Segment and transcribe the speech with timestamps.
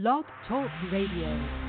[0.00, 1.67] Blog Talk Radio.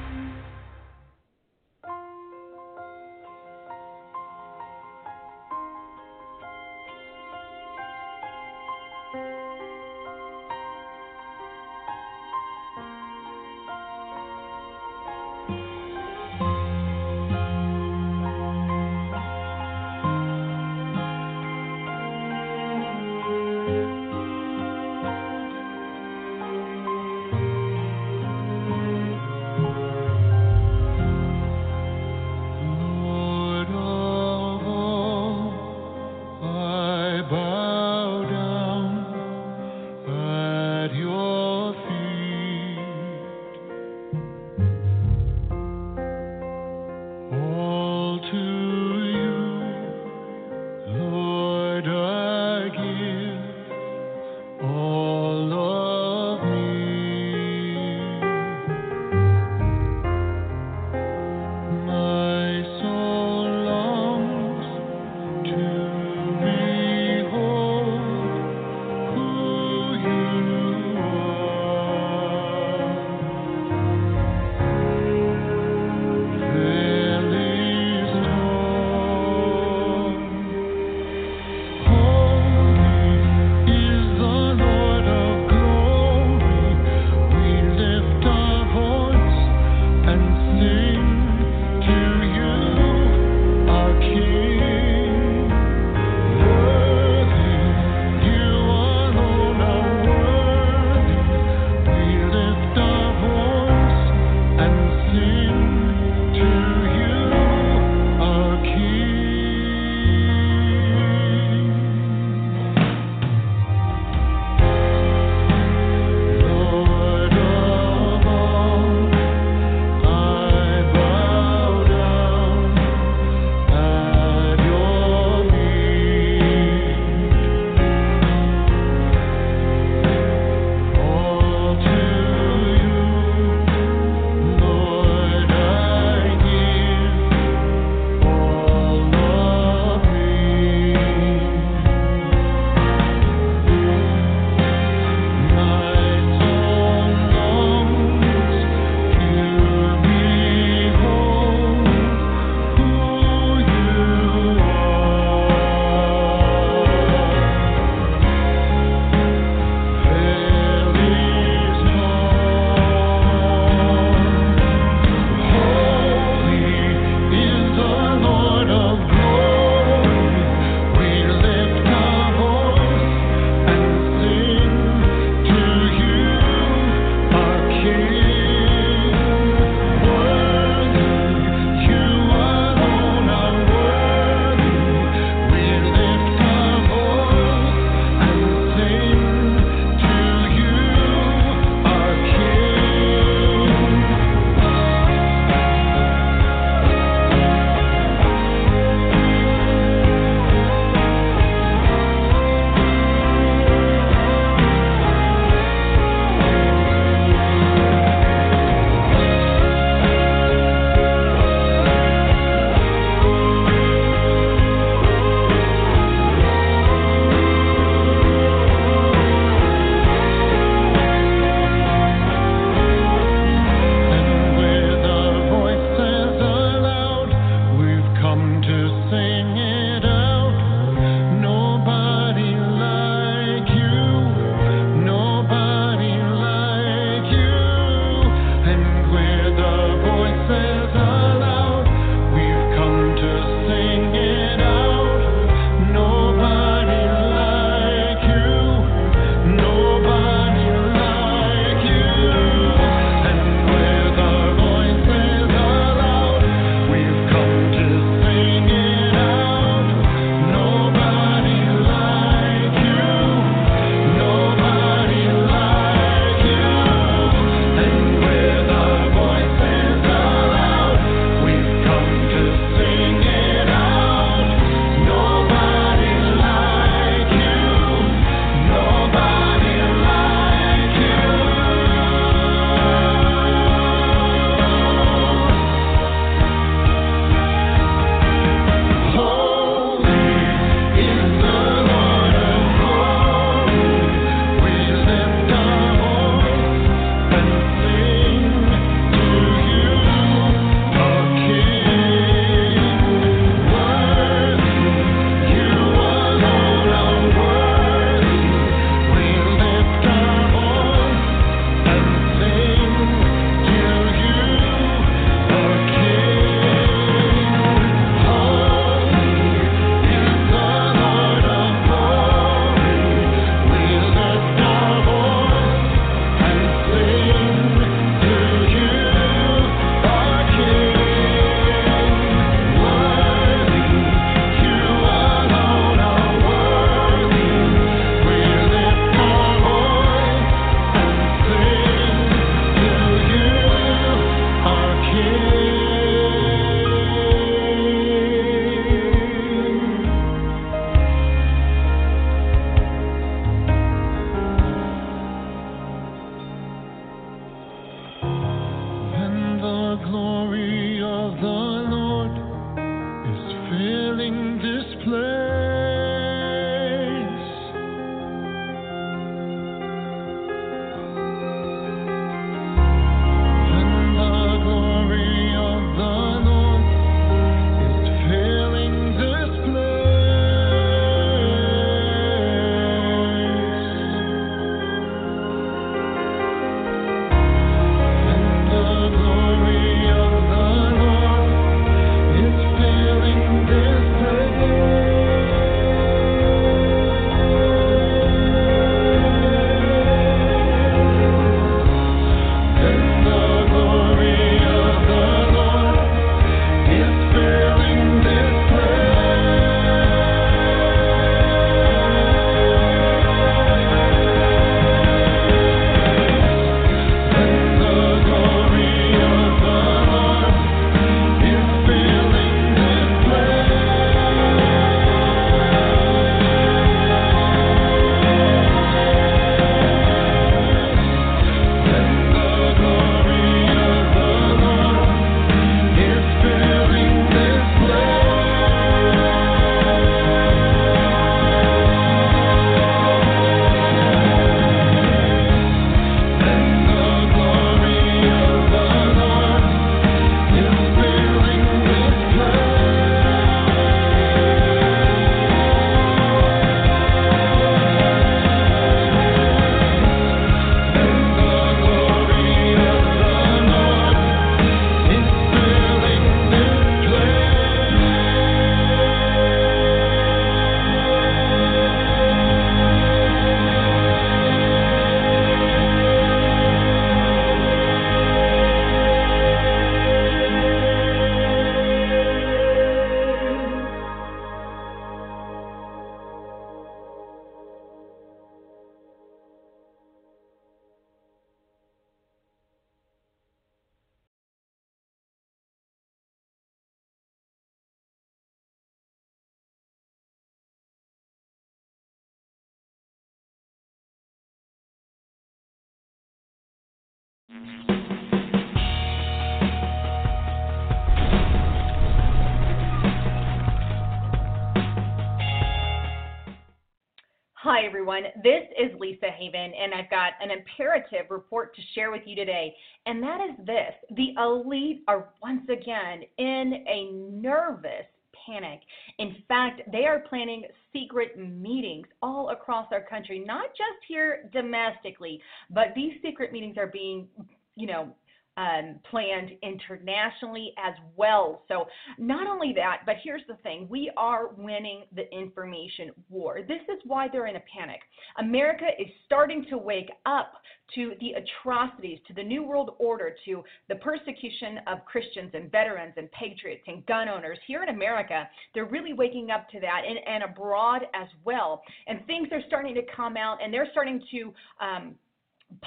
[517.71, 518.23] Hi, everyone.
[518.41, 522.75] This is Lisa Haven, and I've got an imperative report to share with you today.
[523.05, 528.07] And that is this the elite are once again in a nervous
[528.43, 528.79] panic.
[529.19, 535.39] In fact, they are planning secret meetings all across our country, not just here domestically,
[535.69, 537.27] but these secret meetings are being,
[537.75, 538.15] you know,
[538.59, 541.63] um, planned internationally as well.
[541.67, 541.85] So,
[542.17, 546.59] not only that, but here's the thing we are winning the information war.
[546.67, 548.01] This is why they're in a panic.
[548.37, 550.53] America is starting to wake up
[550.95, 556.13] to the atrocities, to the New World Order, to the persecution of Christians and veterans
[556.17, 557.59] and patriots and gun owners.
[557.67, 561.81] Here in America, they're really waking up to that and, and abroad as well.
[562.07, 564.53] And things are starting to come out and they're starting to.
[564.85, 565.15] Um,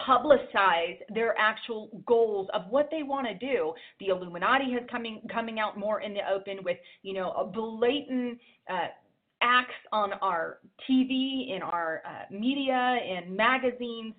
[0.09, 3.73] publicize their actual goals of what they want to do.
[4.01, 8.39] The Illuminati has coming coming out more in the open with you know a blatant
[8.71, 8.89] uh,
[9.43, 10.59] acts on our
[10.89, 14.15] TV, in our uh, media, in magazines.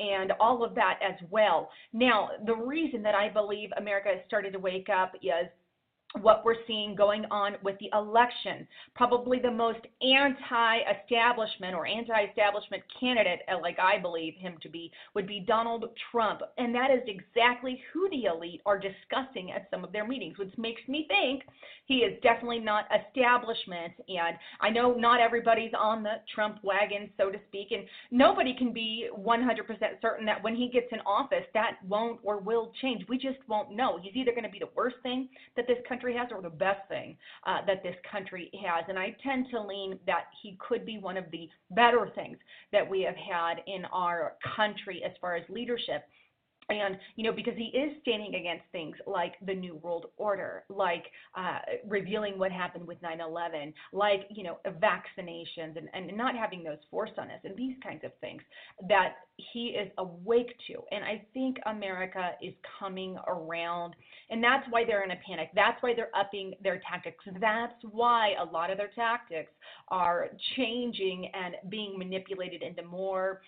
[0.00, 1.70] And all of that as well.
[1.92, 5.50] Now, the reason that I believe America has started to wake up is
[6.22, 8.66] what we're seeing going on with the election.
[8.94, 14.68] Probably the most anti establishment or anti establishment candidate, uh, like I believe him to
[14.68, 16.40] be, would be Donald Trump.
[16.56, 20.52] And that is exactly who the elite are discussing at some of their meetings, which
[20.56, 21.42] makes me think
[21.84, 23.92] he is definitely not establishment.
[24.08, 28.72] And I know not everybody's on the Trump wagon, so to speak, and nobody can
[28.72, 29.46] be 100%
[30.00, 33.04] certain that when he gets in office, that won't or will change.
[33.08, 33.98] We just won't know.
[34.00, 36.48] He's either going to be the worst thing that this country country has or the
[36.48, 38.84] best thing uh, that this country has.
[38.88, 42.38] And I tend to lean that he could be one of the better things
[42.72, 46.04] that we have had in our country as far as leadership
[46.68, 51.04] and you know because he is standing against things like the new world order like
[51.36, 56.78] uh, revealing what happened with 9-11 like you know vaccinations and, and not having those
[56.90, 58.42] forced on us and these kinds of things
[58.88, 59.14] that
[59.52, 60.74] he is awake to.
[60.92, 63.94] And i think america is coming around
[64.30, 65.50] and that's why they're in a panic.
[65.54, 67.24] That's why they're upping their tactics.
[67.40, 69.50] That's why a lot of their tactics
[69.88, 73.40] are changing and being manipulated into more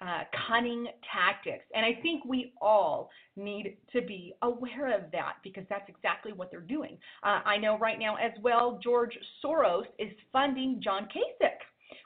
[0.00, 1.64] uh, cunning tactics.
[1.74, 6.50] And I think we all need to be aware of that because that's exactly what
[6.50, 6.98] they're doing.
[7.22, 11.58] Uh, I know right now as well, George Soros is funding John Kasich.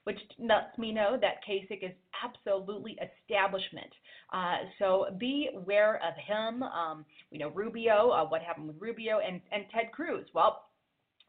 [0.05, 1.93] Which lets me know that Kasich is
[2.25, 3.93] absolutely establishment.
[4.33, 6.63] Uh, so be aware of him.
[6.63, 10.27] Um, we know Rubio, uh, what happened with Rubio, and, and Ted Cruz.
[10.35, 10.63] Well,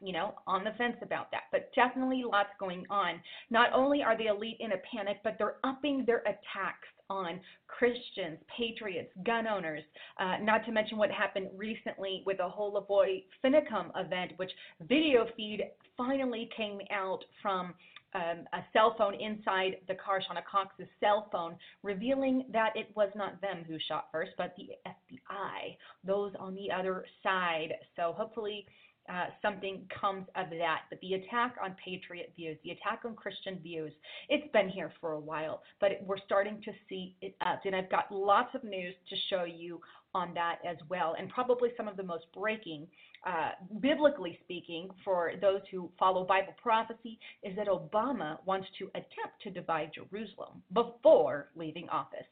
[0.04, 1.44] you know, on the fence about that.
[1.50, 3.20] But definitely lots going on.
[3.50, 8.38] Not only are the elite in a panic, but they're upping their attacks on Christians,
[8.56, 9.82] patriots, gun owners,
[10.18, 14.50] uh, not to mention what happened recently with the LaVoy Finicum event, which
[14.88, 15.62] video feed
[15.96, 17.74] finally came out from
[18.14, 23.10] um, a cell phone inside the car, Shawna Cox's cell phone, revealing that it was
[23.16, 27.74] not them who shot first, but the FBI, those on the other side.
[27.96, 28.66] So hopefully
[29.12, 30.82] uh, something comes of that.
[30.90, 33.92] But the attack on patriot views, the attack on Christian views,
[34.28, 37.60] it's been here for a while, but we're starting to see it up.
[37.64, 39.80] And I've got lots of news to show you
[40.14, 41.16] on that as well.
[41.18, 42.86] And probably some of the most breaking,
[43.26, 49.42] uh, biblically speaking, for those who follow Bible prophecy, is that Obama wants to attempt
[49.42, 52.26] to divide Jerusalem before leaving office.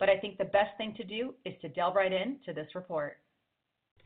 [0.00, 3.18] But I think the best thing to do is to delve right into this report.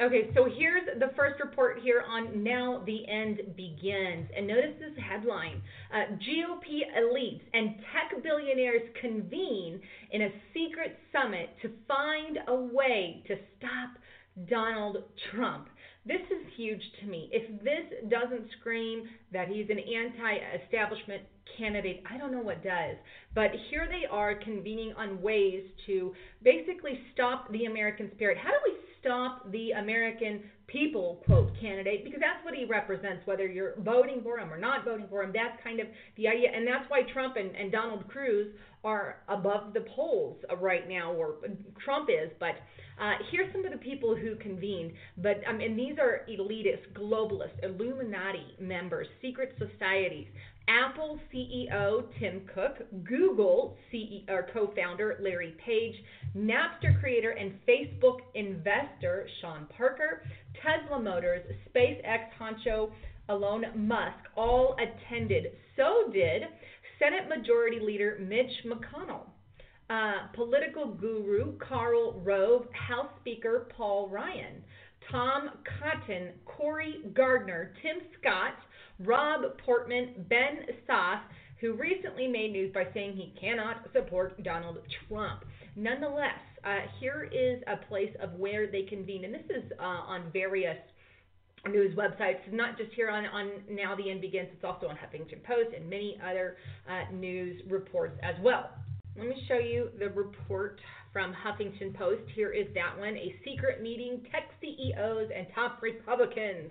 [0.00, 4.30] Okay, so here's the first report here on Now the End Begins.
[4.34, 5.60] And notice this headline
[5.92, 9.78] uh, GOP elites and tech billionaires convene
[10.10, 15.68] in a secret summit to find a way to stop Donald Trump.
[16.06, 17.28] This is huge to me.
[17.30, 19.04] If this doesn't scream
[19.34, 21.24] that he's an anti establishment
[21.58, 22.96] candidate, I don't know what does.
[23.34, 28.38] But here they are convening on ways to basically stop the American spirit.
[28.38, 33.46] How do we stop the American people, quote, candidate, because that's what he represents, whether
[33.46, 35.32] you're voting for him or not voting for him.
[35.34, 36.48] That's kind of the idea.
[36.54, 38.54] And that's why Trump and, and Donald Cruz
[38.84, 41.36] are above the polls right now, or
[41.84, 42.30] Trump is.
[42.38, 42.56] But
[43.00, 44.92] uh, here's some of the people who convened.
[45.18, 50.28] But um, and these are elitist, globalist, Illuminati members, secret societies.
[50.70, 55.94] Apple CEO Tim Cook, Google CEO co-founder Larry Page,
[56.36, 60.22] Napster creator and Facebook investor Sean Parker,
[60.62, 62.90] Tesla Motors, SpaceX honcho
[63.28, 65.52] Elon Musk all attended.
[65.76, 66.42] So did
[67.00, 69.26] Senate Majority Leader Mitch McConnell,
[69.88, 74.62] uh, political guru Karl Rove, House Speaker Paul Ryan,
[75.10, 75.50] Tom
[75.80, 78.54] Cotton, Cory Gardner, Tim Scott,
[79.04, 81.20] Rob Portman, Ben Sasse,
[81.60, 84.78] who recently made news by saying he cannot support Donald
[85.08, 85.44] Trump.
[85.76, 90.30] Nonetheless, uh, here is a place of where they convene, and this is uh, on
[90.32, 90.76] various
[91.68, 95.42] news websites, not just here on, on Now the End Begins, it's also on Huffington
[95.44, 96.56] Post and many other
[96.88, 98.70] uh, news reports as well.
[99.16, 100.80] Let me show you the report
[101.12, 102.22] from Huffington Post.
[102.34, 106.70] Here is that one a secret meeting, tech CEOs and top Republicans.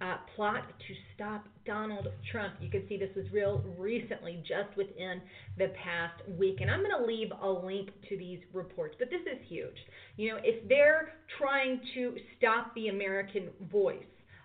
[0.00, 2.54] Uh, plot to stop Donald Trump.
[2.58, 5.20] You can see this was real recently, just within
[5.58, 6.62] the past week.
[6.62, 9.76] And I'm going to leave a link to these reports, but this is huge.
[10.16, 13.98] You know, if they're trying to stop the American voice,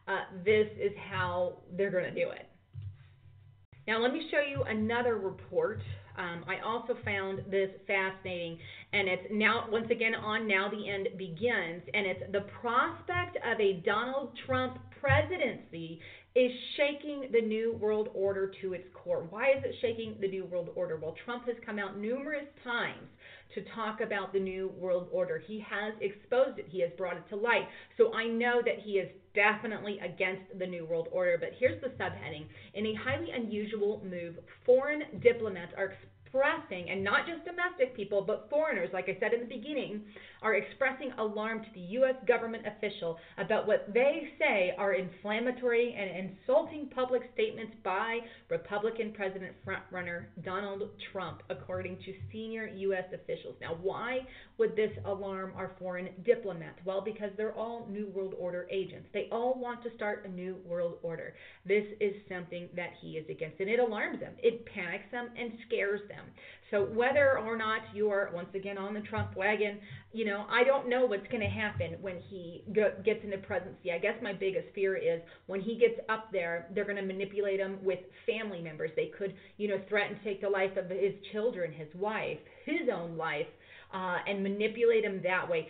[0.10, 2.50] uh, this is how they're going to do it.
[3.88, 5.82] Now, let me show you another report.
[6.18, 8.58] Um, I also found this fascinating,
[8.96, 13.60] and it's now, once again, on Now the End Begins, and it's the prospect of
[13.60, 16.00] a Donald Trump presidency
[16.34, 19.28] is shaking the New World Order to its core.
[19.30, 20.96] Why is it shaking the New World Order?
[20.96, 23.08] Well, Trump has come out numerous times
[23.54, 25.44] to talk about the New World Order.
[25.46, 27.68] He has exposed it, he has brought it to light.
[27.98, 31.38] So I know that he is definitely against the New World Order.
[31.38, 34.36] But here's the subheading In a highly unusual move,
[34.66, 35.94] foreign diplomats are
[36.36, 40.02] expressing, and not just domestic people, but foreigners, like I said in the beginning,
[40.46, 42.14] are expressing alarm to the U.S.
[42.28, 48.20] government official about what they say are inflammatory and insulting public statements by
[48.52, 53.06] Republican President frontrunner Donald Trump, according to senior U.S.
[53.12, 53.56] officials.
[53.60, 54.20] Now, why
[54.60, 56.78] would this alarm our foreign diplomats?
[56.86, 59.08] Well, because they're all New World Order agents.
[59.16, 61.34] They all want to start a New World Order.
[61.66, 65.54] This is something that he is against, and it alarms them, it panics them, and
[65.68, 66.26] scares them.
[66.72, 69.80] So whether or not you're once again on the Trump wagon,
[70.14, 73.92] you know, I don't know what's going to happen when he go, gets into presidency.
[73.92, 77.60] I guess my biggest fear is when he gets up there, they're going to manipulate
[77.60, 78.92] him with family members.
[78.96, 82.90] They could, you know, threaten to take the life of his children, his wife, his
[82.92, 83.48] own life,
[83.94, 85.68] uh, and manipulate him that way.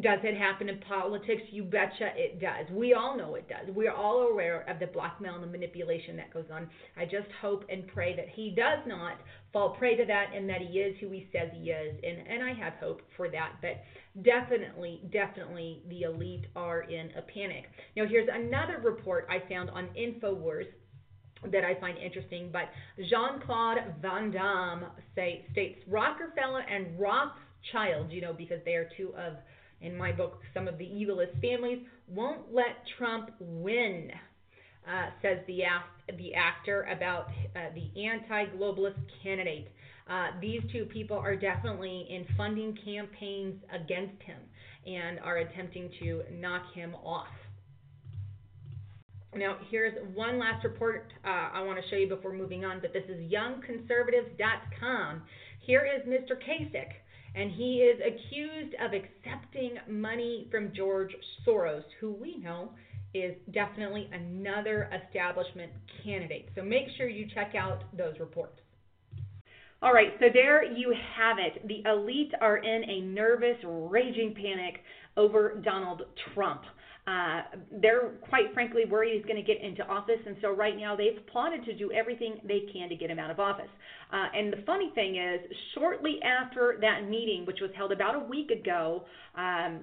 [0.00, 1.42] Does it happen in politics?
[1.50, 2.66] You betcha it does.
[2.70, 3.74] We all know it does.
[3.74, 6.68] We're all aware of the blackmail and the manipulation that goes on.
[6.96, 9.14] I just hope and pray that he does not
[9.52, 11.98] fall prey to that and that he is who he says he is.
[12.04, 13.54] And, and I have hope for that.
[13.60, 13.82] But
[14.22, 17.64] definitely, definitely the elite are in a panic.
[17.96, 20.66] Now, here's another report I found on InfoWars
[21.50, 22.50] that I find interesting.
[22.52, 22.68] But
[23.08, 29.14] Jean Claude Van Damme say, states Rockefeller and Rothschild, you know, because they are two
[29.16, 29.34] of
[29.80, 34.10] in my book, some of the evilest families, won't let Trump win,
[34.88, 35.62] uh, says the,
[36.16, 39.68] the actor about uh, the anti globalist candidate.
[40.08, 44.40] Uh, these two people are definitely in funding campaigns against him
[44.86, 47.26] and are attempting to knock him off.
[49.36, 52.94] Now, here's one last report uh, I want to show you before moving on, but
[52.94, 55.22] this is youngconservatives.com.
[55.60, 56.32] Here is Mr.
[56.32, 56.94] Kasich
[57.38, 61.14] and he is accused of accepting money from George
[61.46, 62.70] Soros, who we know
[63.14, 65.70] is definitely another establishment
[66.04, 66.48] candidate.
[66.56, 68.58] So make sure you check out those reports.
[69.80, 71.66] All right, so there you have it.
[71.68, 74.80] The elite are in a nervous, raging panic
[75.16, 76.02] over Donald
[76.34, 76.62] Trump.
[77.08, 77.40] Uh,
[77.80, 81.24] they're quite frankly worried he's going to get into office, and so right now they've
[81.32, 83.70] plotted to do everything they can to get him out of office.
[84.12, 85.40] Uh, and the funny thing is,
[85.74, 89.04] shortly after that meeting, which was held about a week ago,
[89.36, 89.80] um,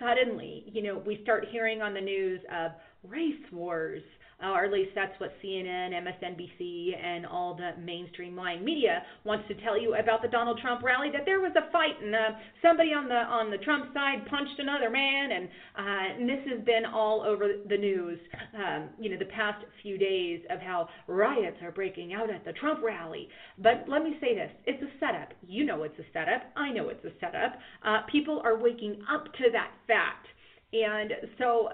[0.00, 2.72] suddenly, you know, we start hearing on the news of
[3.08, 4.02] race wars,
[4.42, 9.46] uh, or at least that's what CNN, MSNBC, and all the mainstream line media wants
[9.48, 11.08] to tell you about the Donald Trump rally.
[11.12, 12.18] That there was a fight and uh,
[12.62, 16.64] somebody on the on the Trump side punched another man, and, uh, and this has
[16.64, 18.18] been all over the news.
[18.54, 22.52] Um, you know, the past few days of how riots are breaking out at the
[22.52, 23.28] Trump rally.
[23.58, 25.32] But let me say this: it's a setup.
[25.46, 26.42] You know, it's a setup.
[26.56, 27.58] I know it's a setup.
[27.84, 30.26] Uh, people are waking up to that fact,
[30.72, 31.68] and so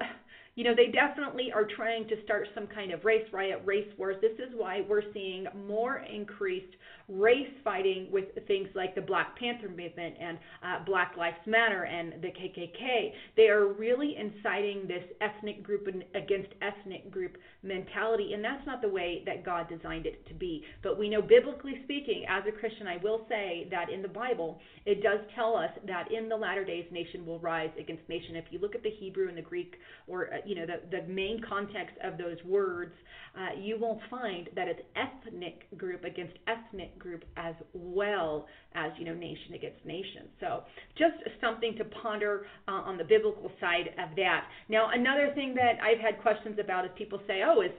[0.56, 4.16] you know, they definitely are trying to start some kind of race riot, race wars.
[4.20, 6.74] This is why we're seeing more increased
[7.08, 12.14] race fighting with things like the Black Panther movement and uh, Black Lives Matter and
[12.22, 13.12] the KKK.
[13.36, 18.88] They are really inciting this ethnic group against ethnic group mentality, and that's not the
[18.88, 20.64] way that God designed it to be.
[20.82, 24.60] But we know, biblically speaking, as a Christian, I will say that in the Bible,
[24.84, 28.36] it does tell us that in the latter days, nation will rise against nation.
[28.36, 29.74] If you look at the Hebrew and the Greek,
[30.06, 32.94] or uh, you know, the, the main context of those words,
[33.36, 39.04] uh, you will find that it's ethnic group against ethnic group as well as, you
[39.04, 40.28] know, nation against nation.
[40.40, 40.62] So
[40.98, 44.44] just something to ponder uh, on the biblical side of that.
[44.68, 47.70] Now, another thing that I've had questions about is people say, oh, is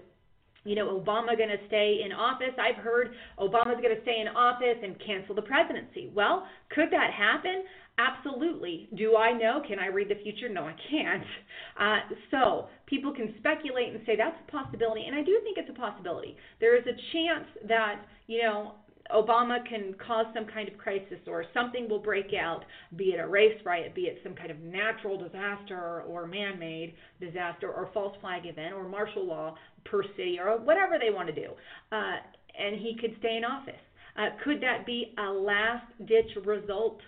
[0.63, 2.53] you know, Obama going to stay in office?
[2.59, 6.11] I've heard Obama's going to stay in office and cancel the presidency.
[6.13, 7.63] Well, could that happen?
[7.97, 8.89] Absolutely.
[8.95, 9.61] Do I know?
[9.67, 10.49] Can I read the future?
[10.49, 11.23] No, I can't.
[11.79, 11.99] Uh,
[12.31, 15.79] so people can speculate and say that's a possibility, and I do think it's a
[15.79, 16.35] possibility.
[16.59, 18.71] There is a chance that you know
[19.15, 22.63] Obama can cause some kind of crisis or something will break out,
[22.95, 26.93] be it a race riot, be it some kind of natural disaster or man made
[27.19, 31.35] disaster or false flag event or martial law per city or whatever they want to
[31.35, 31.49] do.
[31.91, 32.15] Uh,
[32.59, 33.75] and he could stay in office.
[34.17, 36.99] Uh, could that be a last ditch result?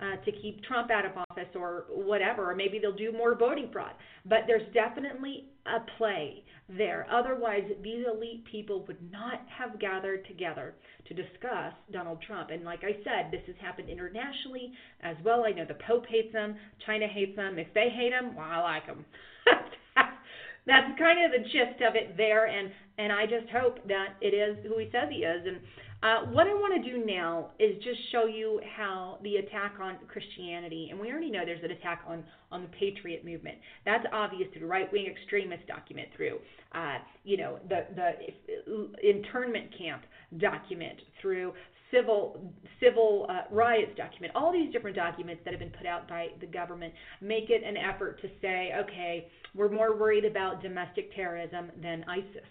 [0.00, 3.68] Uh, to keep Trump out of office or whatever, or maybe they'll do more voting
[3.72, 3.90] fraud.
[4.24, 7.04] But there's definitely a play there.
[7.10, 10.74] Otherwise, these elite people would not have gathered together
[11.08, 12.50] to discuss Donald Trump.
[12.50, 15.44] And like I said, this has happened internationally as well.
[15.44, 16.56] I know the Pope hates him,
[16.86, 17.58] China hates him.
[17.58, 19.04] If they hate him, well, I like him.
[20.66, 24.34] That's kind of the gist of it there, and and I just hope that it
[24.34, 25.46] is who he says he is.
[25.46, 25.60] And
[26.02, 29.96] uh, what I want to do now is just show you how the attack on
[30.06, 33.58] Christianity, and we already know there's an attack on, on the Patriot movement.
[33.84, 36.38] That's obvious through right-wing extremists document, through
[36.72, 40.02] uh, you know the the internment camp
[40.38, 41.52] document, through
[41.90, 44.32] civil civil uh, riots document.
[44.36, 47.76] All these different documents that have been put out by the government make it an
[47.76, 52.46] effort to say, okay, we're more worried about domestic terrorism than ISIS.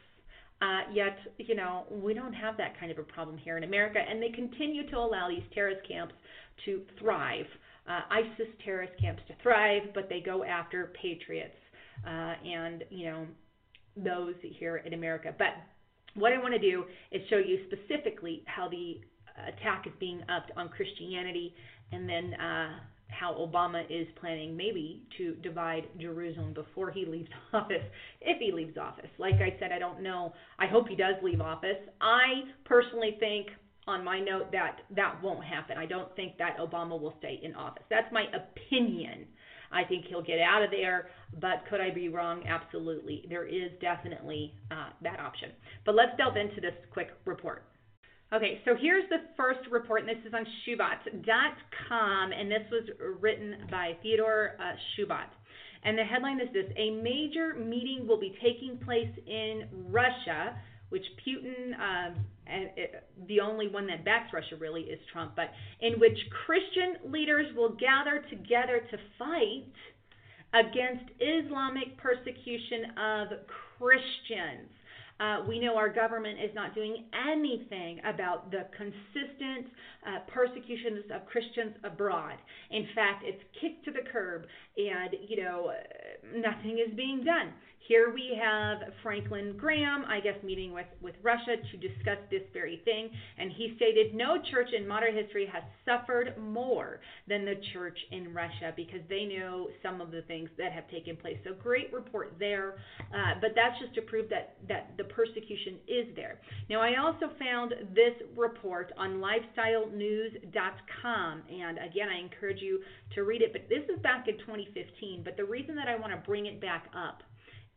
[0.62, 4.00] Uh, yet, you know, we don't have that kind of a problem here in America,
[4.00, 6.16] and they continue to allow these terrorist camps
[6.66, 7.46] to thrive.
[7.88, 11.56] Uh, ISIS terrorist camps to thrive, but they go after patriots
[12.06, 13.28] uh, and, you know,
[13.96, 15.34] those here in America.
[15.38, 15.54] But
[16.16, 19.00] what I want to do is show you specifically how the
[19.48, 21.54] attack is being upped on Christianity,
[21.92, 27.84] and then uh, how Obama is planning maybe to divide Jerusalem before he leaves office,
[28.22, 29.10] if he leaves office.
[29.18, 30.34] Like I said, I don't know.
[30.60, 31.78] I hope he does leave office.
[32.02, 33.48] I personally think
[33.88, 35.78] on my note that that won't happen.
[35.78, 37.84] I don't think that Obama will stay in office.
[37.90, 39.26] That's my opinion.
[39.72, 41.10] I think he'll get out of there,
[41.42, 42.44] but could I be wrong?
[42.48, 43.26] Absolutely.
[43.30, 45.52] There is definitely uh, that option.
[45.86, 47.64] But let's delve into this quick report.
[48.34, 52.84] Okay, so here's the first report, and this is on Shoebat.com, and this was
[53.22, 55.30] written by Theodore uh, Shoebat.
[55.84, 60.60] And the headline is this A major meeting will be taking place in Russia,
[60.90, 62.16] which Putin, um,
[62.48, 67.10] and it, the only one that backs Russia really is Trump, but in which Christian
[67.10, 69.72] leaders will gather together to fight
[70.54, 73.28] against Islamic persecution of
[73.78, 74.77] Christians.
[75.20, 79.68] Uh, we know our government is not doing anything about the consistent
[80.06, 82.36] uh, persecutions of Christians abroad.
[82.72, 84.46] In fact, it's kicked to the curb,
[84.78, 85.72] and you know
[86.36, 87.54] nothing is being done.
[87.88, 92.82] Here we have Franklin Graham, I guess, meeting with, with Russia to discuss this very
[92.84, 93.10] thing.
[93.38, 98.34] And he stated no church in modern history has suffered more than the church in
[98.34, 101.38] Russia because they know some of the things that have taken place.
[101.46, 102.76] So, great report there.
[103.00, 106.42] Uh, but that's just to prove that, that the persecution is there.
[106.70, 111.44] Now, I also found this report on lifesitenews.com.
[111.50, 112.82] And again, I encourage you
[113.16, 113.54] to read it.
[113.54, 115.24] But this is back in 2015.
[115.24, 117.24] But the reason that I want to bring it back up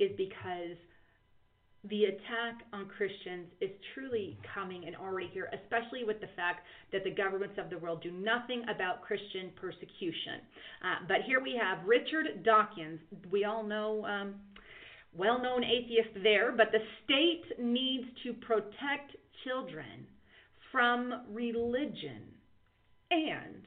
[0.00, 0.76] is because
[1.84, 7.04] the attack on Christians is truly coming and already here, especially with the fact that
[7.04, 10.44] the governments of the world do nothing about Christian persecution.
[10.84, 13.00] Uh, but here we have Richard Dawkins.
[13.30, 14.34] We all know, um,
[15.16, 20.06] well known atheist there, but the state needs to protect children
[20.70, 22.28] from religion
[23.10, 23.64] and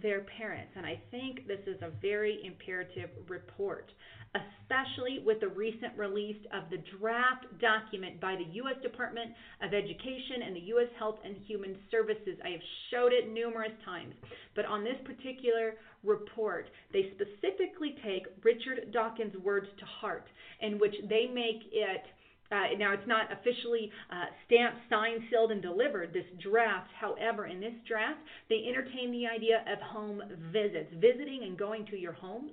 [0.00, 0.72] their parents.
[0.76, 3.90] And I think this is a very imperative report
[4.34, 8.76] especially with the recent release of the draft document by the U.S.
[8.82, 9.30] Department
[9.62, 10.88] of Education and the U.S.
[10.98, 12.38] Health and Human Services.
[12.44, 14.14] I have showed it numerous times,
[14.56, 20.26] but on this particular report, they specifically take Richard Dawkins' words to heart,
[20.60, 22.02] in which they make it.
[22.50, 26.90] Uh, now, it's not officially uh, stamped, signed, sealed, and delivered, this draft.
[26.98, 31.98] However, in this draft, they entertain the idea of home visits, visiting and going to
[31.98, 32.52] your homes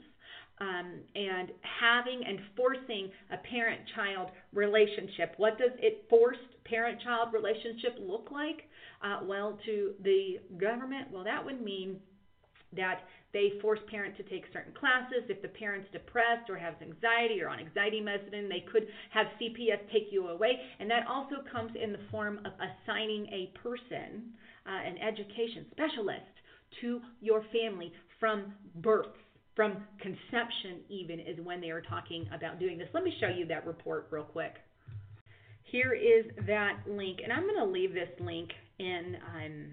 [0.61, 5.33] um, and having and forcing a parent child relationship.
[5.37, 8.63] What does it forced parent child relationship look like?
[9.03, 11.97] Uh, well, to the government, well, that would mean
[12.75, 15.23] that they force parent to take certain classes.
[15.29, 19.79] If the parent's depressed or has anxiety or on anxiety medicine, they could have CPS
[19.91, 20.59] take you away.
[20.79, 24.33] And that also comes in the form of assigning a person,
[24.65, 26.25] uh, an education specialist,
[26.81, 29.07] to your family from birth
[29.55, 32.87] from conception even is when they are talking about doing this.
[32.93, 34.53] Let me show you that report real quick.
[35.63, 39.65] here is that link, and I'm going to leave this link in um,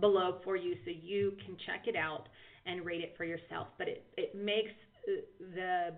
[0.00, 2.28] below for you so you can check it out
[2.64, 3.68] and read it for yourself.
[3.78, 4.70] But it, it makes
[5.08, 5.20] uh,
[5.54, 5.94] the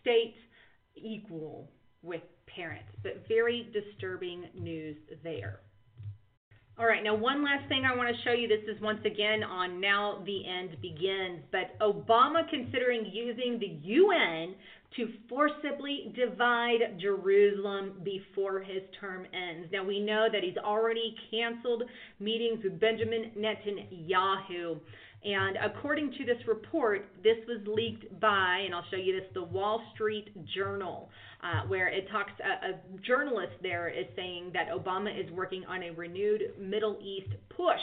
[0.00, 0.36] state
[0.96, 1.70] equal
[2.02, 5.60] with parents, but very disturbing news there.
[6.76, 8.48] All right, now one last thing I want to show you.
[8.48, 14.56] This is once again on Now the End Begins, but Obama considering using the UN
[14.96, 19.68] to forcibly divide Jerusalem before his term ends.
[19.72, 21.84] Now we know that he's already canceled
[22.18, 24.80] meetings with Benjamin Netanyahu.
[25.24, 29.44] And according to this report, this was leaked by, and I'll show you this, the
[29.44, 31.08] Wall Street Journal,
[31.44, 35.82] uh, where it talks, a, a journalist there is saying that Obama is working on
[35.82, 37.80] a renewed Middle East push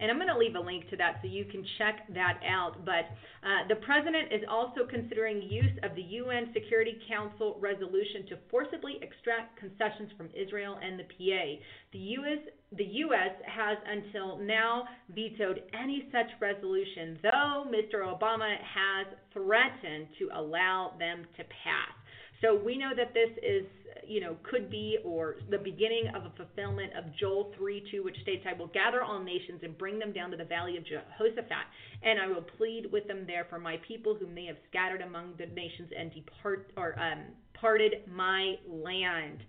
[0.00, 2.84] and I'm going to leave a link to that so you can check that out.
[2.84, 3.04] But
[3.44, 8.96] uh, the president is also considering use of the UN Security Council resolution to forcibly
[9.02, 11.44] extract concessions from Israel and the PA.
[11.92, 12.38] The U.S.
[12.76, 13.34] The U.S.
[13.44, 18.06] has until now vetoed any such resolution, though Mr.
[18.06, 21.99] Obama has threatened to allow them to pass.
[22.40, 23.66] So we know that this is,
[24.06, 28.46] you know, could be or the beginning of a fulfillment of Joel 3:2, which states,
[28.46, 31.66] "I will gather all nations and bring them down to the valley of Jehoshaphat,
[32.02, 35.36] and I will plead with them there for my people whom they have scattered among
[35.36, 39.42] the nations and depart or um, parted my land."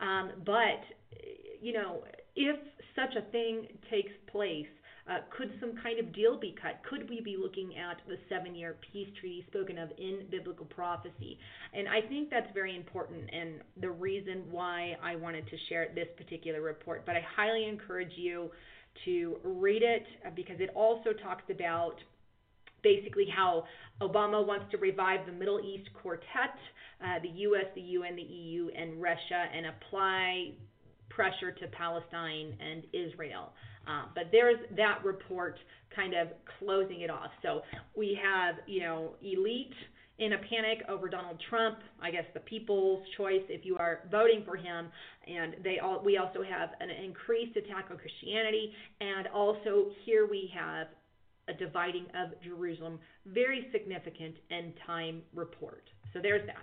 [0.00, 0.84] Um, but
[1.60, 2.58] you know, if
[2.96, 4.66] such a thing takes place,
[5.36, 6.80] could some kind of deal be cut?
[6.88, 11.38] Could we be looking at the seven year peace treaty spoken of in biblical prophecy?
[11.74, 16.08] And I think that's very important and the reason why I wanted to share this
[16.16, 17.04] particular report.
[17.04, 18.50] But I highly encourage you
[19.04, 21.96] to read it uh, because it also talks about
[22.82, 23.64] basically how
[24.00, 26.54] Obama wants to revive the Middle East Quartet,
[27.00, 30.52] uh, the U.S., the UN, the EU, and Russia, and apply
[31.08, 33.52] pressure to Palestine and Israel.
[33.86, 35.58] Uh, but there's that report
[35.94, 37.30] kind of closing it off.
[37.42, 37.62] So
[37.96, 39.74] we have, you know, elite
[40.18, 41.78] in a panic over Donald Trump.
[42.00, 44.88] I guess the people's choice if you are voting for him,
[45.26, 46.02] and they all.
[46.04, 50.88] We also have an increased attack on Christianity, and also here we have
[51.48, 52.98] a dividing of Jerusalem.
[53.26, 55.84] Very significant end time report.
[56.12, 56.62] So there's that.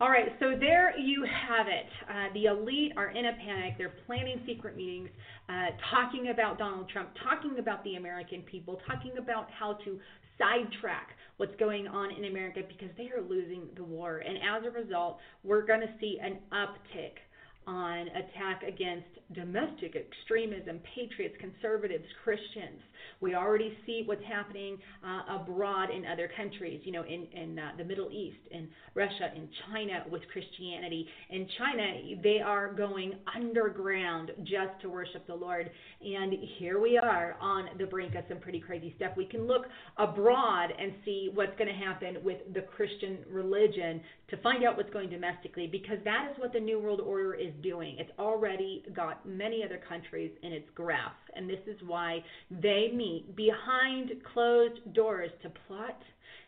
[0.00, 1.86] All right, so there you have it.
[2.08, 3.74] Uh, the elite are in a panic.
[3.76, 5.10] They're planning secret meetings,
[5.50, 9.98] uh, talking about Donald Trump, talking about the American people, talking about how to
[10.38, 14.22] sidetrack what's going on in America because they are losing the war.
[14.26, 17.20] And as a result, we're going to see an uptick
[17.66, 22.80] on attack against domestic extremism, patriots, conservatives, Christians.
[23.20, 27.72] We already see what's happening uh, abroad in other countries, you know, in, in uh,
[27.78, 31.06] the Middle East, in Russia, in China with Christianity.
[31.30, 31.82] In China,
[32.22, 35.70] they are going underground just to worship the Lord.
[36.02, 39.12] And here we are on the brink of some pretty crazy stuff.
[39.16, 39.66] We can look
[39.98, 44.90] abroad and see what's going to happen with the Christian religion to find out what's
[44.90, 47.96] going domestically because that is what the New World Order is doing.
[47.98, 53.34] It's already got many other countries in its grasp, and this is why they meet
[53.36, 55.98] behind closed doors to plot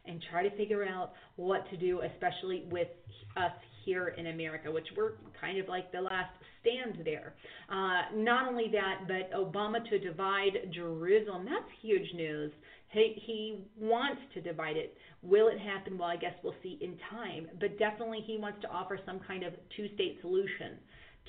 [0.05, 2.89] and try to figure out what to do, especially with
[3.37, 3.53] us
[3.85, 6.31] here in America, which we're kind of like the last
[6.61, 7.35] stand there.
[7.69, 12.53] Uh, not only that, but Obama to divide Jerusalem, that's huge news.
[12.91, 14.97] He, he wants to divide it.
[15.23, 15.97] Will it happen?
[15.97, 17.49] Well, I guess we'll see in time.
[17.59, 20.79] But definitely, he wants to offer some kind of two state solution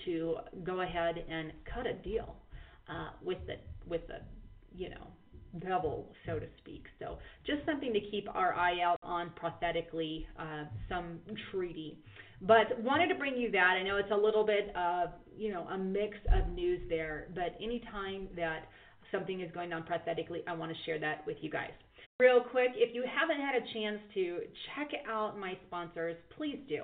[0.06, 2.36] to go ahead and cut a deal
[2.90, 3.56] uh, with the
[3.88, 4.20] with the
[4.76, 5.08] you know
[5.60, 6.86] devil, so to speak.
[7.00, 11.20] So just something to keep our eye out on prophetically, uh, some
[11.52, 12.00] treaty.
[12.42, 13.78] But wanted to bring you that.
[13.80, 17.56] I know it's a little bit of you know a mix of news there, but
[17.62, 18.68] anytime that
[19.12, 21.72] something is going on prophetically, I want to share that with you guys.
[22.20, 24.40] Real quick, if you haven't had a chance to
[24.76, 26.84] check out my sponsors, please do.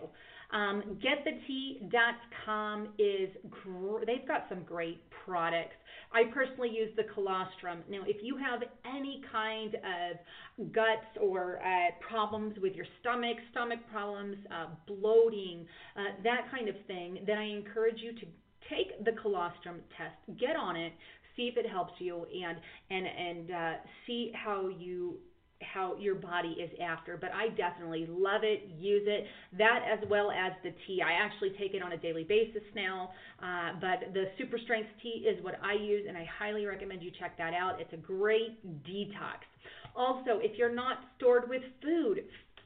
[0.52, 5.76] Um, GetTheTea.com is gr- they've got some great products.
[6.12, 7.84] I personally use the colostrum.
[7.90, 13.80] Now, if you have any kind of guts or uh, problems with your stomach, stomach
[13.92, 18.26] problems, uh, bloating, uh, that kind of thing, then I encourage you to
[18.70, 20.94] take the colostrum test, get on it,
[21.36, 22.58] see if it helps you, and
[22.90, 23.74] and and uh,
[24.06, 25.18] see how you
[25.62, 29.26] how your body is after, but I definitely love it, use it.
[29.58, 31.02] That as well as the tea.
[31.02, 35.28] I actually take it on a daily basis now, uh, but the Super Strength tea
[35.28, 37.80] is what I use, and I highly recommend you check that out.
[37.80, 39.44] It's a great detox.
[39.96, 42.24] Also, if you're not stored with food,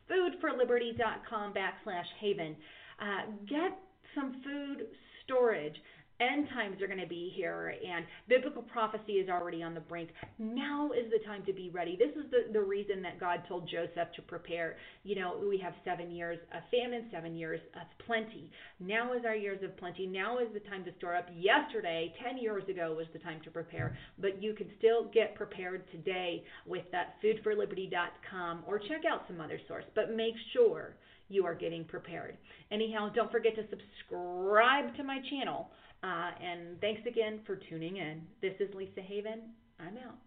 [0.10, 2.56] foodforliberty.com backslash haven.
[3.01, 3.77] Uh, get
[4.15, 4.88] some food
[5.25, 5.75] storage
[6.23, 10.09] end times are going to be here and biblical prophecy is already on the brink.
[10.39, 11.97] Now is the time to be ready.
[11.97, 14.77] This is the, the reason that God told Joseph to prepare.
[15.03, 18.49] You know, we have seven years of famine, seven years of plenty.
[18.79, 20.07] Now is our years of plenty.
[20.07, 21.27] Now is the time to store up.
[21.36, 23.97] Yesterday, 10 years ago, was the time to prepare.
[24.19, 29.59] But you can still get prepared today with that foodforliberty.com or check out some other
[29.67, 29.86] source.
[29.95, 30.95] But make sure
[31.29, 32.38] you are getting prepared.
[32.71, 35.69] Anyhow, don't forget to subscribe to my channel
[36.03, 38.21] uh, and thanks again for tuning in.
[38.41, 39.41] This is Lisa Haven.
[39.79, 40.17] I'm out.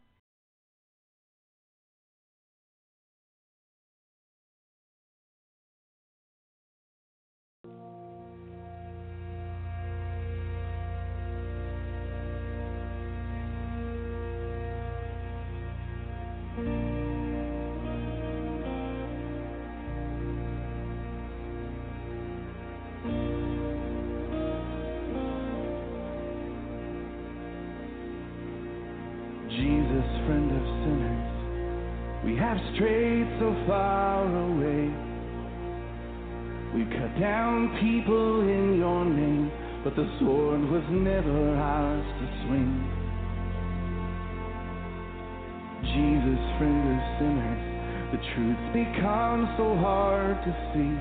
[48.13, 50.95] The truth's become so hard to see.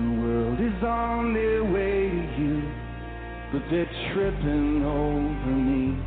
[0.00, 2.64] The world is on their way to you,
[3.52, 6.00] but they're tripping over me.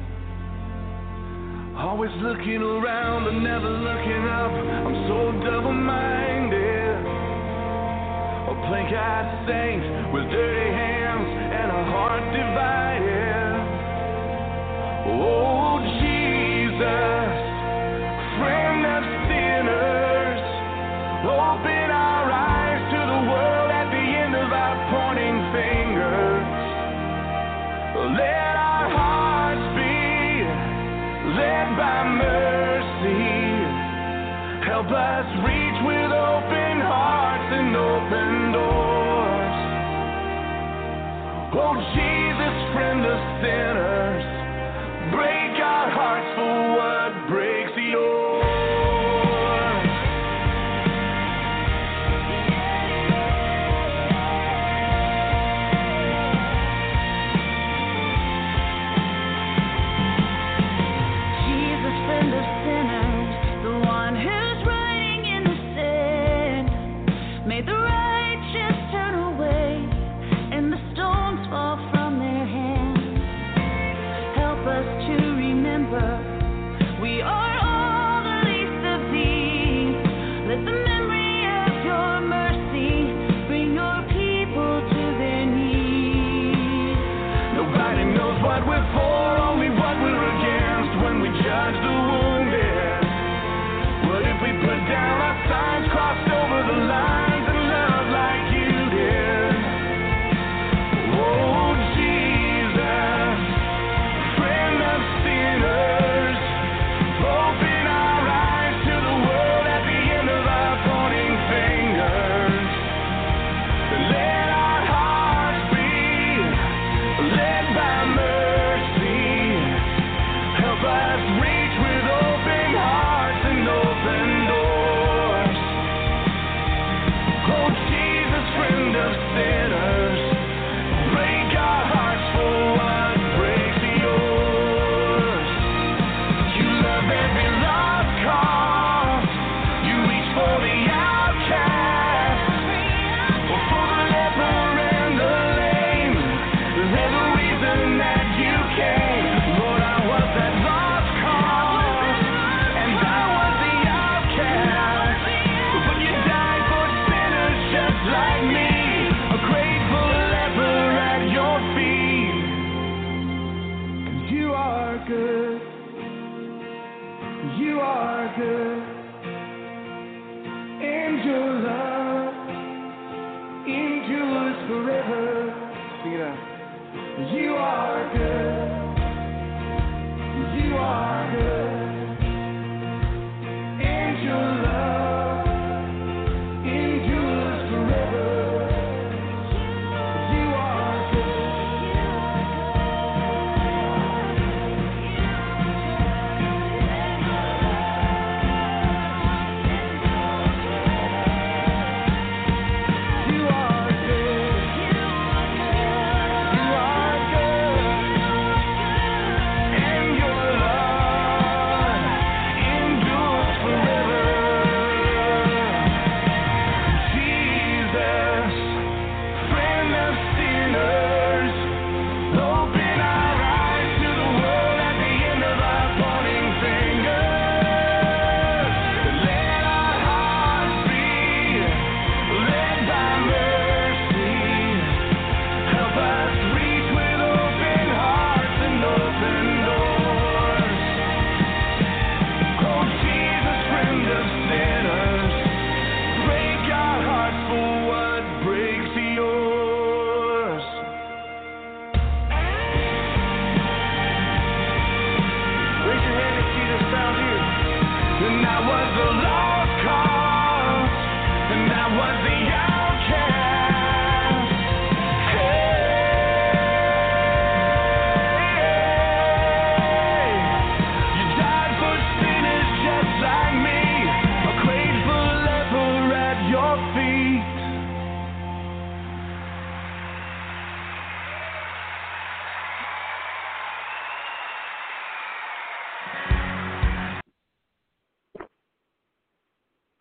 [1.78, 4.50] Always looking around but never looking up.
[4.50, 6.98] I'm so double minded.
[8.50, 13.54] A plank eyed saint with dirty hands and a heart divided.
[15.14, 15.78] Oh,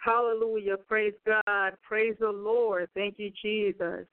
[0.05, 0.77] Hallelujah.
[0.87, 1.73] Praise God.
[1.83, 2.91] Praise the Lord.
[2.95, 4.07] Thank you, Jesus.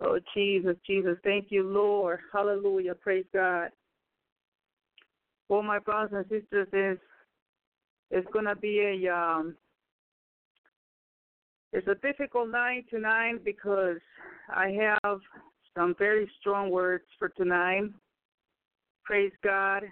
[0.00, 1.18] Oh, Jesus, Jesus.
[1.22, 2.20] Thank you, Lord.
[2.32, 2.94] Hallelujah.
[2.94, 3.70] Praise God.
[5.50, 6.98] Well, my brothers and sisters, is
[8.10, 9.54] it's going to be a um,
[11.72, 13.98] it's a difficult night tonight because
[14.48, 14.70] I
[15.04, 15.20] have
[15.76, 17.82] some very strong words for tonight.
[19.04, 19.82] Praise God.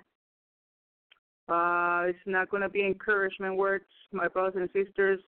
[1.48, 5.20] Uh, it's not going to be encouragement words, my brothers and sisters.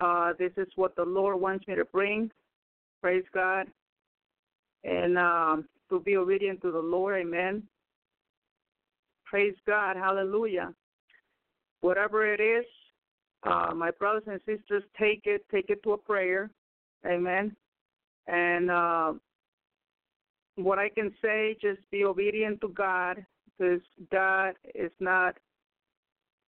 [0.00, 2.30] Uh, this is what the Lord wants me to bring.
[3.02, 3.66] Praise God.
[4.82, 7.20] And um, to be obedient to the Lord.
[7.20, 7.62] Amen.
[9.26, 9.96] Praise God.
[9.96, 10.74] Hallelujah.
[11.82, 12.64] Whatever it is,
[13.44, 16.50] uh, my brothers and sisters, take it, take it to a prayer.
[17.06, 17.54] Amen.
[18.26, 19.12] And uh,
[20.56, 23.24] what I can say, just be obedient to God,
[23.60, 23.80] because
[24.10, 25.36] God is not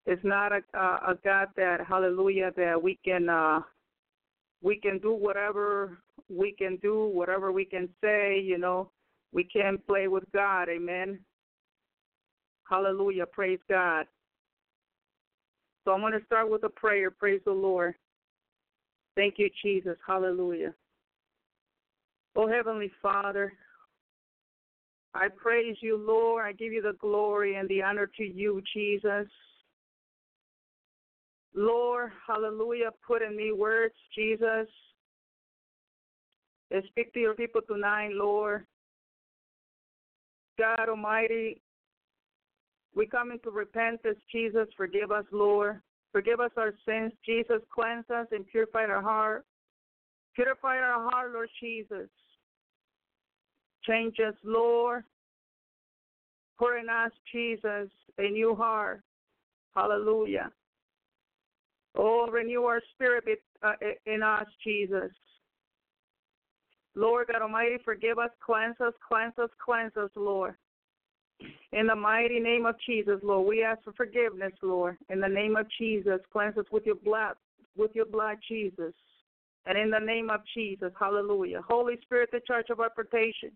[0.06, 3.60] is not a, a God that Hallelujah that we can uh,
[4.62, 5.98] we can do whatever
[6.28, 8.40] we can do, whatever we can say.
[8.40, 8.90] You know,
[9.32, 10.68] we can play with God.
[10.68, 11.18] Amen.
[12.68, 13.26] Hallelujah.
[13.26, 14.06] Praise God.
[15.84, 17.10] So I'm going to start with a prayer.
[17.10, 17.94] Praise the Lord.
[19.16, 19.96] Thank you, Jesus.
[20.06, 20.74] Hallelujah.
[22.36, 23.54] Oh, Heavenly Father,
[25.14, 26.44] I praise you, Lord.
[26.44, 29.26] I give you the glory and the honor to you, Jesus.
[31.54, 34.68] Lord, hallelujah, put in me words, Jesus.
[36.88, 38.66] Speak to your people tonight, Lord.
[40.58, 41.62] God Almighty,
[42.94, 44.68] we come into repentance, Jesus.
[44.76, 45.80] Forgive us, Lord.
[46.12, 47.12] Forgive us our sins.
[47.24, 49.44] Jesus, cleanse us and purify our heart.
[50.34, 52.08] Purify our heart, Lord Jesus.
[53.88, 55.04] Change us, Lord.
[56.58, 59.00] Pour in us, Jesus, a new heart.
[59.74, 60.50] Hallelujah.
[61.96, 63.24] Oh, renew our spirit
[63.62, 63.72] uh,
[64.06, 65.10] in us, Jesus.
[66.94, 70.54] Lord God Almighty, forgive us, cleanse us, cleanse us, cleanse us, Lord.
[71.72, 74.96] In the mighty name of Jesus, Lord, we ask for forgiveness, Lord.
[75.08, 77.34] In the name of Jesus, cleanse us with your blood,
[77.76, 78.94] with your blood, Jesus.
[79.64, 81.62] And in the name of Jesus, hallelujah.
[81.68, 83.52] Holy Spirit, the church of our protection.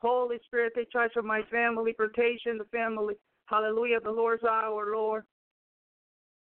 [0.00, 3.14] Holy Spirit, take charge of my family, protection, the family.
[3.46, 5.24] Hallelujah, the Lord's our Lord.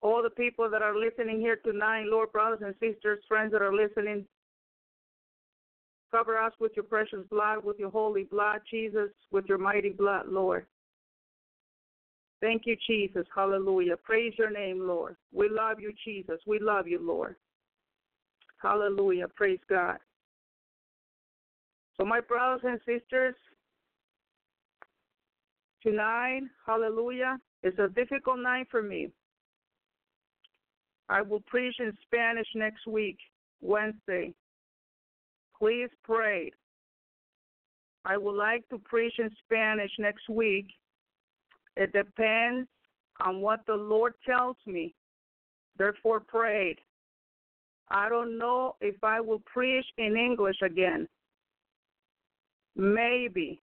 [0.03, 3.75] All the people that are listening here tonight, Lord, brothers and sisters, friends that are
[3.75, 4.25] listening,
[6.11, 10.27] cover us with your precious blood, with your holy blood, Jesus, with your mighty blood,
[10.29, 10.67] Lord.
[12.41, 13.27] Thank you, Jesus.
[13.35, 13.97] Hallelujah.
[13.97, 15.17] Praise your name, Lord.
[15.33, 16.41] We love you, Jesus.
[16.47, 17.37] We love you, Lord.
[18.63, 19.29] Hallelujah.
[19.29, 19.99] Praise God.
[22.01, 23.35] So, my brothers and sisters,
[25.83, 29.11] tonight, hallelujah, is a difficult night for me.
[31.11, 33.19] I will preach in Spanish next week,
[33.61, 34.33] Wednesday.
[35.59, 36.53] Please pray.
[38.07, 40.69] I would like to preach in Spanish next week
[41.77, 42.69] it depends
[43.25, 44.95] on what the Lord tells me.
[45.79, 46.77] Therefore, prayed.
[47.91, 51.07] I don't know if I will preach in English again.
[52.77, 53.61] Maybe.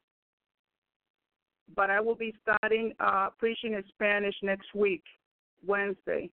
[1.75, 5.03] But I will be starting uh, preaching in Spanish next week,
[5.65, 6.29] Wednesday.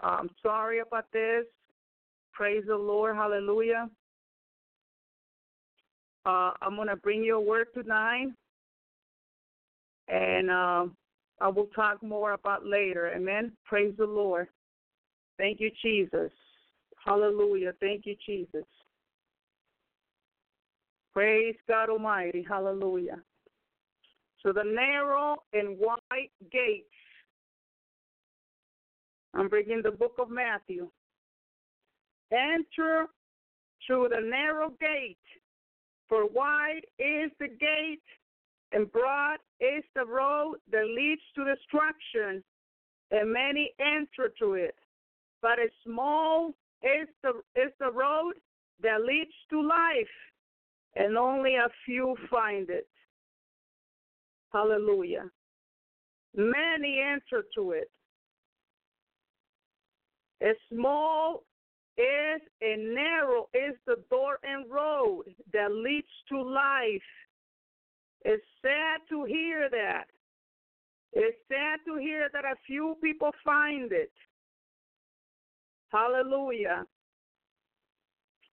[0.00, 1.44] I'm sorry about this.
[2.32, 3.16] Praise the Lord.
[3.16, 3.88] Hallelujah.
[6.26, 8.28] Uh, I'm going to bring you a word tonight
[10.08, 10.86] and uh,
[11.40, 13.12] I will talk more about later.
[13.14, 13.52] Amen.
[13.64, 14.48] Praise the Lord.
[15.38, 16.30] Thank you, Jesus.
[17.04, 17.72] Hallelujah.
[17.80, 18.64] Thank you, Jesus.
[21.14, 22.44] Praise God Almighty.
[22.48, 23.22] Hallelujah.
[24.42, 26.88] So the narrow and wide gates.
[29.32, 30.88] I'm bringing the book of Matthew.
[32.32, 33.06] Enter
[33.86, 35.16] through the narrow gate,
[36.08, 38.00] for wide is the gate
[38.72, 42.42] and broad is the road that leads to destruction,
[43.10, 44.74] and many enter to it.
[45.40, 46.48] But a small
[46.82, 48.34] is the is the road
[48.82, 50.14] that leads to life,
[50.96, 52.88] and only a few find it.
[54.52, 55.30] Hallelujah.
[56.36, 57.90] Many enter to it.
[60.42, 61.44] A small
[61.96, 67.02] is and narrow is the door and road that leads to life,
[68.24, 70.04] it's sad to hear that.
[71.12, 74.10] It's sad to hear that a few people find it.
[75.92, 76.84] Hallelujah.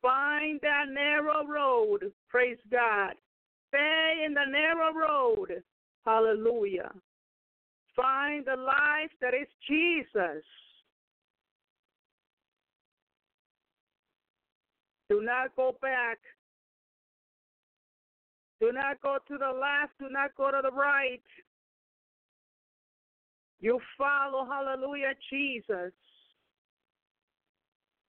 [0.03, 2.13] Find that narrow road.
[2.29, 3.15] Praise God.
[3.69, 5.63] Stay in the narrow road.
[6.07, 6.91] Hallelujah.
[7.95, 10.43] Find the life that is Jesus.
[15.11, 16.19] Do not go back.
[18.61, 19.93] Do not go to the left.
[19.99, 21.23] Do not go to the right.
[23.61, 25.93] You follow, hallelujah, Jesus.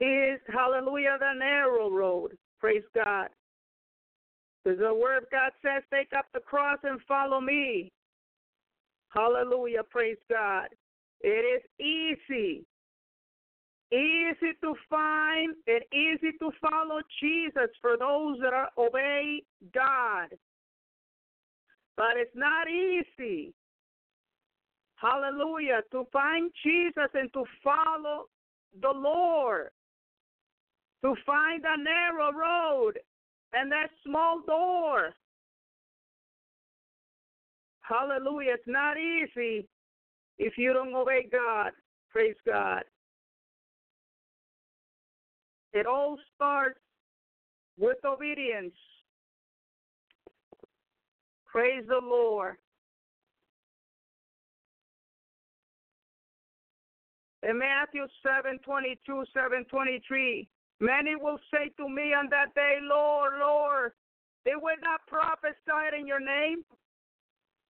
[0.02, 2.32] Is, hallelujah, the narrow road.
[2.60, 3.28] Praise God.
[4.66, 7.91] The word of God says, take up the cross and follow me.
[9.10, 9.84] Hallelujah.
[9.89, 10.70] Praise God.
[11.22, 12.66] It is easy.
[13.91, 19.43] Easy to find and easy to follow Jesus for those that are obey
[19.74, 20.30] God.
[21.95, 23.54] But it's not easy.
[24.95, 25.82] Hallelujah.
[25.91, 28.26] To find Jesus and to follow
[28.82, 29.70] the Lord.
[31.04, 32.99] To find a narrow road
[33.54, 35.14] and that small door.
[37.82, 38.54] Hallelujah.
[38.54, 39.68] It's not easy
[40.38, 41.72] if you don't obey God.
[42.12, 42.84] Praise God.
[45.74, 46.80] It all starts
[47.80, 48.74] with obedience.
[51.45, 52.58] Praise the Lord.
[57.43, 60.47] In Matthew 7 22, 7 23,
[60.82, 63.91] many will say to me on that day, Lord, Lord,
[64.43, 66.65] they will not prophesy in your name,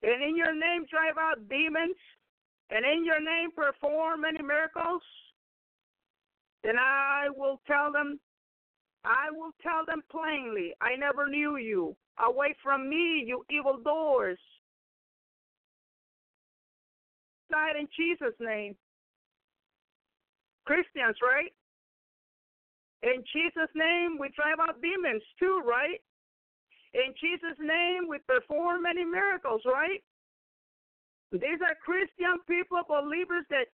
[0.03, 1.97] and in your name drive out demons,
[2.71, 5.03] and in your name perform many miracles.
[6.63, 8.21] Then I will tell them,
[9.05, 11.97] I will tell them plainly, I never knew you.
[12.25, 14.39] Away from me, you evil doers.
[17.51, 18.77] Died in Jesus' name.
[20.67, 21.53] Christians, right?
[23.03, 26.01] In Jesus' name, we drive out demons too, right?
[26.93, 30.03] In Jesus' name, we perform many miracles, right?
[31.33, 33.67] These are Christian people, believers that,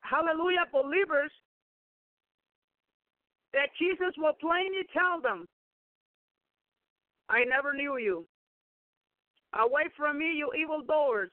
[0.00, 1.32] hallelujah, believers
[3.52, 5.46] that Jesus will plainly tell them,
[7.28, 8.26] I never knew you.
[9.54, 11.30] Away from me, you evil doers.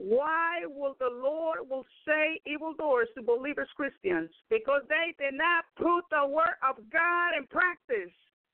[0.00, 4.30] Why will the Lord will say evildoers to believers Christians?
[4.48, 8.12] Because they did not put the word of God in practice.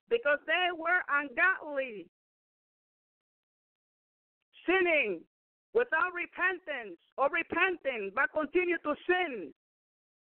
[0.09, 2.07] Because they were ungodly,
[4.67, 5.19] sinning
[5.73, 9.51] without repentance or repenting, but continue to sin.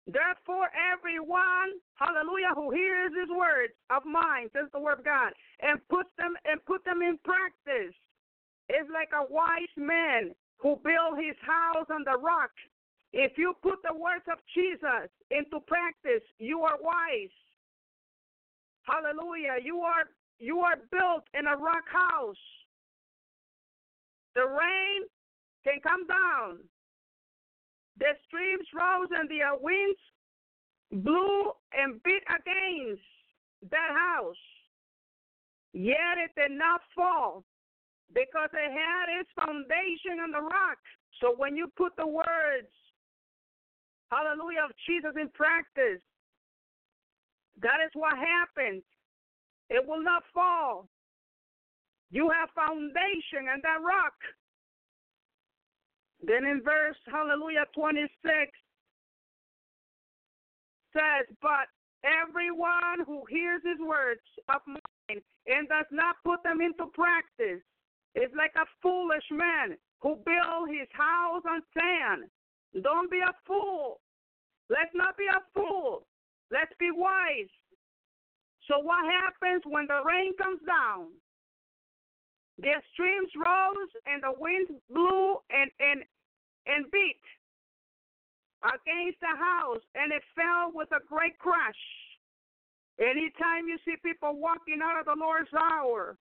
[0.07, 5.83] Therefore, everyone, hallelujah, who hears these words of mine, says the word of God, and
[5.91, 7.95] puts them and put them in practice,
[8.69, 12.51] is like a wise man who built his house on the rock.
[13.13, 17.35] If you put the words of Jesus into practice, you are wise.
[18.83, 19.57] Hallelujah.
[19.63, 20.05] You are
[20.39, 22.37] you are built in a rock house.
[24.35, 25.01] The rain
[25.65, 26.59] can come down.
[27.99, 29.99] The streams rose and the winds
[30.93, 33.03] blew and beat against
[33.71, 34.37] that house.
[35.73, 37.45] Yet it did not fall
[38.15, 40.79] because it had its foundation on the rock.
[41.21, 42.71] So when you put the words,
[44.11, 46.03] hallelujah, of Jesus in practice,
[47.63, 48.83] that is what happens.
[49.71, 50.89] It will not fall.
[52.11, 54.15] You have foundation on that rock.
[56.23, 58.09] Then in verse, hallelujah, 26
[60.93, 61.67] says, But
[62.05, 67.63] everyone who hears his words of mine and does not put them into practice
[68.17, 72.31] is like a foolish man who built his house on sand.
[72.83, 74.01] Don't be a fool.
[74.69, 76.07] Let's not be a fool.
[76.51, 77.53] Let's be wise.
[78.69, 81.13] So what happens when the rain comes down?
[82.59, 86.03] The streams rose and the winds blew and and
[86.67, 87.21] and beat
[88.65, 91.83] against the house and it fell with a great crash.
[92.99, 96.17] Anytime you see people walking out of the Lord's hour,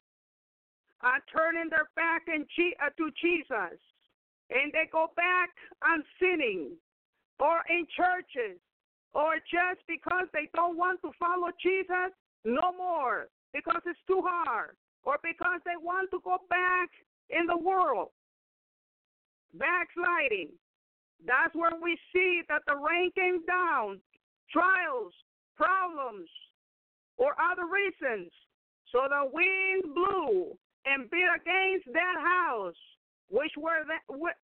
[1.03, 2.45] uh, turning their back and
[2.81, 3.79] uh, to Jesus,
[4.49, 5.49] and they go back
[5.83, 6.71] on sinning,
[7.39, 8.59] or in churches,
[9.13, 14.75] or just because they don't want to follow Jesus, no more, because it's too hard,
[15.03, 16.89] or because they want to go back
[17.29, 18.09] in the world.
[19.53, 20.49] Backsliding.
[21.25, 23.99] That's where we see that the rain came down,
[24.51, 25.13] trials,
[25.55, 26.29] problems,
[27.17, 28.31] or other reasons.
[28.91, 32.75] So the wind blew and beat against that house,
[33.29, 33.97] which were the,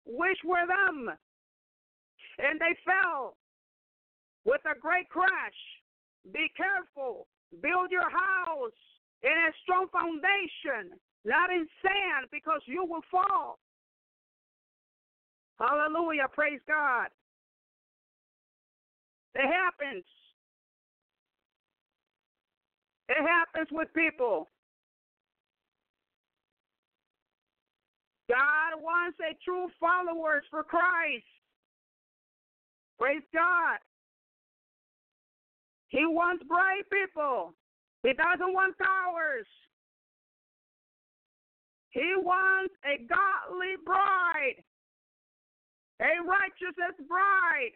[0.05, 1.09] which were them,
[2.39, 3.37] and they fell
[4.45, 5.59] with a great crash.
[6.33, 7.27] Be careful.
[7.61, 8.79] Build your house
[9.23, 13.59] in a strong foundation, not in sand, because you will fall.
[15.59, 16.27] Hallelujah.
[16.33, 17.07] Praise God.
[19.35, 20.03] It happens.
[23.09, 24.47] It happens with people.
[28.31, 31.27] God wants a true followers for Christ.
[32.97, 33.79] Praise God.
[35.89, 37.53] He wants bright people.
[38.03, 39.49] He doesn't want cowards.
[41.89, 44.63] He wants a godly bride,
[46.01, 46.77] a righteous
[47.09, 47.75] bride.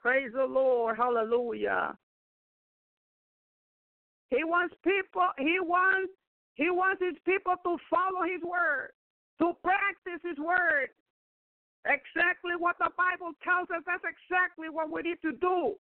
[0.00, 0.96] Praise the Lord.
[0.96, 1.98] Hallelujah.
[4.30, 6.12] He wants people, he wants
[6.56, 8.96] he wants his people to follow his word,
[9.40, 10.88] to practice his word.
[11.84, 15.76] Exactly what the Bible tells us, that's exactly what we need to do.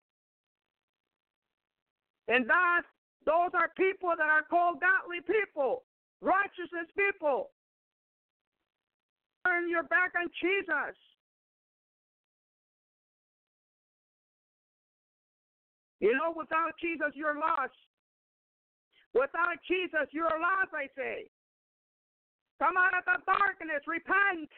[2.28, 2.84] And thus,
[3.26, 5.84] those are people that are called godly people,
[6.21, 7.51] righteousness people.
[9.45, 10.97] Turn your back on Jesus.
[15.99, 17.78] You know, without Jesus, you're lost.
[19.14, 21.30] Without Jesus, you're lost, I say.
[22.59, 24.49] Come out of the darkness, repent.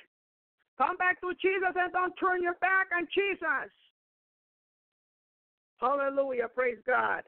[0.78, 3.72] Come back to Jesus and don't turn your back on Jesus.
[5.80, 6.48] Hallelujah.
[6.54, 7.24] Praise God.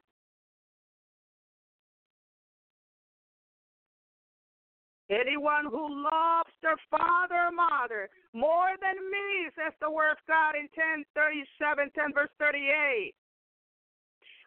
[5.10, 10.56] Anyone who loves their father or mother more than me, says the word of God
[10.60, 13.16] in 1037, 10 verse 38.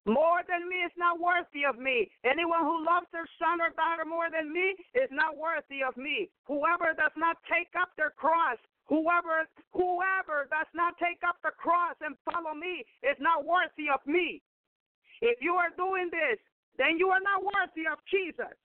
[0.07, 2.09] More than me is not worthy of me.
[2.25, 6.31] Anyone who loves their son or daughter more than me is not worthy of me.
[6.49, 8.57] Whoever does not take up their cross,
[8.89, 9.45] whoever
[9.77, 14.41] whoever does not take up the cross and follow me is not worthy of me.
[15.21, 16.41] If you are doing this,
[16.81, 18.57] then you are not worthy of Jesus.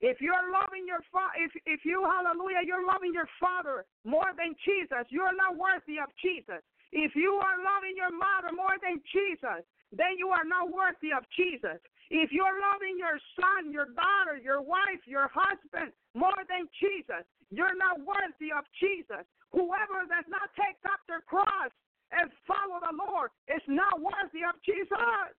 [0.00, 4.54] If you're loving your father, if if you hallelujah, you're loving your father more than
[4.62, 6.62] Jesus, you're not worthy of Jesus.
[6.92, 11.24] If you are loving your mother more than Jesus, then you are not worthy of
[11.34, 11.78] Jesus.
[12.10, 17.74] If you're loving your son, your daughter, your wife, your husband more than Jesus, you're
[17.74, 19.26] not worthy of Jesus.
[19.50, 21.70] Whoever does not take up their cross
[22.14, 25.34] and follow the Lord is not worthy of Jesus.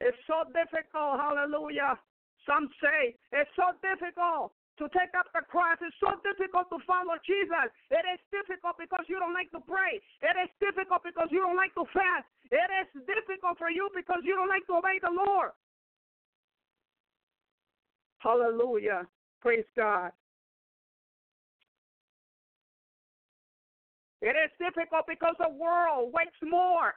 [0.00, 2.00] It's so difficult, hallelujah.
[2.48, 5.76] Some say it's so difficult to take up the cross.
[5.84, 7.68] It's so difficult to follow Jesus.
[7.92, 10.00] It is difficult because you don't like to pray.
[10.24, 12.24] It is difficult because you don't like to fast.
[12.48, 15.52] It is difficult for you because you don't like to obey the Lord.
[18.18, 19.04] Hallelujah.
[19.40, 20.12] Praise God.
[24.22, 26.94] It is difficult because the world waits more.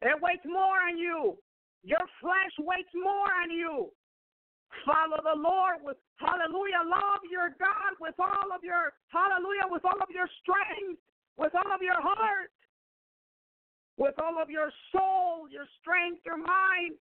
[0.00, 1.36] It waits more on you.
[1.84, 3.92] Your flesh waits more on you.
[4.84, 6.82] Follow the Lord with hallelujah.
[6.86, 11.00] Love your God with all of your hallelujah, with all of your strength,
[11.36, 12.50] with all of your heart,
[13.96, 16.94] with all of your soul, your strength, your mind.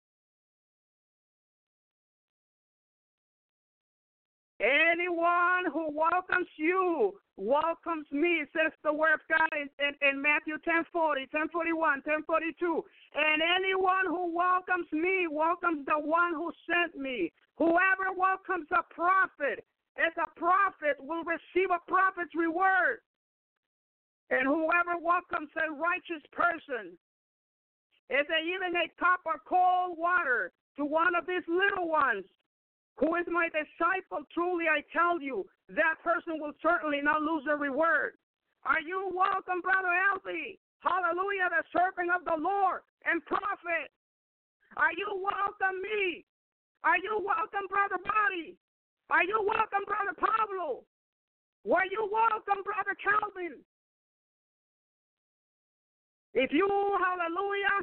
[4.64, 10.56] Anyone who welcomes you welcomes me, says the word of God in, in, in Matthew
[10.64, 12.84] 10 40, 10 41, 10 42.
[13.12, 17.28] And anyone who welcomes me welcomes the one who sent me.
[17.60, 19.68] Whoever welcomes a prophet
[20.00, 23.04] as a prophet will receive a prophet's reward.
[24.32, 26.96] And whoever welcomes a righteous person
[28.08, 32.24] is a, even a cup of cold water to one of these little ones
[32.96, 37.58] who is my disciple, truly I tell you, that person will certainly not lose their
[37.58, 38.14] reward.
[38.64, 40.58] Are you welcome, Brother Elvi?
[40.80, 43.90] Hallelujah, the servant of the Lord and prophet.
[44.76, 46.24] Are you welcome, me?
[46.84, 48.56] Are you welcome, Brother Body?
[49.10, 50.84] Are you welcome, Brother Pablo?
[51.64, 53.58] Were you welcome, Brother Calvin?
[56.34, 57.76] If you, hallelujah,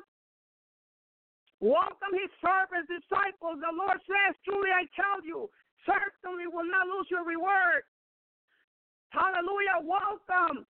[1.62, 3.62] Welcome his servants, disciples.
[3.62, 5.46] The Lord says, Truly I tell you,
[5.86, 7.86] certainly will not lose your reward.
[9.14, 9.86] Hallelujah.
[9.86, 10.66] Welcome.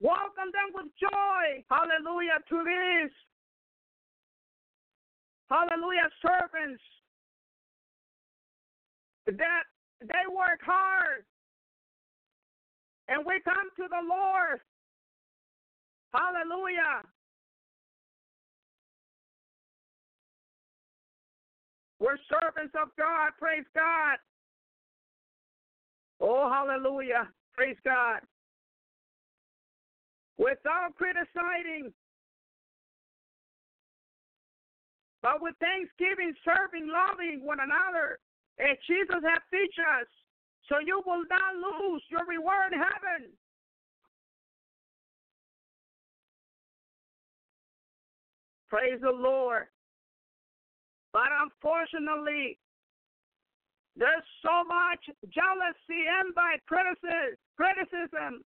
[0.00, 1.60] Welcome them with joy.
[1.68, 3.12] Hallelujah to this.
[5.52, 6.82] Hallelujah, servants.
[9.26, 9.68] That
[10.00, 11.28] they work hard.
[13.08, 14.64] And we come to the Lord.
[16.16, 17.04] Hallelujah.
[22.02, 23.30] We're servants of God.
[23.38, 24.18] Praise God.
[26.18, 27.28] Oh, hallelujah.
[27.54, 28.20] Praise God.
[30.36, 31.92] Without criticizing,
[35.22, 38.18] but with thanksgiving, serving, loving one another,
[38.58, 40.08] as Jesus has teach us,
[40.68, 43.30] so you will not lose your reward in heaven.
[48.68, 49.68] Praise the Lord.
[51.12, 52.58] But unfortunately,
[53.96, 58.42] there's so much jealousy, envy, criticism, criticism,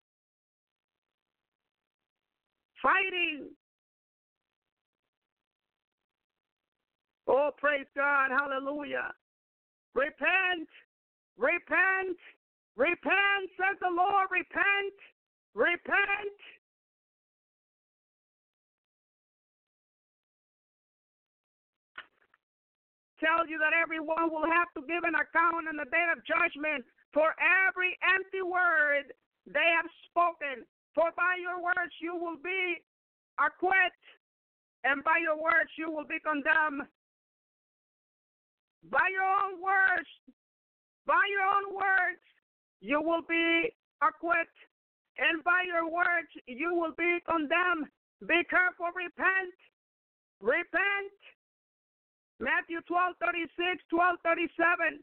[2.82, 3.49] fighting.
[7.28, 8.32] Oh, praise God.
[8.32, 9.13] Hallelujah.
[9.93, 10.68] Repent,
[11.38, 12.18] repent,
[12.76, 14.28] repent, says the Lord.
[14.32, 14.97] Repent,
[15.53, 16.38] repent.
[23.20, 26.84] Tells you that everyone will have to give an account in the day of judgment
[27.16, 29.11] for every empty word
[29.47, 30.68] they have spoken.
[30.93, 32.80] For by your words you will be
[33.39, 33.95] acquitted,
[34.84, 36.88] and by your words you will be condemned.
[38.91, 40.07] By your own words,
[41.07, 42.22] by your own words,
[42.82, 44.51] you will be acquitted,
[45.18, 47.89] and by your words you will be condemned.
[48.28, 49.53] Be careful, repent,
[50.39, 51.18] repent,
[52.40, 55.00] Matthew 12 36, 12 37.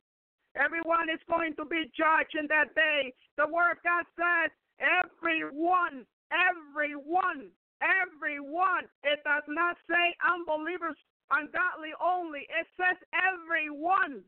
[0.55, 3.15] Everyone is going to be judged in that day.
[3.41, 7.49] The word of God says, everyone, everyone,
[7.81, 8.85] everyone.
[9.01, 10.97] It does not say unbelievers,
[11.33, 12.45] ungodly only.
[12.53, 14.21] It says everyone.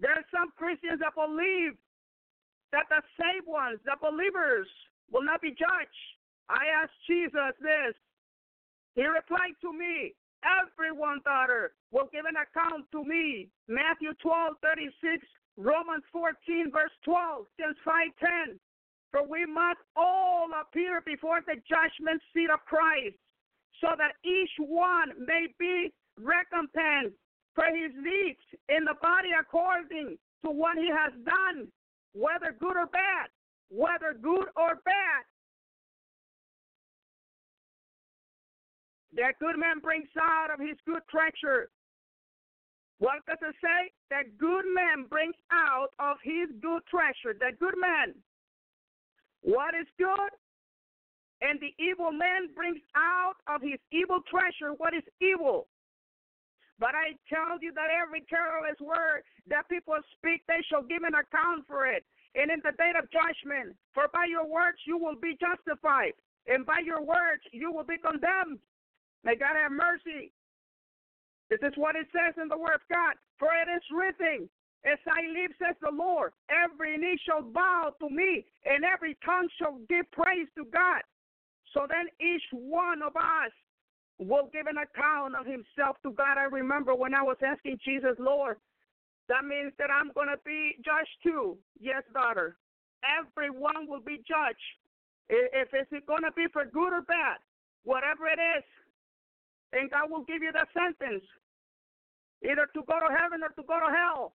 [0.00, 1.76] There are some Christians that believe
[2.72, 4.68] that the saved ones, the believers,
[5.12, 6.04] will not be judged.
[6.48, 7.94] I asked Jesus this.
[8.94, 10.16] He replied to me,
[10.46, 13.48] everyone, daughter, will give an account to me.
[13.68, 15.26] Matthew 12, 36,
[15.56, 17.94] Romans 14, verse 12, James 5,
[18.48, 18.60] 10.
[19.10, 23.16] For we must all appear before the judgment seat of Christ,
[23.80, 27.16] so that each one may be recompensed
[27.54, 31.68] for his deeds in the body according to what he has done,
[32.12, 33.28] whether good or bad,
[33.70, 35.24] whether good or bad.
[39.16, 41.72] That good man brings out of his good treasure.
[42.98, 43.92] What does it say?
[44.12, 47.36] That good man brings out of his good treasure.
[47.40, 48.12] That good man.
[49.40, 50.32] What is good?
[51.40, 55.68] And the evil man brings out of his evil treasure what is evil.
[56.78, 61.16] But I tell you that every careless word that people speak, they shall give an
[61.16, 62.04] account for it.
[62.36, 66.12] And in the day of judgment, for by your words you will be justified,
[66.46, 68.60] and by your words you will be condemned.
[69.24, 70.32] May God have mercy.
[71.50, 73.14] This is what it says in the Word of God.
[73.38, 74.48] For it is written,
[74.84, 79.48] As I live, says the Lord, every knee shall bow to me, and every tongue
[79.58, 81.02] shall give praise to God.
[81.74, 83.52] So then each one of us
[84.18, 86.38] will give an account of himself to God.
[86.38, 88.56] I remember when I was asking Jesus, Lord,
[89.28, 91.58] that means that I'm going to be judged too.
[91.78, 92.56] Yes, daughter.
[93.04, 94.70] Everyone will be judged.
[95.28, 97.38] If it's going to be for good or bad,
[97.82, 98.64] whatever it is,
[99.72, 101.24] and God will give you the sentence
[102.42, 104.34] either to go to heaven or to go to hell.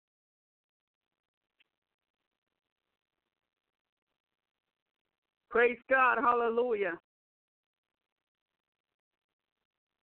[5.51, 6.19] Praise God.
[6.21, 6.95] Hallelujah.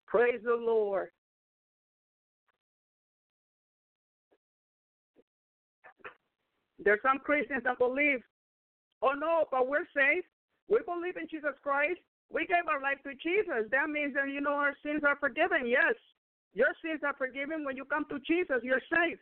[0.07, 1.09] Praise the Lord.
[6.83, 8.19] There's some Christians that believe,
[9.01, 10.25] oh no, but we're safe.
[10.67, 11.99] We believe in Jesus Christ.
[12.31, 13.67] We gave our life to Jesus.
[13.71, 15.67] That means that, you know, our sins are forgiven.
[15.67, 15.95] Yes,
[16.53, 18.63] your sins are forgiven when you come to Jesus.
[18.63, 19.19] You're saved.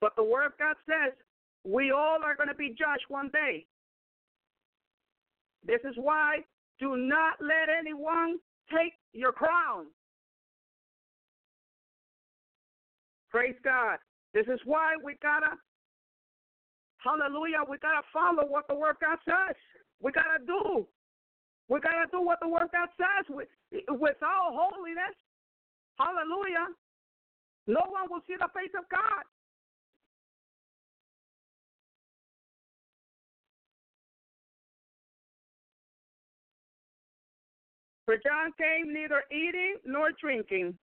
[0.00, 1.12] But the Word of God says
[1.64, 3.66] we all are going to be judged one day.
[5.64, 6.38] This is why
[6.78, 8.38] do not let anyone
[8.70, 9.86] take your crown.
[13.30, 13.98] Praise God.
[14.32, 15.56] This is why we gotta,
[16.98, 19.56] hallelujah, we gotta follow what the Word of God says.
[20.02, 20.86] We gotta do
[21.70, 23.48] we got to do what the Word God says with,
[23.88, 25.14] with all holiness.
[25.98, 26.66] Hallelujah.
[27.68, 29.22] No one will see the face of God.
[38.04, 40.74] For John came neither eating nor drinking.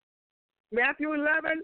[0.72, 1.64] Matthew 11,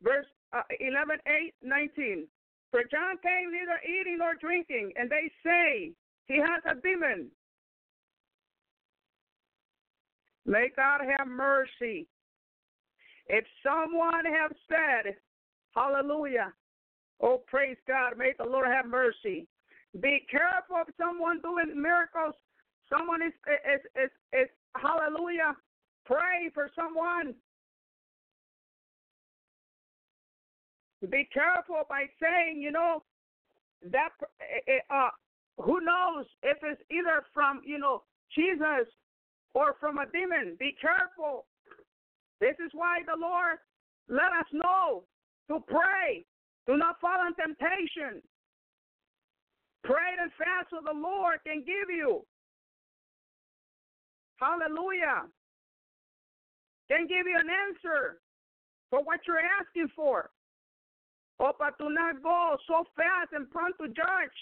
[0.00, 2.28] verse uh, 11, 8, 19.
[2.70, 5.90] For John came neither eating nor drinking, and they say
[6.28, 7.26] he has a demon.
[10.46, 12.06] May God have mercy.
[13.28, 15.14] If someone have said,
[15.74, 16.52] Hallelujah,
[17.20, 19.46] oh praise God, may the Lord have mercy.
[20.00, 22.34] Be careful of someone doing miracles.
[22.90, 25.54] Someone is is is, is hallelujah.
[26.04, 27.34] Pray for someone.
[31.10, 33.02] Be careful by saying, you know,
[33.90, 35.10] that eh, eh, uh,
[35.58, 38.02] who knows if it's either from you know
[38.34, 38.88] Jesus
[39.54, 40.56] or from a demon.
[40.58, 41.46] Be careful.
[42.40, 43.58] This is why the Lord
[44.08, 45.04] let us know
[45.48, 46.24] to pray.
[46.66, 48.22] Do not fall in temptation.
[49.84, 52.24] Pray and fast so the Lord can give you.
[54.36, 55.26] Hallelujah.
[56.90, 58.18] Can give you an answer
[58.90, 60.30] for what you're asking for.
[61.40, 64.38] Oh, but do not go so fast and prompt to judge.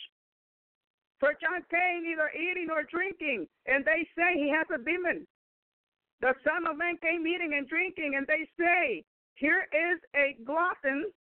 [1.20, 5.26] For John came neither eating nor drinking, and they say he has a demon.
[6.20, 9.04] The Son of Man came eating and drinking, and they say,
[9.34, 11.12] Here is a glutton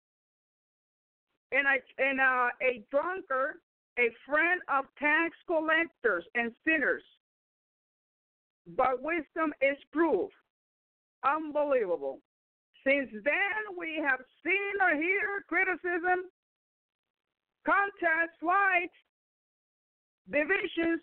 [1.51, 3.59] and a, and a, a drunkard,
[3.99, 7.03] a friend of tax collectors and sinners.
[8.77, 10.31] But wisdom is proof.
[11.27, 12.21] Unbelievable.
[12.87, 16.31] Since then, we have seen or hear criticism,
[17.67, 18.95] contests, fights,
[20.31, 21.01] divisions,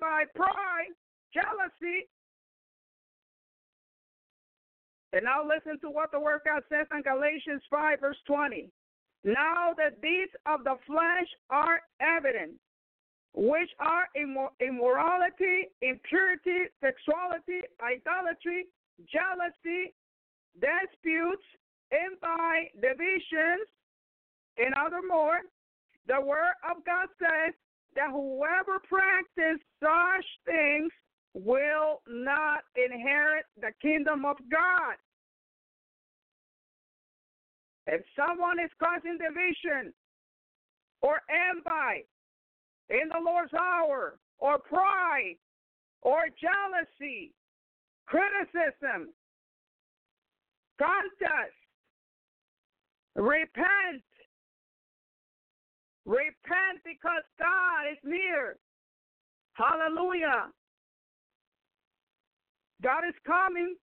[0.00, 0.94] by pride,
[1.32, 2.08] jealousy.
[5.12, 8.70] And now listen to what the Word God says in Galatians 5, verse 20.
[9.24, 12.52] Now the deeds of the flesh are evident,
[13.34, 14.08] which are
[14.60, 18.66] immorality, impurity, sexuality, idolatry,
[19.10, 19.94] jealousy,
[20.60, 21.44] disputes,
[21.92, 23.68] envy, divisions,
[24.58, 25.40] and other more.
[26.06, 27.54] The Word of God says
[27.96, 30.92] that whoever practices such things
[31.34, 34.96] will not inherit the kingdom of God.
[37.86, 39.92] If someone is causing division
[41.02, 42.06] or envy
[42.90, 45.36] in the Lord's hour, or pride,
[46.02, 47.32] or jealousy,
[48.06, 49.12] criticism,
[50.78, 51.56] contest,
[53.14, 54.02] repent.
[56.06, 58.56] Repent because God is near.
[59.54, 60.54] Hallelujah.
[62.82, 63.74] God is coming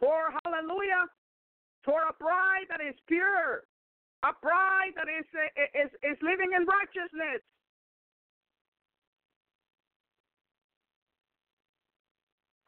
[0.00, 1.06] for hallelujah
[1.84, 3.62] for a bride that is pure,
[4.24, 7.42] a bride that is eh, eh, is is living in righteousness.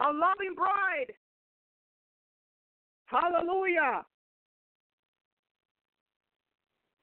[0.00, 1.12] A loving bride.
[3.06, 4.04] Hallelujah.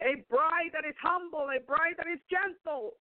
[0.02, 2.96] A bride that is humble, a bride that is gentle,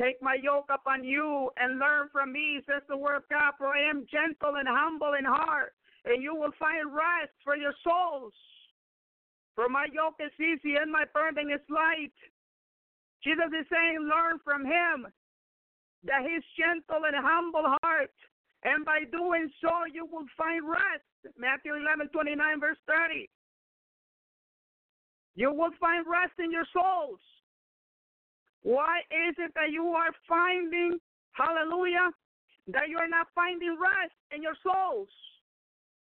[0.00, 3.68] Take my yoke upon you and learn from me, says the word of God, for
[3.68, 5.74] I am gentle and humble in heart,
[6.06, 8.32] and you will find rest for your souls.
[9.54, 12.16] For my yoke is easy and my burden is light.
[13.22, 15.04] Jesus is saying, learn from him
[16.04, 18.16] that he's gentle and humble heart,
[18.64, 21.04] and by doing so you will find rest.
[21.38, 23.28] Matthew 11, 29, verse 30.
[25.34, 27.20] You will find rest in your souls.
[28.62, 30.98] Why is it that you are finding,
[31.32, 32.10] hallelujah,
[32.68, 35.08] that you are not finding rest in your souls?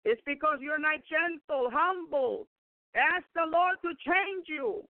[0.03, 2.47] It's because you're not gentle, humble.
[2.95, 4.83] Ask the Lord to change you.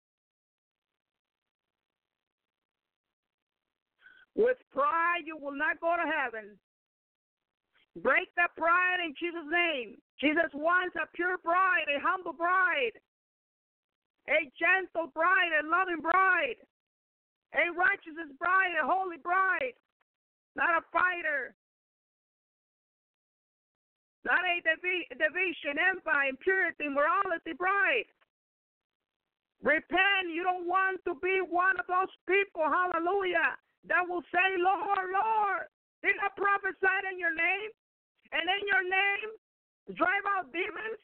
[4.36, 6.58] With pride, you will not go to heaven.
[8.04, 9.98] Break that pride in Jesus' name.
[10.22, 12.94] Jesus wants a pure bride, a humble bride,
[14.30, 16.62] a gentle bride, a loving bride
[17.56, 19.76] a righteous bride, a holy bride,
[20.56, 21.56] not a fighter,
[24.26, 28.10] not a division, empire, impurity, morality bride.
[29.64, 30.30] Repent.
[30.30, 33.56] You don't want to be one of those people, hallelujah,
[33.88, 35.66] that will say, Lord, Lord,
[36.04, 37.72] did I prophesy in your name?
[38.32, 39.30] And in your name,
[39.96, 41.00] drive out demons?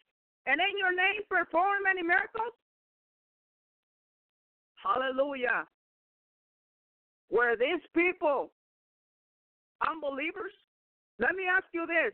[0.46, 2.54] And in your name, perform many miracles?
[4.76, 5.66] Hallelujah.
[7.32, 8.52] Were these people
[9.88, 10.52] unbelievers?
[11.20, 12.14] Let me ask you this.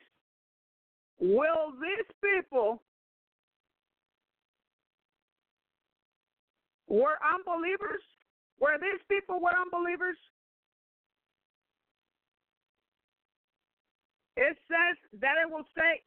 [1.19, 2.81] Will these people
[6.87, 8.03] were unbelievers?
[8.59, 10.17] Were these people were unbelievers?
[14.39, 15.99] It says that it will say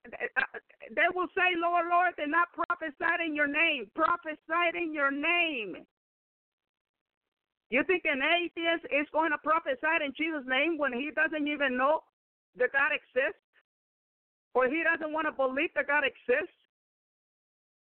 [0.88, 3.92] they will say, Lord, Lord, they're not prophesied in your name.
[3.92, 5.84] Prophesied in your name.
[7.68, 11.76] You think an atheist is going to prophesy in Jesus' name when he doesn't even
[11.76, 12.08] know
[12.56, 13.44] that God exists?
[14.56, 16.56] Or he doesn't want to believe that God exists?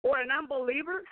[0.07, 1.03] Or an unbeliever?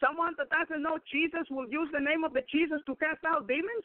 [0.00, 3.44] Someone that doesn't know Jesus will use the name of the Jesus to cast out
[3.46, 3.84] demons?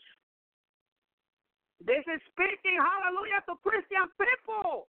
[1.83, 4.87] This is speaking, hallelujah, to Christian people.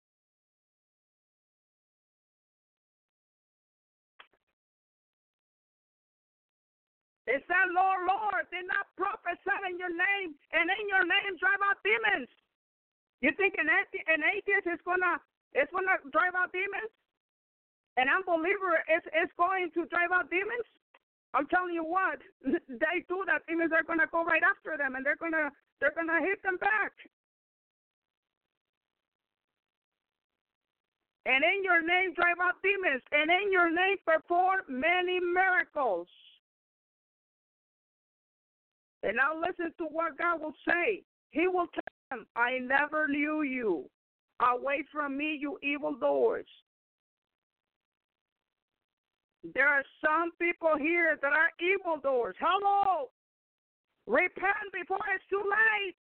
[7.31, 11.63] It said, Lord, Lord, did not prophesy in your name, and in your name drive
[11.63, 12.29] out demons.
[13.23, 15.21] You think an, an atheist is gonna
[15.57, 16.93] is gonna drive out demons?
[17.99, 20.67] An unbeliever is is going to drive out demons?
[21.35, 23.47] I'm telling you what, they do that.
[23.47, 25.51] Demons are gonna go right after them, and they're gonna
[25.81, 26.93] they're gonna hit them back.
[31.27, 36.09] And in your name drive out demons, and in your name perform many miracles.
[39.03, 41.03] And now listen to what God will say.
[41.31, 43.89] He will tell them, I never knew you.
[44.43, 46.47] Away from me, you evil doers.
[49.55, 52.37] There are some people here that are evil doers.
[52.41, 53.11] Hello.
[54.11, 55.95] Repent before it's too late.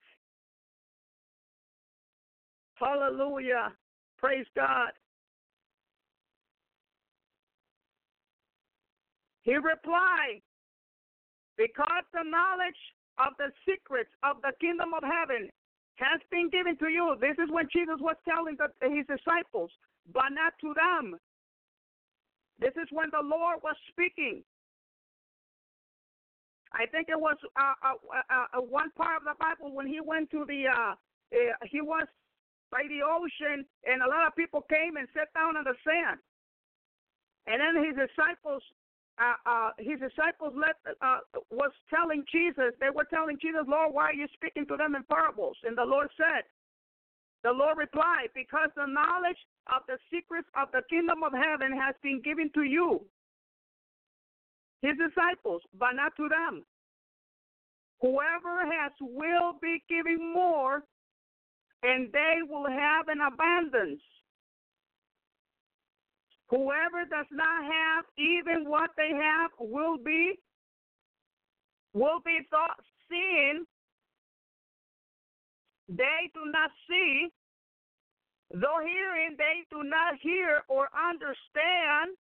[2.73, 3.71] Hallelujah.
[4.17, 4.89] Praise God.
[9.43, 10.41] He replied,
[11.55, 12.81] because the knowledge
[13.19, 15.47] of the secrets of the kingdom of heaven
[15.95, 17.15] has been given to you.
[17.21, 19.69] This is when Jesus was telling the, his disciples,
[20.11, 21.15] but not to them.
[22.57, 24.41] This is when the Lord was speaking.
[26.73, 27.97] I think it was uh, uh,
[28.29, 31.81] uh, uh one part of the Bible when he went to the, uh, uh, he
[31.81, 32.05] was
[32.71, 36.19] by the ocean, and a lot of people came and sat down on the sand.
[37.47, 38.61] And then his disciples
[39.19, 41.19] uh, uh, his disciples let, uh,
[41.51, 45.03] was telling Jesus, they were telling Jesus, Lord, why are you speaking to them in
[45.11, 45.57] parables?
[45.67, 46.47] And the Lord said,
[47.43, 51.95] the Lord replied, because the knowledge of the secrets of the kingdom of heaven has
[52.01, 53.03] been given to you,
[54.81, 56.63] his disciples, but not to them.
[58.01, 60.83] Whoever has will be giving more,
[61.83, 64.01] and they will have an abundance.
[66.49, 70.39] Whoever does not have even what they have will be
[71.93, 73.65] will be thought seeing.
[75.89, 77.27] They do not see,
[78.51, 82.15] though hearing they do not hear or understand.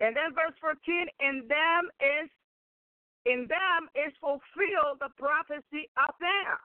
[0.00, 2.28] And then verse 14, in them is
[3.26, 6.60] in them is fulfilled the prophecy of there.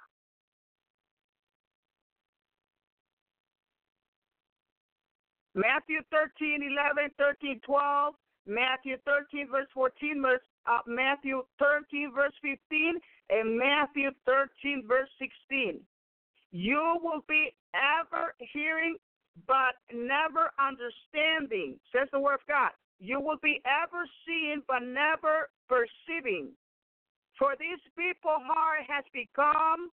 [5.56, 8.14] Matthew 13, 11, 13, 12,
[8.48, 13.00] Matthew 13, verse 14, verse, uh, Matthew 13, verse 15,
[13.32, 15.82] and Matthew 13, verse 16.
[16.52, 18.96] You will be ever hearing,
[19.48, 22.72] but never understanding, says the word of God.
[23.02, 26.50] You will be ever seeing, but never perceiving.
[27.40, 29.90] For these people heart has become,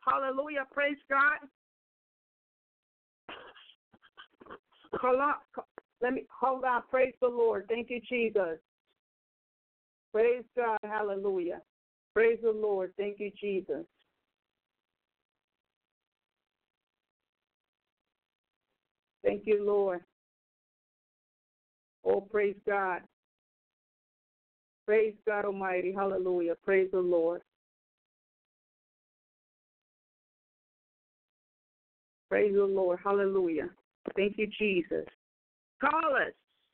[0.00, 1.38] hallelujah, praise God.
[6.02, 6.82] Let me hold on.
[6.90, 7.66] Praise the Lord.
[7.68, 8.58] Thank you, Jesus.
[10.12, 10.78] Praise God.
[10.82, 11.60] Hallelujah.
[12.14, 12.92] Praise the Lord.
[12.96, 13.84] Thank you, Jesus.
[19.22, 20.00] Thank you, Lord.
[22.04, 23.02] Oh, praise God.
[24.86, 25.92] Praise God Almighty.
[25.92, 26.54] Hallelujah.
[26.64, 27.42] Praise the Lord.
[32.28, 32.98] Praise the Lord.
[33.02, 33.68] Hallelujah.
[34.16, 35.04] Thank you, Jesus.
[35.80, 36.32] Call us.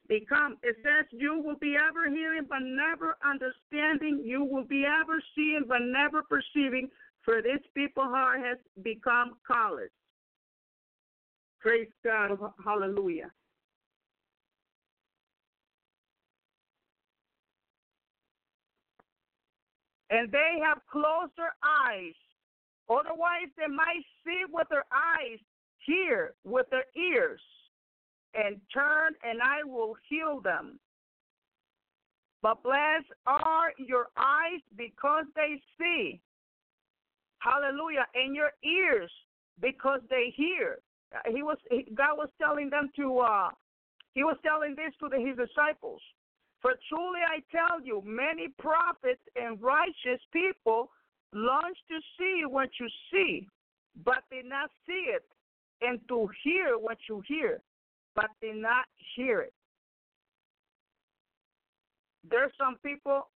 [0.08, 4.22] Become, it says, you will be ever hearing but never understanding.
[4.24, 6.88] You will be ever seeing but never perceiving.
[7.24, 9.90] For this people heart has become callous.
[11.60, 12.38] Praise God.
[12.64, 13.32] Hallelujah.
[20.10, 22.14] And they have closed their eyes.
[22.88, 25.38] Otherwise, they might see with their eyes
[25.84, 27.40] hear with their ears
[28.34, 30.78] and turn, and I will heal them.
[32.42, 36.20] But blessed are your eyes because they see.
[37.38, 38.06] Hallelujah.
[38.14, 39.10] And your ears
[39.60, 40.78] because they hear.
[41.28, 41.56] He was
[41.94, 43.48] God was telling them to uh
[44.14, 46.00] he was telling this to the, his disciples.
[46.66, 50.90] For truly I tell you, many prophets and righteous people
[51.32, 53.46] long to see what you see,
[54.04, 55.22] but did not see it,
[55.80, 57.60] and to hear what you hear,
[58.16, 59.52] but did not hear it.
[62.28, 63.28] There's some people,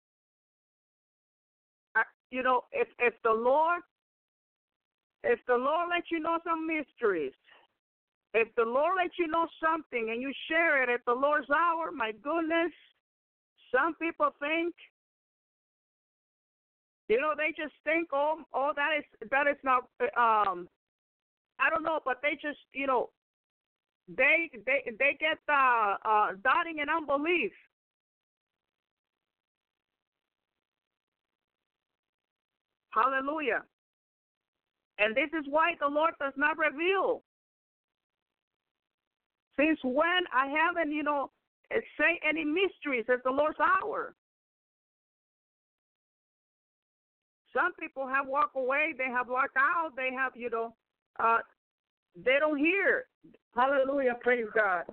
[2.31, 3.81] you know, if if the Lord,
[5.23, 7.31] if the Lord lets you know some mysteries,
[8.33, 11.91] if the Lord lets you know something and you share it at the Lord's hour,
[11.95, 12.73] my goodness,
[13.71, 14.73] some people think
[17.11, 19.83] You know, they just think, oh, oh, that is that is not.
[20.15, 20.69] Um,
[21.59, 23.09] I don't know, but they just, you know,
[24.07, 27.51] they they they get uh, uh, doubting and unbelief.
[32.91, 33.63] Hallelujah.
[34.97, 37.23] And this is why the Lord does not reveal.
[39.59, 41.29] Since when I haven't, you know,
[41.97, 44.15] say any mysteries at the Lord's hour.
[47.53, 50.73] Some people have walked away, they have walked out, they have, you know,
[51.19, 51.39] uh,
[52.15, 53.05] they don't hear.
[53.55, 54.83] Hallelujah, praise God.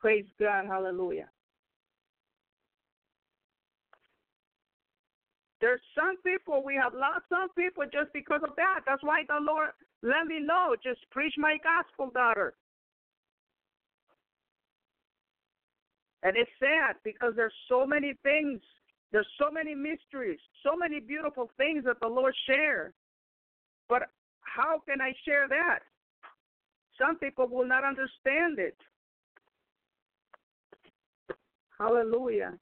[0.00, 1.28] Praise God, hallelujah.
[5.60, 8.80] There's some people, we have lost some people just because of that.
[8.86, 9.70] That's why the Lord
[10.02, 10.74] let me know.
[10.82, 12.54] Just preach my gospel, daughter.
[16.22, 18.60] And it's sad because there's so many things,
[19.12, 22.92] there's so many mysteries, so many beautiful things that the Lord share.
[23.88, 24.02] But
[24.42, 25.80] how can I share that?
[26.98, 28.76] Some people will not understand it.
[31.78, 32.52] Hallelujah.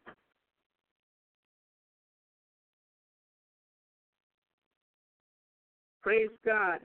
[6.03, 6.79] Praise God.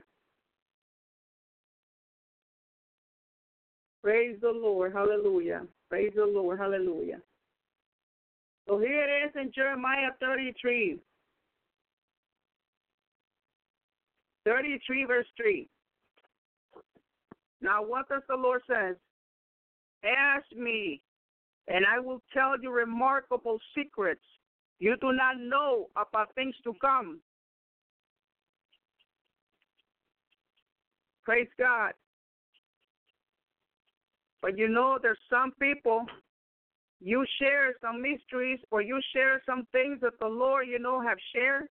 [4.04, 4.92] Praise the Lord.
[4.92, 5.62] Hallelujah.
[5.88, 6.58] Praise the Lord.
[6.58, 7.22] Hallelujah.
[8.68, 10.98] So here it is in Jeremiah 33.
[14.44, 15.66] 33 verse 3.
[17.62, 18.96] Now what does the Lord says?
[20.04, 21.00] Ask me,
[21.68, 24.20] and I will tell you remarkable secrets
[24.80, 27.20] you do not know about things to come.
[31.24, 31.94] Praise God.
[34.44, 36.04] But you know, there's some people,
[37.00, 41.16] you share some mysteries or you share some things that the Lord, you know, have
[41.34, 41.64] shared.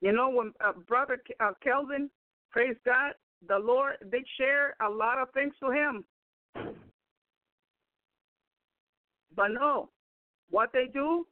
[0.00, 2.08] You know, when uh, Brother uh, Kelvin,
[2.50, 3.12] praise God,
[3.46, 6.02] the Lord did share a lot of things to him.
[9.36, 9.90] But no,
[10.48, 11.26] what they do,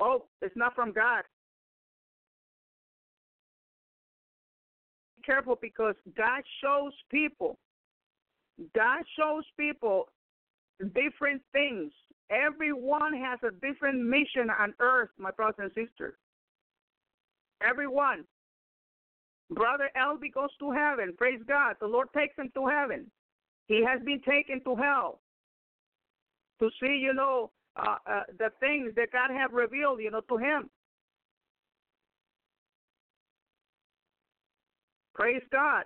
[0.00, 1.22] oh, it's not from God.
[5.24, 7.58] Careful because God shows people,
[8.74, 10.08] God shows people
[10.94, 11.92] different things.
[12.30, 16.14] Everyone has a different mission on earth, my brothers and sisters.
[17.66, 18.24] Everyone.
[19.50, 21.14] Brother Elvi goes to heaven.
[21.16, 21.76] Praise God.
[21.80, 23.10] The Lord takes him to heaven.
[23.66, 25.20] He has been taken to hell
[26.60, 30.36] to see, you know, uh, uh, the things that God have revealed, you know, to
[30.36, 30.70] him.
[35.14, 35.84] Praise God.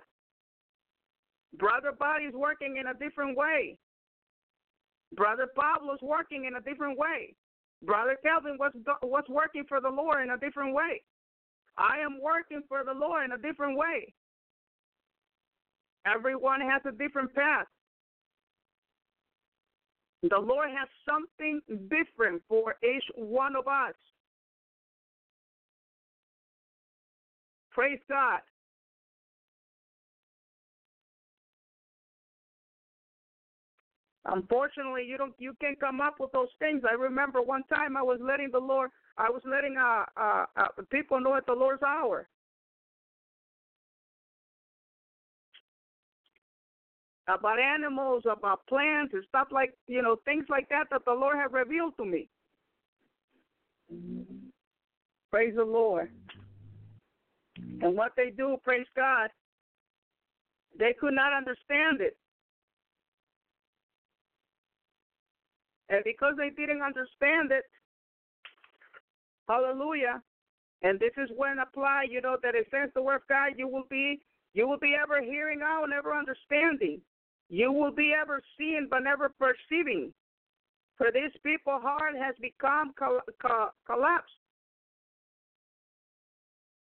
[1.57, 3.77] Brother Body's working in a different way.
[5.15, 7.33] Brother Pablo's working in a different way.
[7.83, 8.71] Brother Kelvin was
[9.01, 11.01] was working for the Lord in a different way.
[11.77, 14.13] I am working for the Lord in a different way.
[16.05, 17.67] Everyone has a different path.
[20.23, 23.93] The Lord has something different for each one of us.
[27.71, 28.41] Praise God.
[34.31, 36.83] Unfortunately, you don't you can't come up with those things.
[36.89, 40.67] I remember one time I was letting the Lord, I was letting uh, uh, uh
[40.91, 42.27] people know at the Lord's hour.
[47.27, 51.37] About animals, about plants, and stuff like you know things like that that the Lord
[51.37, 52.29] had revealed to me.
[55.31, 56.11] Praise the Lord.
[57.81, 59.29] And what they do, praise God,
[60.77, 62.17] they could not understand it.
[65.89, 67.63] And because they didn't understand it,
[69.47, 70.21] hallelujah.
[70.81, 73.67] And this is when apply, you know, that it says the word of God, you
[73.67, 74.21] will be
[74.53, 77.01] you will be ever hearing out, never understanding.
[77.49, 80.11] You will be ever seeing but never perceiving.
[80.97, 84.33] For these people heart has become co- co- collapsed.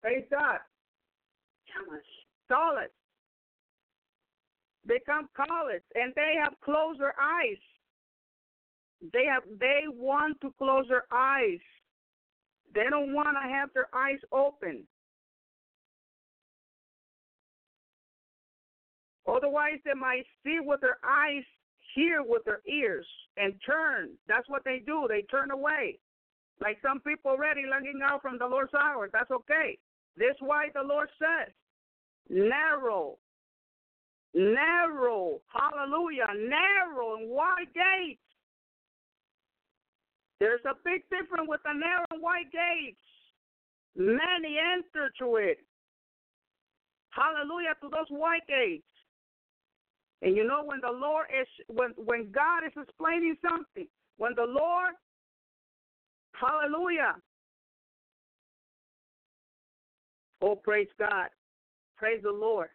[0.03, 0.59] Praise God.
[2.49, 2.89] Solid.
[4.87, 7.57] Become callous, and they have closed their eyes
[9.13, 11.59] they have they want to close their eyes.
[12.75, 14.85] They don't want to have their eyes open.
[19.27, 21.45] Otherwise, they might see with their eyes,
[21.95, 23.07] hear with their ears,
[23.37, 24.11] and turn.
[24.29, 25.07] That's what they do.
[25.09, 25.99] They turn away.
[26.61, 29.09] Like some people already looking out from the Lord's hour.
[29.13, 29.79] That's okay.
[30.17, 31.53] This is why the Lord says,
[32.29, 33.19] narrow
[34.35, 38.21] narrow, hallelujah, narrow and wide gates.
[40.45, 43.01] There's a big difference with the narrow and wide gates.
[43.97, 45.57] Many enter to it.
[47.09, 48.85] Hallelujah to those white gates.
[50.21, 53.89] And you know when the Lord is when when God is explaining something,
[54.19, 54.93] when the Lord,
[56.39, 57.15] hallelujah.
[60.43, 61.29] Oh praise God.
[61.97, 62.69] Praise the Lord.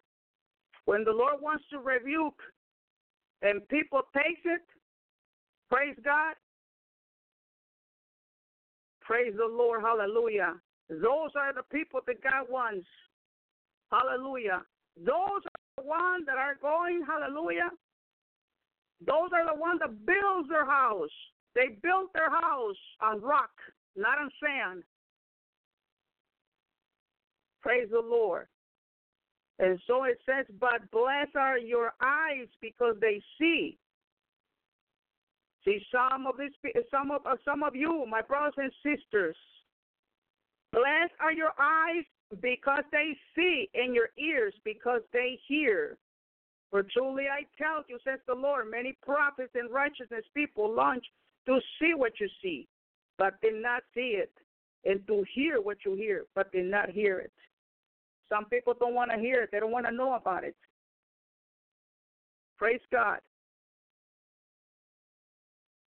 [0.86, 2.42] When the Lord wants to rebuke
[3.42, 4.62] and people takes it,
[5.70, 6.34] praise God.
[9.00, 10.54] Praise the Lord, hallelujah.
[10.88, 12.86] Those are the people that God wants.
[13.90, 14.62] Hallelujah.
[14.96, 17.70] Those are the ones that are going, hallelujah.
[19.06, 21.10] Those are the ones that build their house.
[21.54, 23.50] They built their house on rock,
[23.96, 24.82] not on sand.
[27.62, 28.46] Praise the Lord.
[29.58, 33.78] And so it says, but blessed are your eyes because they see.
[35.64, 39.36] See, some of these, some of uh, some of you, my brothers and sisters,
[40.72, 42.04] blessed are your eyes
[42.40, 45.98] because they see, and your ears because they hear.
[46.70, 51.04] For truly I tell you, says the Lord, many prophets and righteousness people launch
[51.46, 52.68] to see what you see,
[53.18, 54.32] but did not see it,
[54.84, 57.32] and to hear what you hear, but did not hear it.
[58.28, 60.54] Some people don't want to hear it, they don't want to know about it.
[62.56, 63.18] Praise God.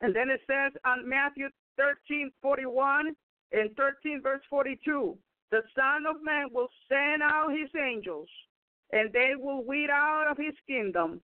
[0.02, 1.48] And then it says on Matthew
[1.78, 3.14] 13 41
[3.52, 5.16] and 13 verse 42
[5.52, 8.28] the Son of Man will send out his angels,
[8.90, 11.20] and they will weed out of his kingdom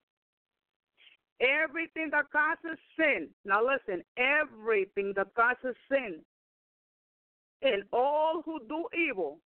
[1.40, 3.28] everything that causes sin.
[3.44, 6.20] Now listen, everything that causes sin,
[7.62, 9.38] and all who do evil,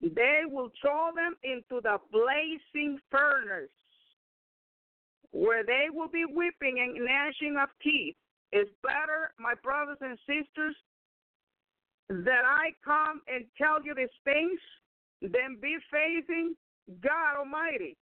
[0.00, 3.68] they will throw them into the blazing furnace,
[5.32, 8.16] where they will be weeping and gnashing of teeth.
[8.52, 10.76] It's better, my brothers and sisters,
[12.08, 14.60] that I come and tell you these things
[15.20, 16.54] than be facing
[17.02, 17.96] God Almighty.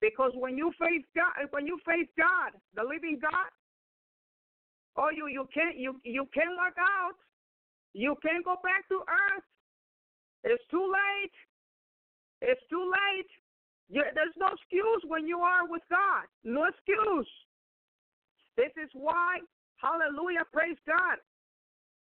[0.00, 3.50] Because when you face God, when you face God, the living God,
[4.96, 7.16] oh, you you can't you you can't walk out.
[7.94, 9.44] You can't go back to earth.
[10.44, 11.36] It's too late.
[12.42, 13.30] It's too late.
[13.88, 16.26] You, there's no excuse when you are with God.
[16.44, 17.28] No excuse.
[18.56, 19.38] This is why,
[19.76, 21.18] hallelujah, praise God.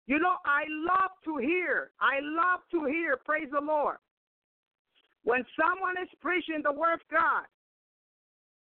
[0.06, 3.96] You know, I love to hear, I love to hear, praise the Lord.
[5.22, 7.44] When someone is preaching the word of God,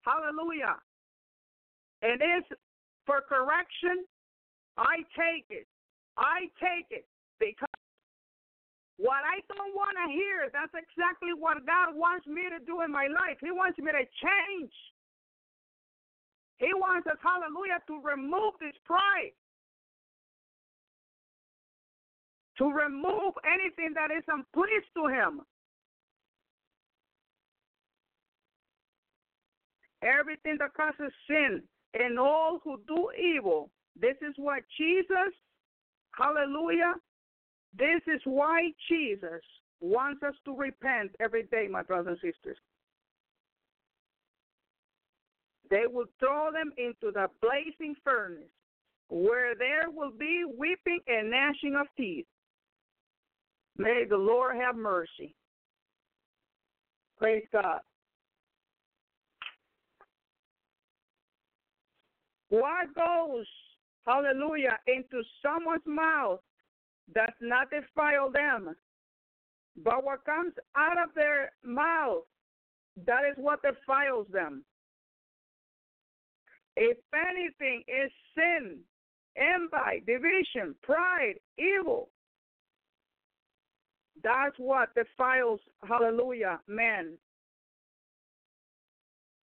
[0.02, 0.76] hallelujah,
[2.02, 2.48] and it's
[3.04, 4.04] for correction,
[4.76, 5.66] I take it.
[6.16, 7.06] I take it
[7.38, 7.68] because
[8.98, 12.90] what I don't want to hear, that's exactly what God wants me to do in
[12.90, 13.38] my life.
[13.40, 14.74] He wants me to change.
[16.58, 19.32] He wants us, hallelujah, to remove this pride.
[22.58, 25.42] To remove anything that is unpleased to Him.
[30.02, 31.62] Everything that causes sin
[31.94, 33.70] and all who do evil.
[34.00, 35.34] This is what Jesus,
[36.12, 36.94] hallelujah,
[37.76, 39.42] this is why Jesus
[39.80, 42.58] wants us to repent every day, my brothers and sisters.
[45.70, 48.50] They will throw them into the blazing furnace,
[49.08, 52.26] where there will be weeping and gnashing of teeth.
[53.76, 55.34] May the Lord have mercy.
[57.18, 57.80] Praise God.
[62.50, 63.46] What goes,
[64.06, 66.40] hallelujah, into someone's mouth
[67.14, 68.74] does not defile them,
[69.76, 72.22] but what comes out of their mouth,
[73.06, 74.64] that is what defiles them.
[76.80, 78.78] If anything is sin,
[79.36, 82.08] envy, division, pride, evil,
[84.22, 87.18] that's what defiles, hallelujah, men.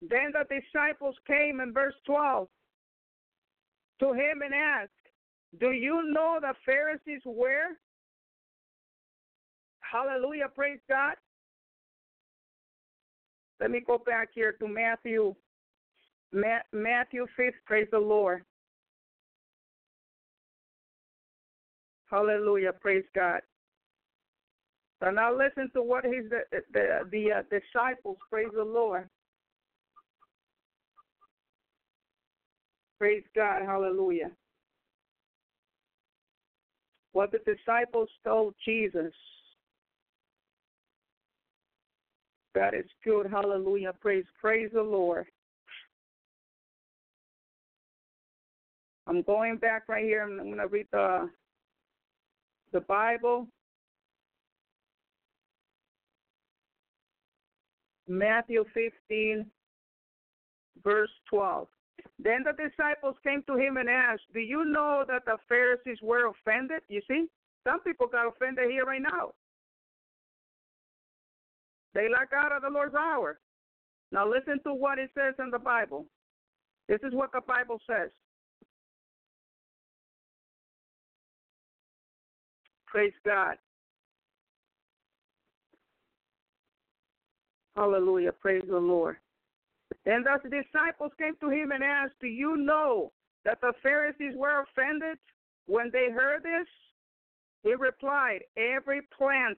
[0.00, 2.48] Then the disciples came in verse 12
[4.00, 4.90] to him and asked,
[5.60, 7.76] Do you know the Pharisees were?
[9.78, 11.14] Hallelujah, praise God.
[13.60, 15.36] Let me go back here to Matthew
[16.32, 18.44] Matthew 5, praise the Lord.
[22.10, 23.40] Hallelujah, praise God.
[25.02, 29.08] So now listen to what his the the, the uh, disciples praise the Lord.
[32.98, 34.30] Praise God, hallelujah.
[37.12, 39.12] What the disciples told Jesus.
[42.54, 43.26] God is good.
[43.30, 43.92] Hallelujah.
[44.00, 45.26] Praise, praise the Lord.
[49.12, 50.22] I'm going back right here.
[50.22, 51.28] I'm going to read the
[52.72, 53.46] the Bible.
[58.08, 59.44] Matthew 15,
[60.82, 61.68] verse 12.
[62.18, 66.30] Then the disciples came to him and asked, Do you know that the Pharisees were
[66.30, 66.80] offended?
[66.88, 67.26] You see,
[67.68, 69.32] some people got offended here right now.
[71.94, 73.40] They like out of the Lord's hour.
[74.10, 76.06] Now listen to what it says in the Bible.
[76.88, 78.08] This is what the Bible says.
[82.92, 83.56] Praise God.
[87.74, 88.32] Hallelujah.
[88.32, 89.16] Praise the Lord.
[90.04, 93.10] Then the disciples came to him and asked, Do you know
[93.46, 95.16] that the Pharisees were offended
[95.66, 96.68] when they heard this?
[97.62, 99.56] He replied, Every plant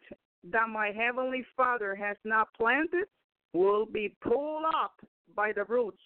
[0.52, 3.08] that my heavenly Father has not planted
[3.52, 4.94] will be pulled up
[5.34, 6.02] by the roots.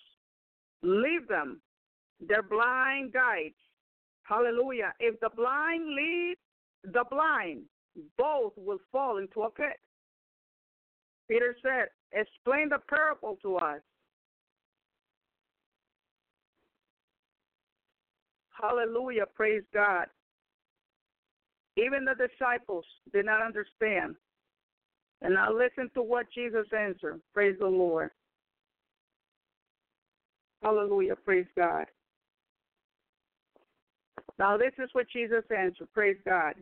[0.82, 1.60] Leave them.
[2.26, 3.55] They're blind guides.
[4.22, 4.94] Hallelujah.
[4.98, 6.36] If the blind lead
[6.93, 7.62] the blind,
[8.16, 9.78] both will fall into a pit.
[11.28, 13.81] Peter said, Explain the parable to us.
[18.51, 19.24] Hallelujah.
[19.35, 20.06] Praise God.
[21.77, 24.16] Even the disciples did not understand.
[25.23, 27.20] And now listen to what Jesus answered.
[27.35, 28.10] Praise the Lord.
[30.62, 31.15] Hallelujah.
[31.24, 31.86] Praise God.
[34.39, 35.89] Now, this is what Jesus answered.
[35.93, 36.55] Praise God.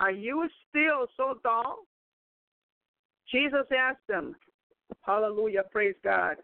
[0.00, 1.80] Are you still so dull?
[3.30, 4.34] Jesus asked them.
[5.02, 5.62] Hallelujah.
[5.70, 6.36] Praise God.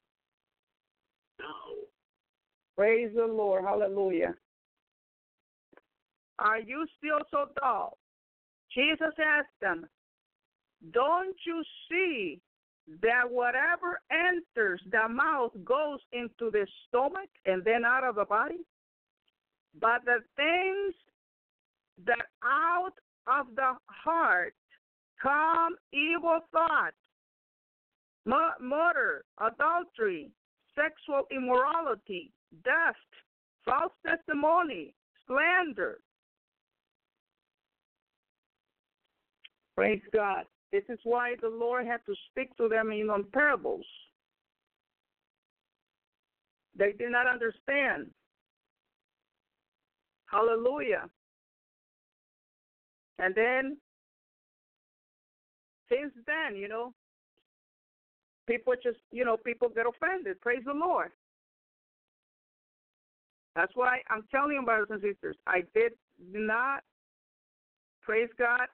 [2.77, 3.65] Praise the Lord.
[3.65, 4.35] Hallelujah.
[6.39, 7.97] Are you still so dull?
[8.75, 9.87] Jesus asked them,
[10.93, 12.41] Don't you see
[13.03, 18.67] that whatever enters the mouth goes into the stomach and then out of the body?
[19.81, 20.95] But the things
[22.05, 22.93] that out
[23.27, 24.55] of the heart
[25.21, 26.97] come evil thoughts,
[28.25, 30.31] murder, adultery,
[30.75, 32.33] sexual immorality,
[32.65, 32.99] theft,
[33.65, 34.95] false testimony,
[35.27, 35.99] slander,
[39.77, 40.45] Praise God.
[40.73, 43.85] This is why the Lord had to speak to them in parables.
[46.77, 48.07] They did not understand.
[50.27, 51.09] Hallelujah.
[53.19, 53.77] And then,
[55.91, 56.93] since then, you know,
[58.47, 60.41] people just, you know, people get offended.
[60.41, 61.11] Praise the Lord.
[63.55, 65.93] That's why I'm telling you, brothers and sisters, I did
[66.31, 66.83] not,
[68.03, 68.69] praise God,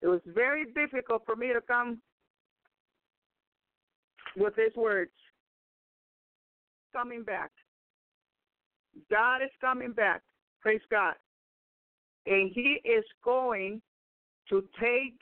[0.00, 2.00] it was very difficult for me to come
[4.36, 5.10] with these words.
[6.94, 7.50] Coming back.
[9.10, 10.22] God is coming back.
[10.62, 11.14] Praise God.
[12.26, 13.80] And He is going
[14.48, 15.18] to take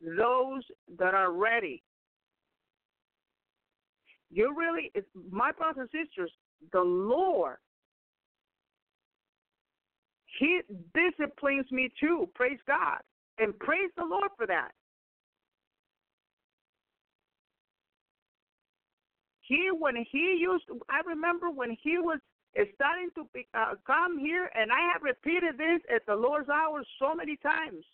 [0.00, 0.62] those
[0.98, 1.82] that are ready.
[4.30, 4.92] You really,
[5.30, 6.30] my brothers and sisters,
[6.72, 7.56] the Lord,
[10.38, 10.60] He
[10.94, 12.28] disciplines me too.
[12.34, 12.98] Praise God.
[13.38, 14.70] And praise the Lord for that.
[19.42, 22.18] He, when he used, I remember when he was
[22.74, 26.82] starting to be, uh, come here, and I have repeated this at the Lord's hour
[26.98, 27.84] so many times.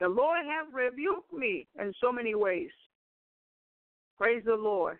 [0.00, 2.70] The Lord has rebuked me in so many ways.
[4.18, 4.98] Praise the Lord.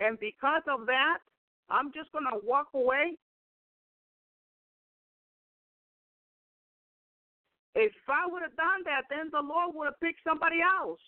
[0.00, 1.18] And because of that,
[1.70, 3.16] I'm just going to walk away
[7.74, 11.00] If I would have done that, then the Lord would have picked somebody else.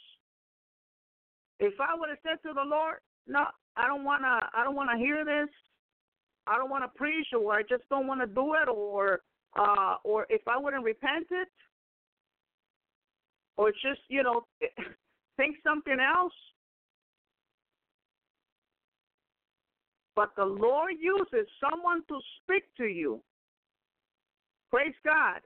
[1.61, 3.47] If I would have said to the Lord, "No,
[3.77, 5.49] I don't wanna, I don't wanna hear this.
[6.47, 9.23] I don't wanna preach, or I just don't wanna do it, or,
[9.57, 11.49] uh, or if I wouldn't repent it,
[13.57, 14.47] or just you know
[15.37, 16.35] think something else.
[20.15, 23.23] But the Lord uses someone to speak to you.
[24.71, 25.41] Praise God.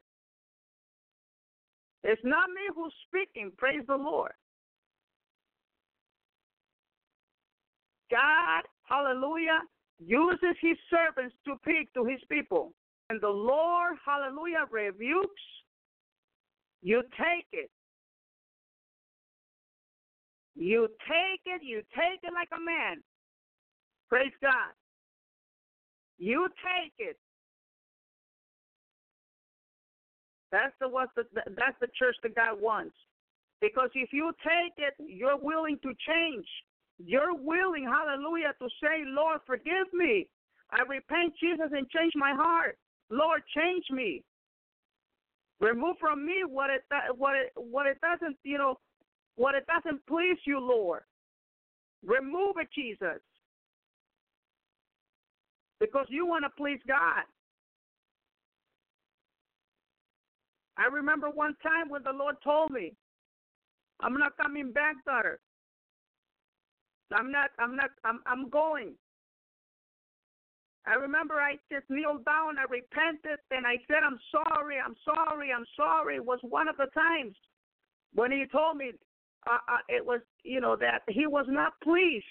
[2.05, 3.53] It's not me who's speaking.
[3.59, 4.33] Praise the Lord.
[8.11, 9.61] God, hallelujah,
[9.99, 12.73] uses his servants to speak to his people.
[13.09, 15.43] And the Lord, hallelujah, rebukes.
[16.83, 17.71] You take it.
[20.55, 23.03] You take it, you take it like a man.
[24.09, 24.73] Praise God.
[26.19, 27.17] You take it.
[30.53, 32.97] That's the what the, that's the church that God wants.
[33.61, 36.47] Because if you take it, you're willing to change.
[37.07, 40.27] You're willing, hallelujah, to say, Lord, forgive me.
[40.71, 42.77] I repent, Jesus, and change my heart.
[43.11, 44.23] Lord, change me.
[45.61, 46.83] Remove from me what it
[47.17, 48.79] what it what it doesn't you know
[49.37, 51.03] what it doesn't please you, Lord.
[52.05, 53.21] Remove it, Jesus,
[55.81, 57.25] because you want to please God.
[60.79, 62.95] I remember one time when the Lord told me,
[64.01, 65.41] "I'm not coming back, daughter.
[67.13, 67.51] I'm not.
[67.59, 67.91] I'm not.
[68.05, 68.21] I'm.
[68.27, 68.95] I'm going."
[70.87, 75.53] I remember I just kneeled down, I repented, and I said, I'm sorry, I'm sorry,
[75.53, 76.17] I'm sorry.
[76.17, 77.37] It was one of the times
[78.15, 78.93] when he told me
[79.47, 82.25] uh, uh, it was, you know, that he was not pleased.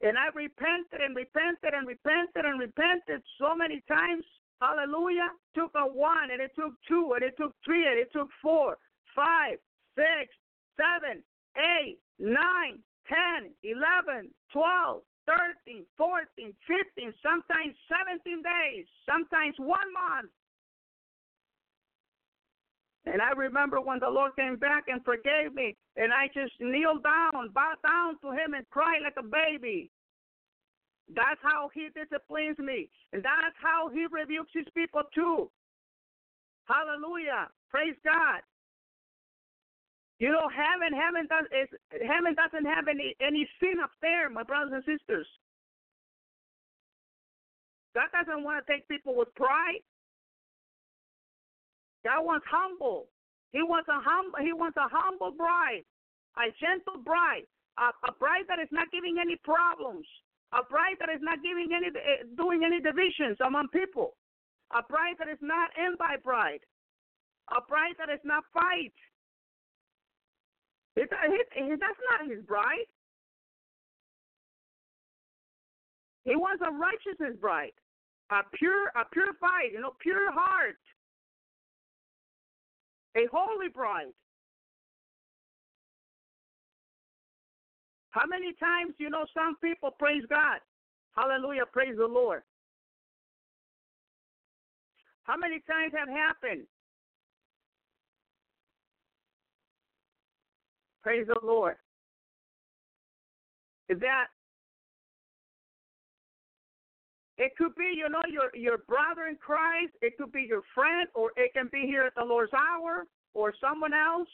[0.00, 4.24] And I repented and repented and repented and repented so many times.
[4.60, 5.30] Hallelujah.
[5.54, 8.76] Took a one, and it took two, and it took three, and it took four,
[9.14, 9.58] five,
[9.96, 10.30] six,
[10.76, 11.22] seven,
[11.58, 20.32] eight, nine, ten, eleven, twelve, 13, 14, 15, sometimes 17 days, sometimes one month.
[23.04, 27.04] And I remember when the Lord came back and forgave me, and I just kneeled
[27.04, 29.90] down, bowed down to Him, and cried like a baby.
[31.14, 35.50] That's how He disciplines me, and that's how He rebukes His people too.
[36.64, 37.48] Hallelujah!
[37.70, 38.40] Praise God.
[40.18, 41.70] You know, heaven, heaven does is
[42.02, 45.26] heaven doesn't have any any sin up there, my brothers and sisters.
[47.94, 49.82] God doesn't want to take people with pride.
[52.04, 53.06] God wants humble.
[53.52, 54.38] He wants a humble.
[54.42, 55.86] He wants a humble bride,
[56.36, 57.46] a gentle bride,
[57.78, 60.06] a, a bride that is not giving any problems,
[60.50, 64.18] a bride that is not giving any eh, doing any divisions among people,
[64.74, 66.60] a bride that is not in by pride,
[67.54, 68.94] a bride that is not fight,
[71.02, 72.88] it, it, that's not his bride.
[76.24, 77.72] He wants a righteousness bride,
[78.30, 80.76] a pure, a purified, you know, pure heart,
[83.16, 84.12] a holy bride.
[88.10, 90.60] How many times, you know, some people praise God?
[91.16, 92.42] Hallelujah, praise the Lord.
[95.24, 96.66] How many times have happened
[101.08, 101.76] Praise the Lord.
[103.88, 104.26] That
[107.38, 109.94] it could be, you know, your your brother in Christ.
[110.02, 113.54] It could be your friend, or it can be here at the Lord's hour, or
[113.58, 114.28] someone else.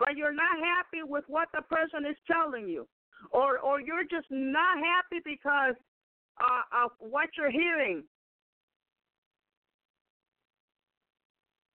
[0.00, 2.88] But you're not happy with what the person is telling you,
[3.30, 5.76] or or you're just not happy because
[6.40, 8.02] uh, of what you're hearing.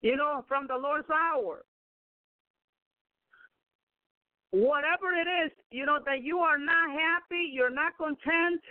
[0.01, 1.63] You know, from the Lord's hour
[4.55, 8.61] whatever it is, you know, that you are not happy, you're not content,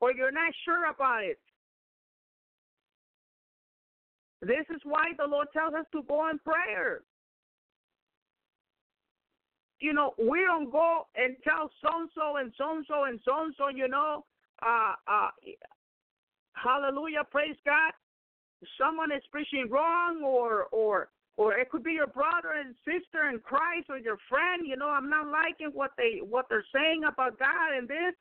[0.00, 1.38] or you're not sure about it.
[4.42, 7.02] This is why the Lord tells us to go in prayer.
[9.78, 13.20] You know, we don't go and tell so and so and so and so and
[13.24, 14.24] so and so, you know,
[14.66, 15.28] uh, uh,
[16.54, 17.92] hallelujah, praise God.
[18.78, 23.38] Someone is preaching wrong or or or it could be your brother and sister in
[23.40, 24.66] Christ or your friend.
[24.66, 28.14] You know, I'm not liking what they what they're saying about God and this.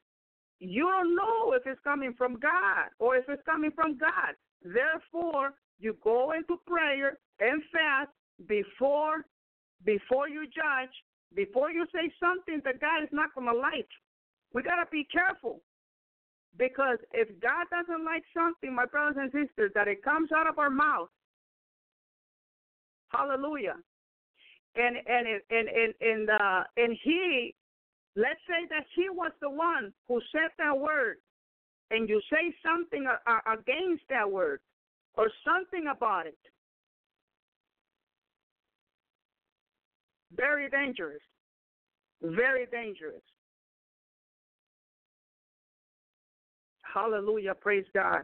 [0.60, 4.36] You don't know if it's coming from God or if it's coming from God.
[4.64, 8.12] Therefore, you go into prayer and fast
[8.48, 9.26] before
[9.86, 10.92] before you judge,
[11.36, 13.88] before you say something that God is not to like.
[14.54, 15.62] We got to be careful
[16.58, 20.60] because if God doesn't like something, my brothers and sisters, that it comes out of
[20.60, 21.10] our mouth,
[23.10, 23.76] Hallelujah.
[24.76, 27.56] And and and and and uh, and he,
[28.16, 31.18] let's say that he was the one who said that word,
[31.92, 33.06] and you say something
[33.52, 34.60] against that word,
[35.16, 36.38] or something about it.
[40.36, 41.22] Very dangerous.
[42.22, 43.24] Very dangerous.
[46.94, 47.56] Hallelujah.
[47.56, 48.24] Praise God.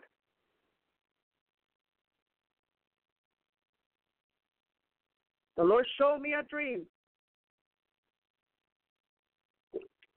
[5.57, 6.86] The Lord showed me a dream.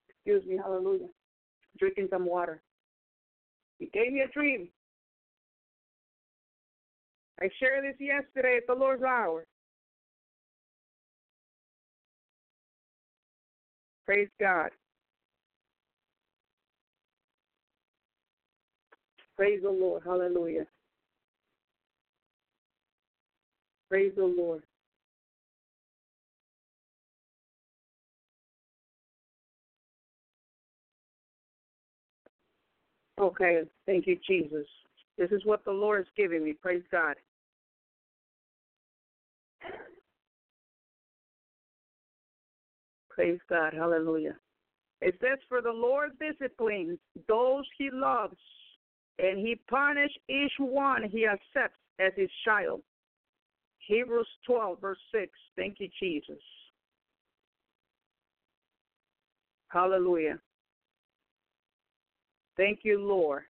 [0.08, 1.08] Excuse me, hallelujah.
[1.78, 2.60] Drinking some water.
[3.78, 4.68] He gave me a dream.
[7.40, 9.44] I shared this yesterday at the Lord's hour.
[14.04, 14.70] Praise God.
[19.36, 20.02] Praise the Lord.
[20.04, 20.66] Hallelujah.
[23.88, 24.62] Praise the Lord.
[33.20, 34.66] Okay, thank you, Jesus.
[35.16, 36.52] This is what the Lord is giving me.
[36.52, 37.16] Praise God.
[43.10, 43.74] Praise God.
[43.74, 44.36] Hallelujah.
[45.00, 48.36] It says, For the Lord disciplines those he loves,
[49.18, 52.80] and he punishes each one he accepts as his child.
[53.78, 55.32] Hebrews 12, verse 6.
[55.56, 56.42] Thank you, Jesus.
[59.68, 60.38] Hallelujah.
[62.58, 63.44] Thank you, Lord.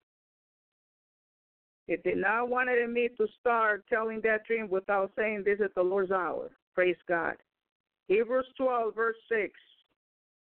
[1.89, 5.83] It did not want me to start telling that dream without saying this is the
[5.83, 6.51] Lord's hour.
[6.75, 7.37] Praise God.
[8.09, 9.51] Hebrews 12, verse 6.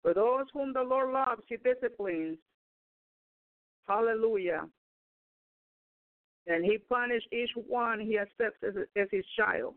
[0.03, 2.39] For those whom the Lord loves, he disciplines.
[3.89, 4.67] Hallelujah.
[6.47, 9.75] And he punishes each one he accepts as, as his child.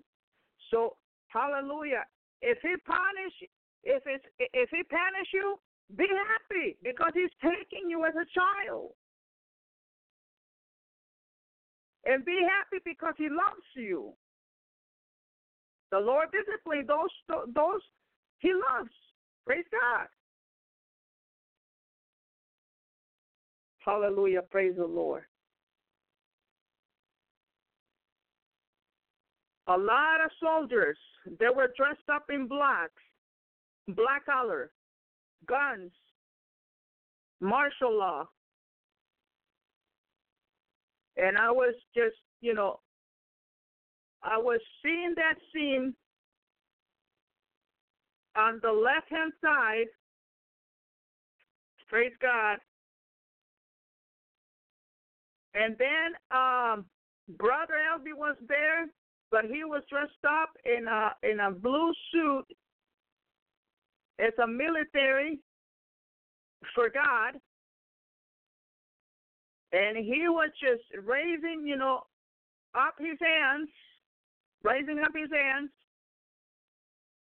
[0.70, 0.98] So,
[1.30, 2.04] hallelujah.
[2.41, 3.34] If he punish,
[3.84, 5.58] if it's if he punish you,
[5.95, 8.91] be happy because he's taking you as a child.
[12.05, 14.14] And be happy because he loves you.
[15.91, 17.81] The Lord disciplines those those
[18.39, 18.89] he loves.
[19.45, 20.07] Praise God.
[23.80, 24.41] Hallelujah.
[24.51, 25.23] Praise the Lord.
[29.68, 30.97] A lot of soldiers,
[31.39, 32.89] they were dressed up in black,
[33.89, 34.72] black color,
[35.45, 35.91] guns,
[37.39, 38.26] martial law.
[41.18, 42.80] And I was just, you know,
[44.23, 45.93] I was seeing that scene
[48.35, 49.88] on the left hand side.
[51.89, 52.57] Praise God.
[55.53, 56.85] And then um,
[57.38, 58.88] Brother Elvi was there,
[59.31, 62.45] but he was dressed up in a in a blue suit
[64.19, 65.39] as a military
[66.73, 67.39] for God.
[69.73, 72.02] And he was just raising, you know,
[72.73, 73.69] up his hands,
[74.64, 75.69] raising up his hands.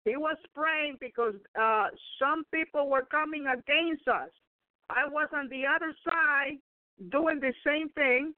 [0.05, 1.87] He was praying because uh,
[2.19, 4.29] some people were coming against us.
[4.89, 6.57] I was on the other side
[7.11, 8.33] doing the same thing.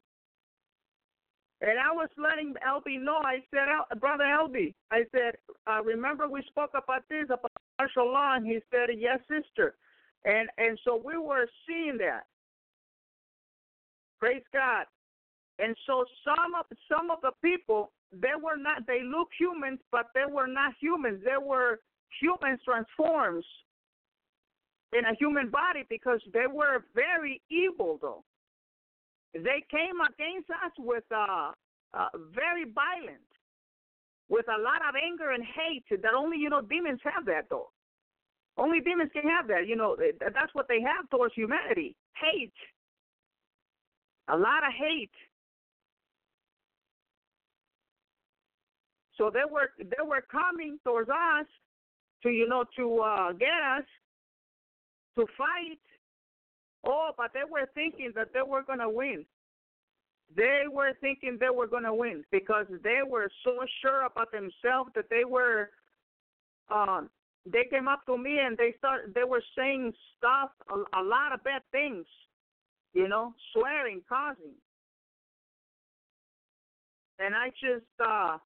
[1.61, 3.19] And I was letting Elvi know.
[3.23, 3.68] I said,
[3.99, 5.36] Brother Elvi, I said,
[5.68, 8.36] uh, remember we spoke about this, about martial law?
[8.36, 9.76] And he said, yes, sister.
[10.26, 12.23] And and so we were seeing that.
[14.19, 14.86] Praise God.
[15.60, 20.07] And so some of some of the people they were not they look humans, but
[20.14, 21.22] they were not humans.
[21.23, 21.80] They were
[22.19, 23.44] humans transformed
[24.91, 28.23] in a human body because they were very evil though.
[29.34, 31.51] They came against us with uh,
[31.93, 33.30] uh very violent,
[34.27, 37.69] with a lot of anger and hate that only you know demons have that though.
[38.57, 39.68] Only demons can have that.
[39.68, 42.53] You know, that's what they have towards humanity hate.
[44.27, 45.11] A lot of hate.
[49.18, 51.45] So they were they were coming towards us
[52.23, 53.85] to you know to uh, get us
[55.18, 55.80] to fight.
[56.85, 59.26] Oh, but they were thinking that they were gonna win.
[60.35, 65.10] They were thinking they were gonna win because they were so sure about themselves that
[65.10, 65.72] they were
[66.69, 67.10] um,
[67.45, 71.34] they came up to me and they start they were saying stuff a, a lot
[71.34, 72.06] of bad things
[72.93, 74.53] you know swearing causing
[77.19, 78.38] and i just uh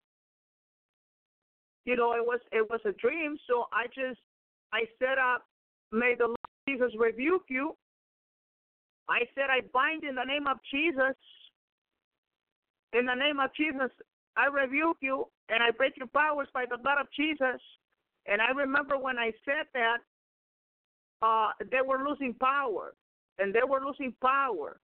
[1.86, 3.38] you know it was it was a dream.
[3.48, 4.20] So i just
[4.72, 5.44] i set up
[5.92, 6.38] may the lord
[6.68, 7.76] jesus rebuke you
[9.10, 11.18] i said i bind in the name of jesus
[12.94, 13.92] in the name of jesus
[14.38, 17.62] i rebuke you and i break your powers by the blood of jesus
[18.26, 19.98] and I remember when I said that,
[21.22, 22.94] uh, they were losing power,
[23.40, 24.80] and they were losing power.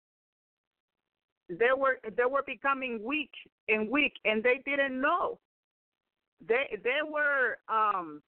[1.49, 3.31] They were they were becoming weak
[3.67, 5.39] and weak, and they didn't know.
[6.47, 8.21] They they were um,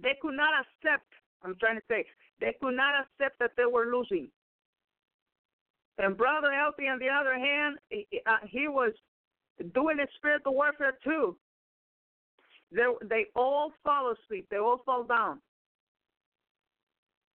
[0.00, 1.06] they could not accept.
[1.44, 2.04] I'm trying to say
[2.40, 4.28] they could not accept that they were losing.
[5.98, 8.92] And brother Elvi, on the other hand, he, uh, he was
[9.74, 11.36] doing the spiritual warfare too.
[12.72, 14.46] They they all fall asleep.
[14.50, 15.40] They all fall down.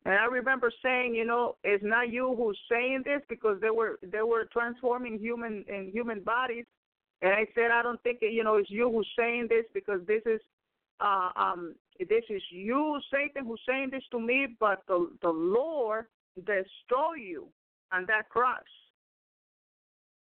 [0.05, 3.99] And I remember saying, you know, it's not you who's saying this because they were
[4.01, 6.65] they were transforming human in human bodies.
[7.21, 10.21] And I said, I don't think you know it's you who's saying this because this
[10.25, 10.39] is
[11.01, 16.05] uh, um this is you, Satan, who's saying this to me, but the the Lord
[16.35, 17.47] destroy you
[17.91, 18.59] on that cross.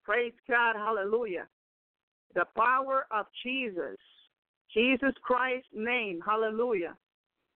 [0.05, 0.76] Praise God.
[0.76, 1.47] Hallelujah.
[2.34, 3.97] The power of Jesus.
[4.72, 6.20] Jesus Christ's name.
[6.24, 6.97] Hallelujah.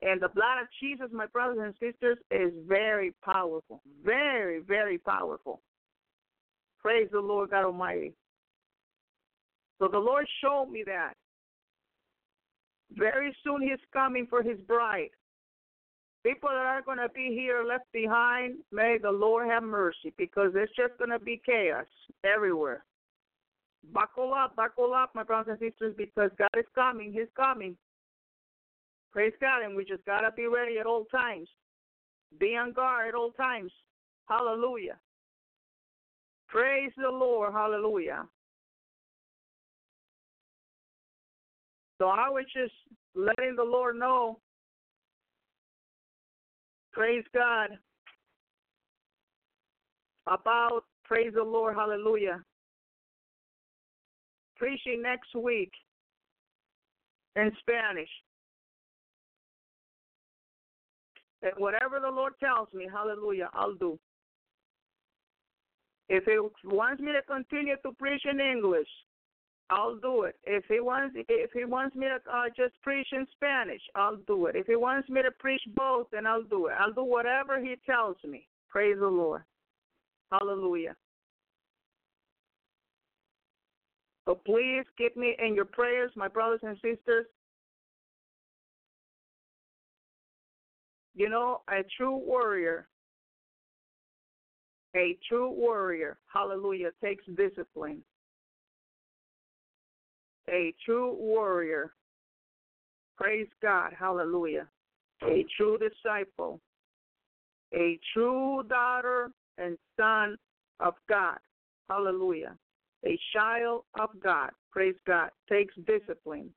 [0.02, 3.82] And the blood of Jesus, my brothers and sisters, is very powerful.
[4.04, 5.60] Very, very powerful.
[6.80, 8.14] Praise the Lord God Almighty.
[9.78, 11.14] So the Lord showed me that.
[12.96, 15.10] Very soon He's coming for His bride.
[16.24, 20.50] People that are going to be here left behind, may the Lord have mercy because
[20.52, 21.86] there's just going to be chaos
[22.24, 22.84] everywhere.
[23.92, 27.12] Buckle up, buckle up, my brothers and sisters, because God is coming.
[27.12, 27.74] He's coming.
[29.12, 31.48] Praise God, and we just got to be ready at all times.
[32.38, 33.72] Be on guard at all times.
[34.28, 34.96] Hallelujah.
[36.48, 37.52] Praise the Lord.
[37.52, 38.24] Hallelujah.
[42.00, 42.72] So I was just
[43.14, 44.40] letting the Lord know
[46.92, 47.70] Praise God.
[50.26, 52.42] About, praise the Lord, hallelujah.
[54.56, 55.70] Preaching next week
[57.36, 58.08] in Spanish.
[61.42, 63.98] And whatever the Lord tells me, hallelujah, I'll do.
[66.08, 68.88] If He wants me to continue to preach in English,
[69.70, 70.34] I'll do it.
[70.44, 74.46] If he wants, if he wants me to uh, just preach in Spanish, I'll do
[74.46, 74.56] it.
[74.56, 76.74] If he wants me to preach both, then I'll do it.
[76.78, 78.48] I'll do whatever he tells me.
[78.68, 79.42] Praise the Lord.
[80.32, 80.96] Hallelujah.
[84.26, 87.26] So please keep me in your prayers, my brothers and sisters.
[91.14, 92.88] You know, a true warrior,
[94.96, 98.02] a true warrior, hallelujah, takes discipline
[100.50, 101.92] a true warrior.
[103.16, 103.92] Praise God.
[103.98, 104.66] Hallelujah.
[105.22, 106.60] A true disciple.
[107.74, 110.36] A true daughter and son
[110.80, 111.38] of God.
[111.88, 112.56] Hallelujah.
[113.04, 114.50] A child of God.
[114.70, 115.30] Praise God.
[115.48, 116.50] Takes discipline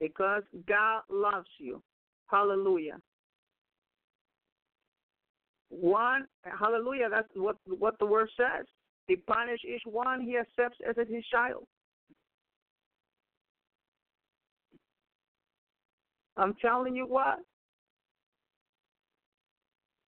[0.00, 1.82] because God loves you.
[2.26, 2.98] Hallelujah.
[5.70, 8.64] One, hallelujah, that's what what the word says.
[9.06, 11.66] He punish each one he accepts as his child.
[16.38, 17.40] I'm telling you what.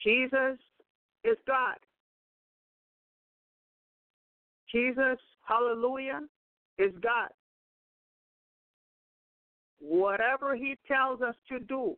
[0.03, 0.59] Jesus
[1.25, 1.77] is God.
[4.73, 6.21] Jesus, hallelujah,
[6.79, 7.29] is God.
[9.81, 11.97] Whatever he tells us to do,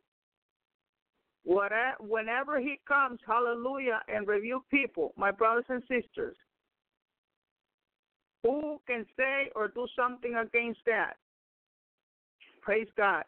[1.44, 6.36] whatever, whenever he comes, hallelujah, and review people, my brothers and sisters,
[8.42, 11.14] who can say or do something against that?
[12.62, 13.24] Praise God.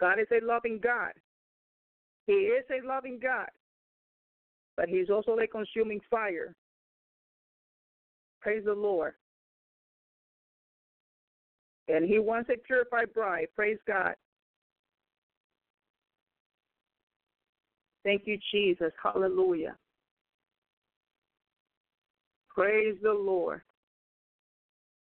[0.00, 1.12] God is a loving God.
[2.26, 3.48] He is a loving God,
[4.76, 6.54] but He's also a consuming fire.
[8.40, 9.14] Praise the Lord.
[11.88, 13.46] And He wants a purified bride.
[13.54, 14.14] Praise God.
[18.04, 18.92] Thank you, Jesus.
[19.02, 19.76] Hallelujah.
[22.54, 23.62] Praise the Lord.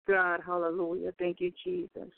[0.08, 1.12] God, hallelujah.
[1.18, 2.12] Thank you, Jesus.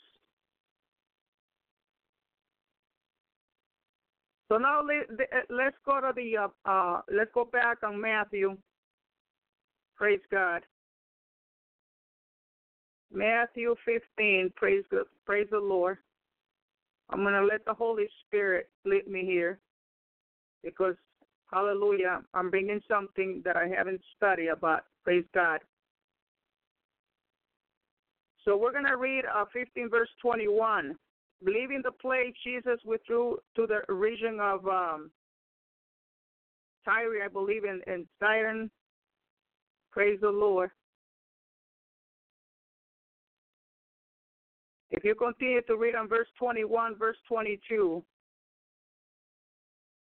[4.49, 4.81] So now
[5.49, 8.57] let's go to the uh, uh, let's go back on Matthew.
[9.95, 10.63] Praise God.
[13.13, 14.51] Matthew 15.
[14.55, 15.03] Praise God.
[15.25, 15.99] Praise the Lord.
[17.11, 19.59] I'm gonna let the Holy Spirit lead me here,
[20.63, 20.95] because
[21.51, 24.83] Hallelujah, I'm bringing something that I haven't studied about.
[25.03, 25.59] Praise God.
[28.45, 30.95] So we're gonna read uh, 15 verse 21
[31.41, 35.11] leaving the place, Jesus withdrew to the region of um,
[36.85, 38.69] Tyre, I believe, in, in Sidon.
[39.91, 40.71] Praise the Lord.
[44.91, 48.03] If you continue to read on verse 21, verse 22,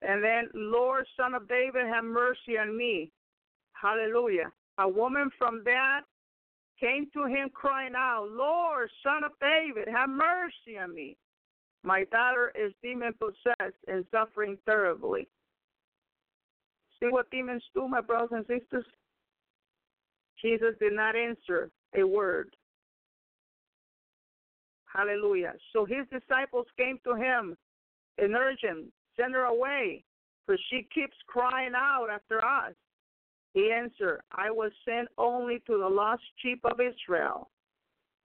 [0.01, 3.11] and then, Lord, Son of David, have mercy on me.
[3.73, 4.51] Hallelujah.
[4.77, 6.01] A woman from that
[6.79, 11.17] came to him crying out, Lord, son of David, have mercy on me.
[11.83, 15.27] My daughter is demon possessed and suffering terribly.
[16.99, 18.85] See what demons do, my brothers and sisters?
[20.41, 22.55] Jesus did not answer a word.
[24.93, 25.53] Hallelujah.
[25.71, 27.55] So his disciples came to him
[28.17, 30.03] and urged him, send her away,
[30.45, 32.73] for she keeps crying out after us.
[33.59, 37.49] He answered, I was sent only to the lost sheep of Israel.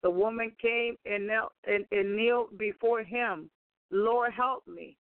[0.05, 3.51] The woman came and knelt and, and kneeled before him.
[3.91, 4.97] Lord, help me.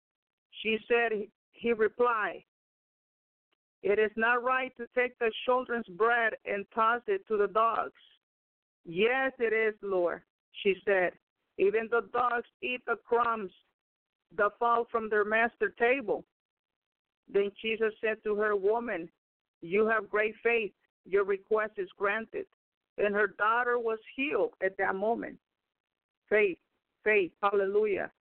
[0.61, 1.13] She said,
[1.53, 2.43] he replied,
[3.81, 8.01] It is not right to take the children's bread and toss it to the dogs.
[8.85, 10.21] Yes, it is, Lord,
[10.61, 11.13] she said.
[11.57, 13.51] Even the dogs eat the crumbs
[14.37, 16.23] that fall from their master table.
[17.33, 19.09] Then Jesus said to her, Woman,
[19.61, 20.71] you have great faith.
[21.05, 22.45] Your request is granted.
[22.97, 25.37] And her daughter was healed at that moment.
[26.29, 26.57] Faith,
[27.03, 28.11] faith, hallelujah.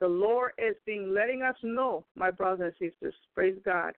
[0.00, 3.94] The Lord is being letting us know, my brothers and sisters, praise God,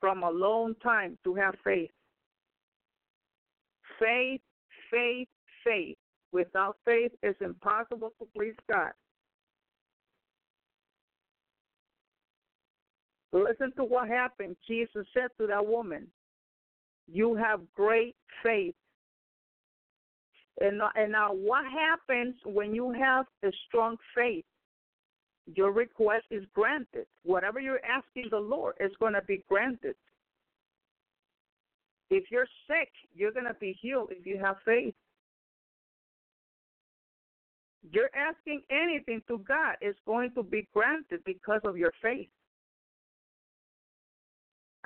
[0.00, 1.90] from a long time to have faith.
[4.00, 4.40] Faith,
[4.90, 5.28] faith,
[5.62, 5.96] faith.
[6.32, 8.90] Without faith, it's impossible to please God.
[13.36, 14.56] Listen to what happened.
[14.66, 16.06] Jesus said to that woman,
[17.06, 18.74] You have great faith.
[20.60, 24.44] And, uh, and now, what happens when you have a strong faith?
[25.54, 27.06] Your request is granted.
[27.24, 29.94] Whatever you're asking the Lord is going to be granted.
[32.08, 34.94] If you're sick, you're going to be healed if you have faith.
[37.92, 42.28] You're asking anything to God, it's going to be granted because of your faith.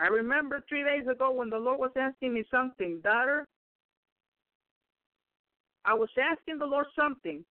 [0.01, 3.47] I remember three days ago when the Lord was asking me something, daughter.
[5.85, 7.45] I was asking the Lord something,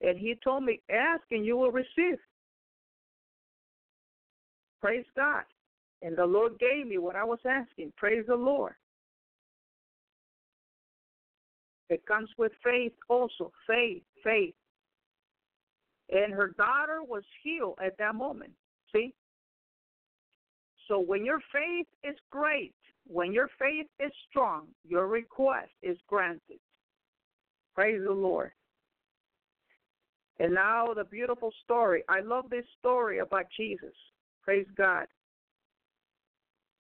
[0.00, 2.18] and He told me, Ask and you will receive.
[4.80, 5.44] Praise God.
[6.02, 7.92] And the Lord gave me what I was asking.
[7.96, 8.72] Praise the Lord.
[11.90, 13.52] It comes with faith also.
[13.66, 14.54] Faith, faith.
[16.10, 18.52] And her daughter was healed at that moment.
[18.92, 19.12] See?
[20.90, 22.74] So when your faith is great,
[23.06, 26.58] when your faith is strong, your request is granted.
[27.76, 28.50] Praise the Lord.
[30.40, 32.02] And now the beautiful story.
[32.08, 33.94] I love this story about Jesus.
[34.42, 35.06] Praise God.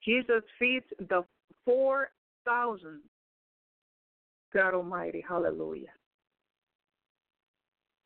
[0.03, 1.23] Jesus feeds the
[1.65, 3.01] 4,000.
[4.51, 5.23] God Almighty.
[5.27, 5.93] Hallelujah.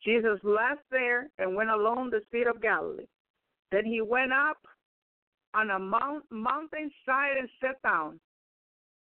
[0.03, 3.07] Jesus left there and went along the Sea of Galilee.
[3.71, 4.57] Then he went up
[5.53, 8.19] on a mount, mountainside and sat down.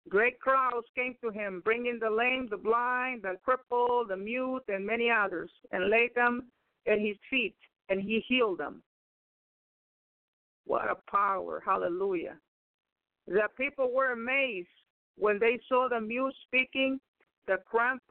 [0.08, 4.86] Great crowds came to him, bringing the lame, the blind, the crippled, the mute, and
[4.86, 6.46] many others, and laid them
[6.86, 7.56] at his feet,
[7.88, 8.82] and he healed them.
[10.64, 11.62] What a power!
[11.64, 12.36] Hallelujah.
[13.26, 14.68] The people were amazed
[15.16, 17.00] when they saw the mute speaking,
[17.46, 18.02] the cramp,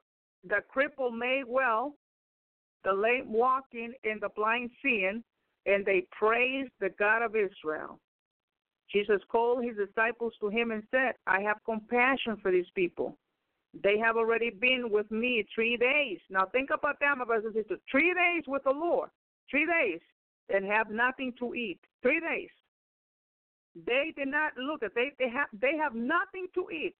[0.43, 1.95] the cripple made well,
[2.83, 5.23] the lame walking, and the blind seeing,
[5.65, 7.99] and they praised the God of Israel.
[8.95, 13.17] Jesus called his disciples to him and said, I have compassion for these people.
[13.83, 16.19] They have already been with me three days.
[16.29, 17.79] Now think about that, my brothers and sisters.
[17.91, 19.09] Three days with the Lord.
[19.51, 19.99] Three days
[20.47, 21.79] and have nothing to eat.
[22.01, 22.49] Three days.
[23.85, 26.95] They did not look at they they have they have nothing to eat.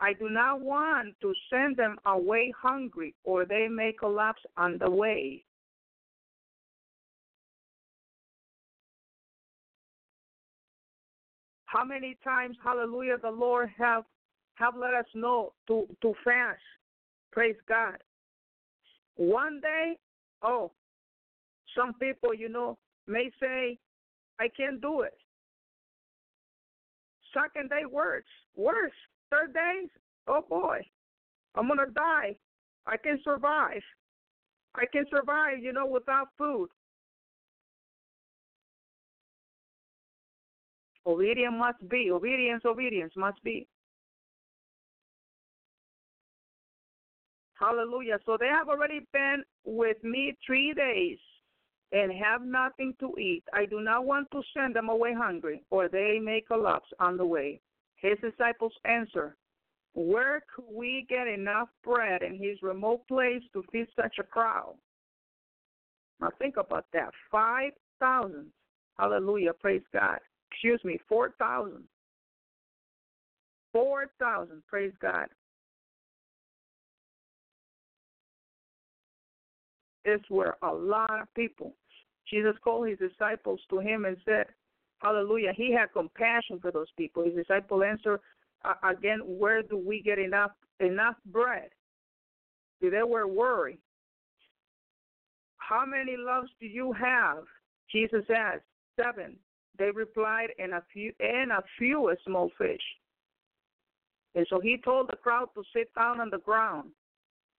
[0.00, 4.90] I do not want to send them away hungry or they may collapse on the
[4.90, 5.44] way.
[11.70, 14.02] How many times, hallelujah, the Lord have
[14.54, 16.58] have let us know to, to fast.
[17.30, 17.96] Praise God.
[19.14, 19.96] One day,
[20.42, 20.72] oh,
[21.76, 22.76] some people, you know,
[23.06, 23.78] may say,
[24.40, 25.14] I can't do it.
[27.32, 28.24] Second day worse.
[28.56, 28.90] Worse.
[29.30, 29.82] Third day,
[30.26, 30.80] oh boy,
[31.54, 32.36] I'm gonna die.
[32.84, 33.82] I can survive.
[34.74, 36.68] I can survive, you know, without food.
[41.10, 42.10] Obedience must be.
[42.12, 43.66] Obedience, obedience must be.
[47.54, 48.18] Hallelujah.
[48.24, 51.18] So they have already been with me three days
[51.92, 53.42] and have nothing to eat.
[53.52, 57.26] I do not want to send them away hungry, or they may collapse on the
[57.26, 57.60] way.
[57.96, 59.36] His disciples answer,
[59.94, 64.76] Where could we get enough bread in his remote place to feed such a crowd?
[66.20, 67.10] Now think about that.
[67.32, 68.46] 5,000.
[68.96, 69.52] Hallelujah.
[69.54, 70.20] Praise God
[70.50, 71.84] excuse me, 4,000.
[73.72, 75.26] 4,000, praise God.
[80.04, 81.74] This were a lot of people.
[82.28, 84.46] Jesus called his disciples to him and said,
[85.00, 85.52] Hallelujah.
[85.54, 87.24] He had compassion for those people.
[87.24, 88.20] His disciple answered
[88.82, 91.70] again, where do we get enough enough bread?
[92.80, 93.78] See, they were worried.
[95.56, 97.44] How many loaves do you have?
[97.90, 98.62] Jesus asked.
[99.00, 99.36] Seven.
[99.78, 102.82] They replied, and a few and a few small fish.
[104.34, 106.90] And so he told the crowd to sit down on the ground.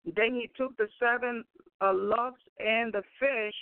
[0.04, 1.44] Then he took the seven
[1.80, 3.54] uh, loaves and the fish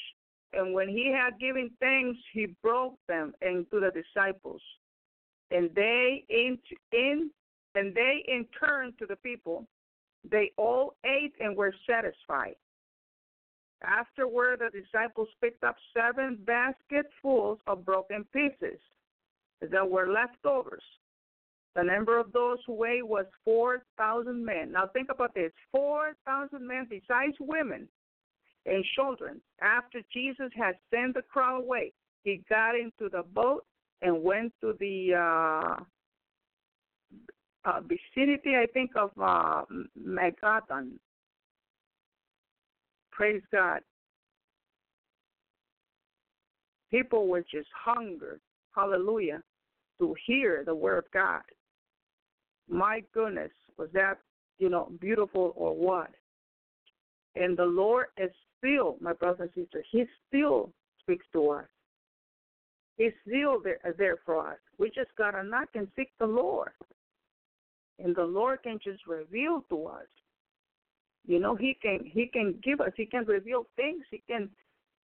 [0.52, 4.60] And when he had given thanks, he broke them into the disciples.
[5.50, 6.58] And they in,
[6.92, 7.30] in
[7.74, 9.66] and they in turn to the people,
[10.28, 12.56] they all ate and were satisfied.
[13.82, 18.78] Afterward, the disciples picked up seven basketfuls of broken pieces
[19.62, 20.82] that were leftovers.
[21.74, 24.72] The number of those who ate was 4,000 men.
[24.72, 27.88] Now think about this 4,000 men, besides women
[28.66, 29.40] and children.
[29.62, 31.92] After Jesus had sent the crowd away,
[32.24, 33.64] he got into the boat
[34.02, 35.76] and went to the uh,
[37.64, 39.64] uh, vicinity, I think, of uh,
[39.98, 40.92] Magadan.
[43.20, 43.80] Praise God.
[46.90, 48.40] People were just hunger,
[48.74, 49.42] hallelujah,
[49.98, 51.42] to hear the word of God.
[52.66, 54.16] My goodness, was that,
[54.58, 56.08] you know, beautiful or what?
[57.36, 60.72] And the Lord is still, my brothers and sisters, He still
[61.02, 61.66] speaks to us.
[62.96, 64.58] He's still there, uh, there for us.
[64.78, 66.70] We just got to knock and seek the Lord.
[68.02, 70.06] And the Lord can just reveal to us.
[71.26, 74.48] You know, He can He can give us, He can reveal things, He can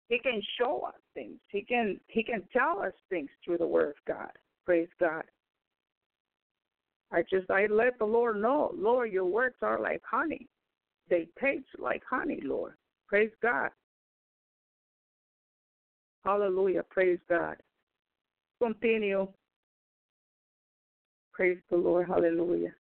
[0.08, 1.38] He can show us things.
[1.48, 4.30] He can He can tell us things through the Word of God.
[4.64, 5.24] Praise God.
[7.12, 10.48] I just I let the Lord know, Lord, your words are like honey.
[11.08, 12.74] They taste like honey, Lord.
[13.06, 13.70] Praise God.
[16.24, 16.82] Hallelujah.
[16.90, 17.56] Praise God.
[18.62, 19.28] Continue.
[21.32, 22.08] Praise the Lord.
[22.08, 22.72] Hallelujah.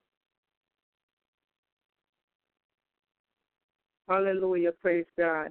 [4.08, 4.72] Hallelujah.
[4.82, 5.50] Praise God.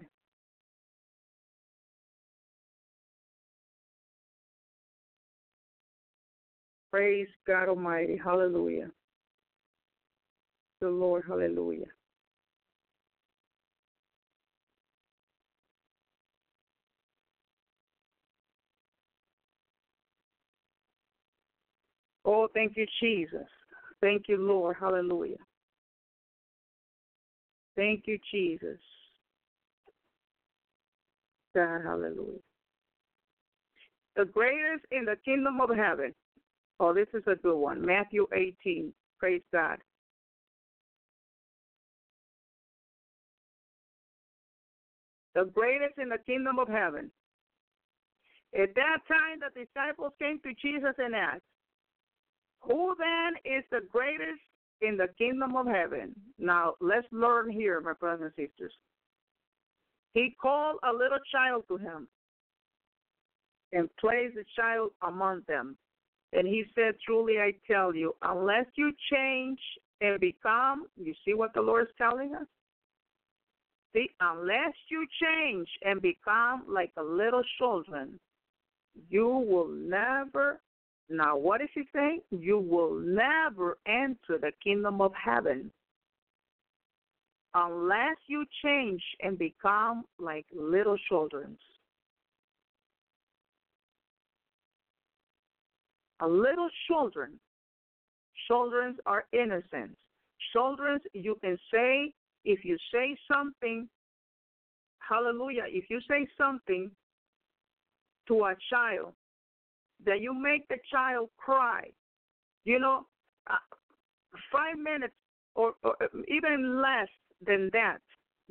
[6.92, 8.20] Praise God Almighty.
[8.24, 8.92] Hallelujah.
[10.82, 11.24] The Lord.
[11.28, 11.88] Hallelujah.
[22.26, 23.48] Oh, thank you, Jesus.
[24.02, 24.76] Thank you, Lord.
[24.80, 25.38] Hallelujah.
[27.76, 28.80] Thank you, Jesus.
[31.56, 32.40] God, hallelujah.
[34.16, 36.14] The greatest in the kingdom of heaven.
[36.80, 37.84] Oh, this is a good one.
[37.84, 38.94] Matthew 18.
[39.20, 39.78] Praise God.
[45.36, 47.10] The greatest in the kingdom of heaven.
[48.54, 51.42] At that time, the disciples came to Jesus and asked,
[52.62, 54.42] Who then is the greatest
[54.82, 56.14] in the kingdom of heaven?
[56.38, 58.74] Now, let's learn here, my brothers and sisters.
[60.14, 62.08] He called a little child to him
[63.72, 65.76] and placed the child among them.
[66.32, 69.60] And he said, Truly I tell you, unless you change
[70.02, 72.48] and become, you see what the Lord is telling us?
[73.96, 78.20] See, unless you change and become like a little children,
[79.10, 80.60] you will never,
[81.10, 82.22] now what is he saying?
[82.32, 85.72] You will never enter the kingdom of heaven
[87.54, 91.58] unless you change and become like little children.
[96.22, 97.40] A little children.
[98.48, 99.96] Children are innocent.
[100.52, 102.14] Children, you can say,
[102.46, 103.88] if you say something,
[105.00, 106.92] hallelujah, if you say something
[108.28, 109.14] to a child,
[110.06, 111.90] that you make the child cry,
[112.66, 113.06] you know,
[113.50, 113.56] uh,
[114.52, 115.14] five minutes
[115.56, 115.96] or, or
[116.28, 117.10] even less
[117.46, 117.98] than that,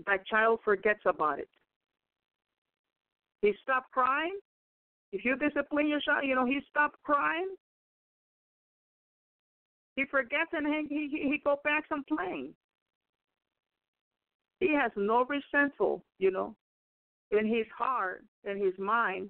[0.07, 1.49] that child forgets about it.
[3.41, 4.39] He stopped crying.
[5.13, 7.49] If you discipline your child, you know, he stopped crying.
[9.97, 12.55] He forgets and he he, he go back and playing.
[14.61, 16.55] He has no resentful, you know,
[17.31, 19.29] in his heart, in his mind.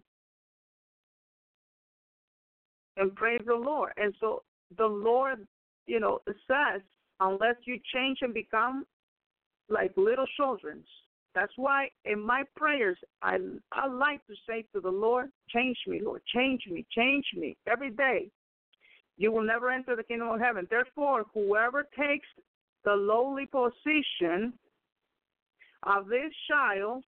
[2.97, 3.93] And praise the Lord.
[3.97, 4.43] And so
[4.77, 5.47] the Lord,
[5.87, 6.83] you know, says,
[7.21, 8.85] unless you change and become
[9.69, 10.85] like little children.
[11.35, 13.39] That's why in my prayers I
[13.73, 17.91] I like to say to the Lord, change me, Lord, change me, change me every
[17.91, 18.31] day.
[19.17, 20.67] You will never enter the kingdom of heaven.
[20.69, 22.27] Therefore, whoever takes
[22.85, 24.53] the lowly position
[25.85, 27.05] of this child,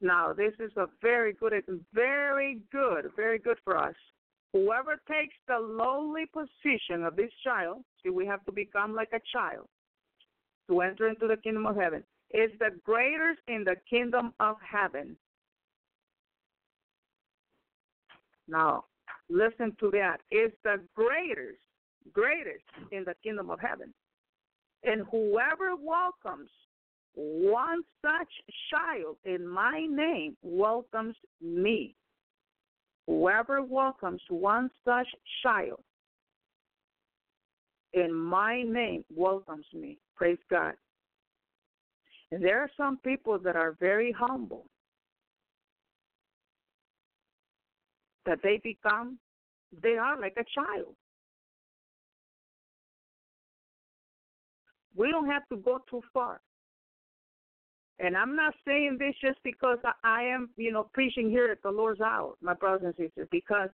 [0.00, 1.52] now this is a very good,
[1.94, 3.94] very good, very good for us.
[4.52, 9.20] Whoever takes the lowly position of this child, see, we have to become like a
[9.32, 9.66] child
[10.70, 12.02] to enter into the kingdom of heaven,
[12.32, 15.16] is the greatest in the kingdom of heaven.
[18.46, 18.84] Now,
[19.28, 20.20] listen to that.
[20.30, 21.58] Is the greatest,
[22.12, 23.92] greatest in the kingdom of heaven.
[24.84, 26.50] And whoever welcomes
[27.14, 28.28] one such
[28.70, 31.94] child in my name welcomes me.
[33.08, 35.06] Whoever welcomes one such
[35.42, 35.80] child
[37.94, 39.96] in my name welcomes me.
[40.14, 40.74] Praise God.
[42.30, 44.66] And there are some people that are very humble,
[48.26, 49.18] that they become,
[49.82, 50.94] they are like a child.
[54.94, 56.42] We don't have to go too far.
[58.00, 61.70] And I'm not saying this just because I am, you know, preaching here at the
[61.70, 63.70] Lord's hour, my brothers and sisters, because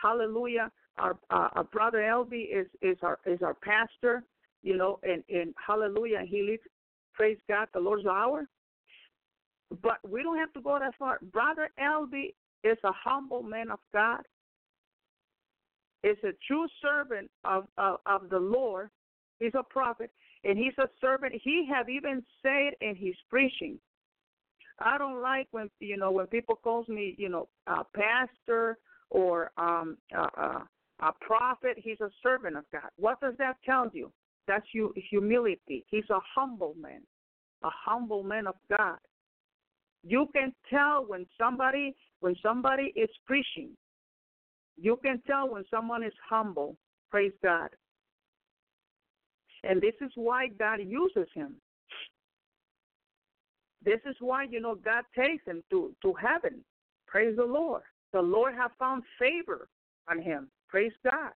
[0.00, 4.24] hallelujah, our uh, our brother Elvi is is our is our pastor,
[4.62, 6.62] you know, and and hallelujah, he leads
[7.14, 8.46] praise God the Lord's hour.
[9.82, 11.18] But we don't have to go that far.
[11.32, 12.34] Brother Elvi
[12.64, 14.22] is a humble man of God.
[16.02, 18.88] Is a true servant of, of of the Lord.
[19.38, 20.10] He's a prophet,
[20.44, 21.34] and he's a servant.
[21.42, 23.78] He have even said in his preaching,
[24.78, 28.78] I don't like when you know when people calls me you know a pastor
[29.10, 30.60] or um uh, uh,
[31.00, 31.76] a prophet.
[31.76, 32.90] He's a servant of God.
[32.96, 34.10] What does that tell you?
[34.46, 35.84] That's you humility.
[35.88, 37.02] He's a humble man,
[37.62, 38.98] a humble man of God.
[40.02, 43.70] You can tell when somebody when somebody is preaching.
[44.80, 46.76] You can tell when someone is humble.
[47.10, 47.68] Praise God.
[49.64, 51.56] And this is why God uses him.
[53.84, 56.64] This is why, you know, God takes him to, to heaven.
[57.06, 57.82] Praise the Lord.
[58.12, 59.68] The Lord have found favor
[60.10, 60.48] on him.
[60.68, 61.32] Praise God.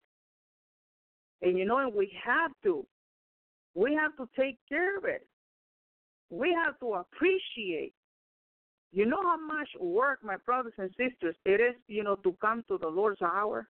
[1.42, 2.86] And you know, and we have to.
[3.74, 5.26] We have to take care of it.
[6.30, 7.92] We have to appreciate.
[8.92, 12.62] You know how much work, my brothers and sisters, it is, you know, to come
[12.68, 13.68] to the Lord's hour?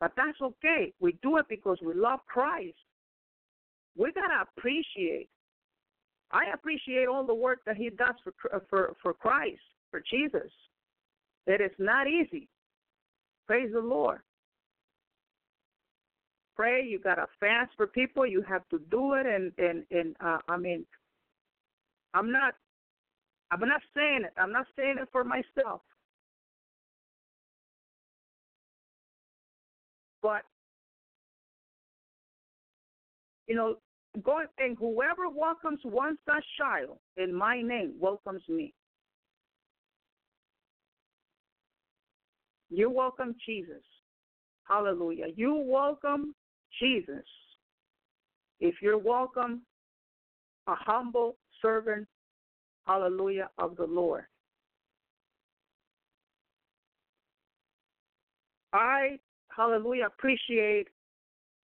[0.00, 0.92] But that's okay.
[0.98, 2.78] We do it because we love Christ.
[3.96, 5.28] We gotta appreciate.
[6.32, 9.60] I appreciate all the work that He does for for for Christ,
[9.90, 10.50] for Jesus.
[11.46, 12.48] It is not easy.
[13.46, 14.20] Praise the Lord.
[16.56, 16.84] Pray.
[16.84, 18.26] You gotta fast for people.
[18.26, 20.86] You have to do it, and and and uh, I mean,
[22.14, 22.54] I'm not.
[23.50, 24.32] I'm not saying it.
[24.38, 25.82] I'm not saying it for myself.
[30.22, 30.42] But
[33.46, 33.76] you know,
[34.22, 38.72] going and whoever welcomes one such child in my name welcomes me.
[42.70, 43.82] You welcome Jesus.
[44.64, 45.26] Hallelujah.
[45.34, 46.34] You welcome
[46.80, 47.24] Jesus.
[48.60, 49.62] If you're welcome,
[50.68, 52.06] a humble servant,
[52.86, 54.24] hallelujah, of the Lord.
[58.72, 59.18] I
[59.60, 60.88] hallelujah, appreciate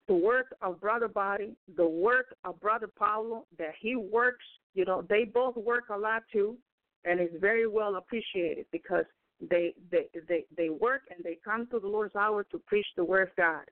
[0.08, 5.04] the work of Brother Body, the work of Brother Paulo, that he works, you know,
[5.10, 6.58] they both work a lot too,
[7.06, 9.06] and it's very well appreciated because
[9.50, 13.04] they they they, they work and they come to the Lord's hour to preach the
[13.04, 13.64] word of God.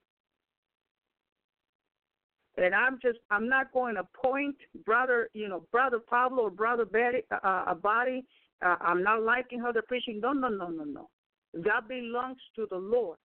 [2.58, 4.56] And I'm just I'm not going to point
[4.86, 8.24] brother, you know, brother Pablo or brother Betty, uh, a body.
[8.66, 10.20] Uh, I'm not liking how they're preaching.
[10.22, 11.10] No, no, no, no, no.
[11.54, 13.18] That belongs to the Lord.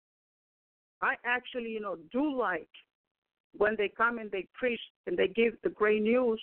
[1.02, 2.68] I actually, you know, do like
[3.56, 6.40] when they come and they preach and they give the great news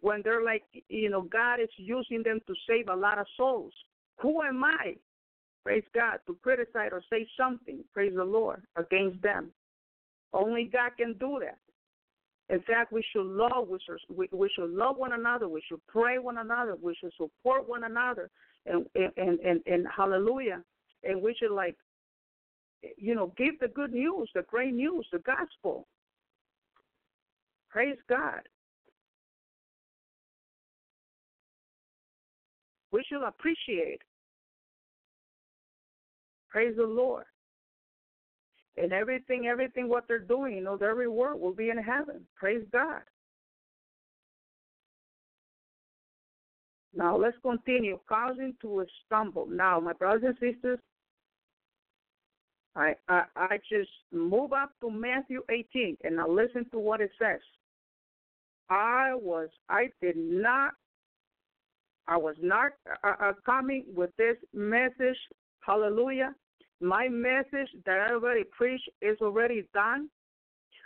[0.00, 3.72] when they're like, you know, God is using them to save a lot of souls.
[4.20, 4.96] Who am I,
[5.64, 9.50] praise God, to criticize or say something, praise the Lord, against them?
[10.32, 11.58] Only God can do that.
[12.48, 15.48] In fact, we should love, we should, we, we should love one another.
[15.48, 16.76] We should pray one another.
[16.80, 18.30] We should support one another,
[18.66, 20.62] and and and, and hallelujah.
[21.02, 21.76] And we should like
[22.96, 25.86] you know, give the good news, the great news, the gospel.
[27.70, 28.40] Praise God.
[32.92, 34.00] We should appreciate.
[36.48, 37.24] Praise the Lord.
[38.78, 42.26] And everything, everything what they're doing, you know, their reward will be in heaven.
[42.36, 43.02] Praise God.
[46.94, 47.98] Now let's continue.
[48.08, 49.46] Causing to stumble.
[49.46, 50.78] Now, my brothers and sisters,
[52.76, 57.10] I, I I just move up to Matthew 18 and I listen to what it
[57.18, 57.40] says.
[58.68, 60.72] I was I did not
[62.06, 62.72] I was not
[63.02, 65.16] uh, uh, coming with this message.
[65.60, 66.34] Hallelujah.
[66.80, 70.08] My message that I already preached is already done.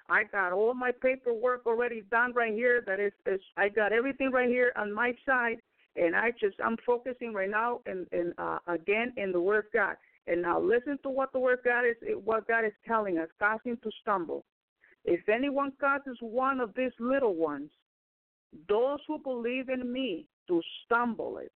[0.09, 2.83] I got all my paperwork already done right here.
[2.87, 5.59] That is, is I got everything right here on my side,
[5.97, 9.73] and I just I'm focusing right now and and uh, again in the Word of
[9.73, 9.97] God.
[10.27, 13.77] And now listen to what the word God is what God is telling us, causing
[13.79, 14.45] to stumble.
[15.05, 17.71] If anyone causes one of these little ones
[18.69, 21.53] those who believe in me to stumble it?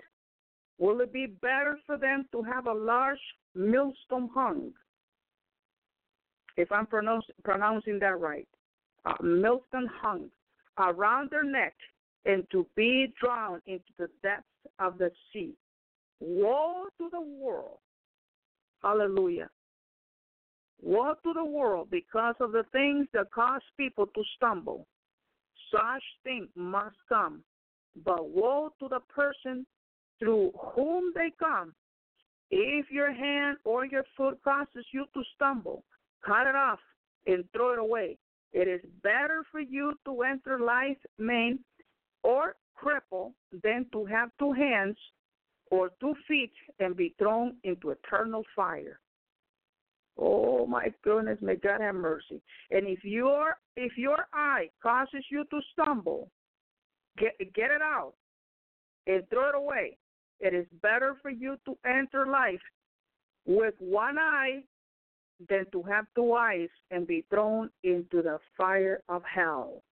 [0.79, 3.19] Will it be better for them to have a large
[3.55, 4.73] millstone hung?
[6.57, 8.49] If I'm pronounce, pronouncing that right,
[9.07, 10.31] a millstone hung
[10.79, 11.75] around their neck
[12.25, 14.47] and to be drowned into the depths
[14.79, 15.55] of the sea.
[16.21, 17.79] Woe to the world.
[18.83, 19.49] Hallelujah.
[20.81, 24.87] Woe to the world because of the things that cause people to stumble.
[25.71, 27.45] Such things must come.
[28.05, 29.65] But woe to the person
[30.19, 31.75] through whom they come.
[32.51, 35.85] If your hand or your foot causes you to stumble,
[36.25, 36.81] cut it off
[37.27, 38.19] and throw it away.
[38.53, 41.61] It is better for you to enter life maimed
[42.23, 43.33] or crippled
[43.63, 44.97] than to have two hands
[45.73, 49.01] or two feet and be thrown into eternal fire.
[50.19, 52.43] Oh my goodness, may God have mercy.
[52.71, 56.29] And if your if your eye causes you to stumble,
[57.17, 58.13] get get it out
[59.07, 59.97] and throw it away.
[60.41, 62.61] It is better for you to enter life
[63.47, 64.61] with one eye
[65.49, 69.83] than to have two eyes and be thrown into the fire of hell.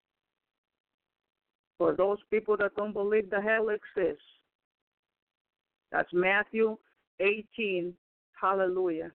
[1.79, 4.23] For those people that don't believe the hell exists.
[5.93, 6.77] That's Matthew
[7.21, 7.95] 18.
[8.41, 9.11] Hallelujah.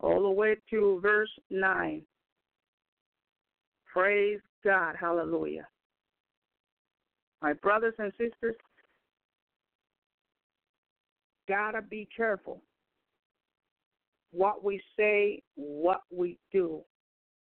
[0.00, 2.02] All the way to verse 9.
[3.92, 4.94] Praise God.
[4.98, 5.66] Hallelujah.
[7.42, 8.56] My brothers and sisters,
[11.48, 12.60] gotta be careful
[14.32, 16.80] what we say, what we do,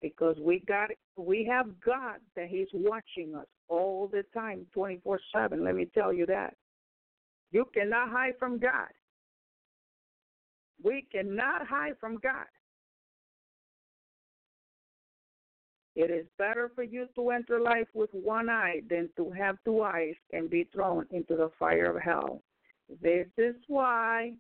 [0.03, 5.19] because we got we have God that He's watching us all the time, twenty four
[5.35, 5.65] seven.
[5.65, 6.55] Let me tell you that.
[7.53, 8.89] You cannot hide from God.
[10.83, 12.47] We cannot hide from God.
[15.95, 19.83] It is better for you to enter life with one eye than to have two
[19.83, 22.43] eyes and be thrown into the fire of hell.
[23.01, 24.35] This is why,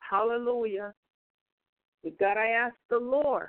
[0.00, 0.92] hallelujah,
[2.02, 3.48] we got to ask the Lord.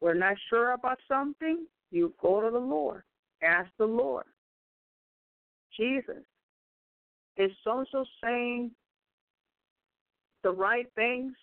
[0.00, 3.02] We're not sure about something, you go to the Lord.
[3.42, 4.24] Ask the Lord.
[5.76, 6.24] Jesus
[7.36, 8.70] is also saying
[10.42, 11.34] the right things?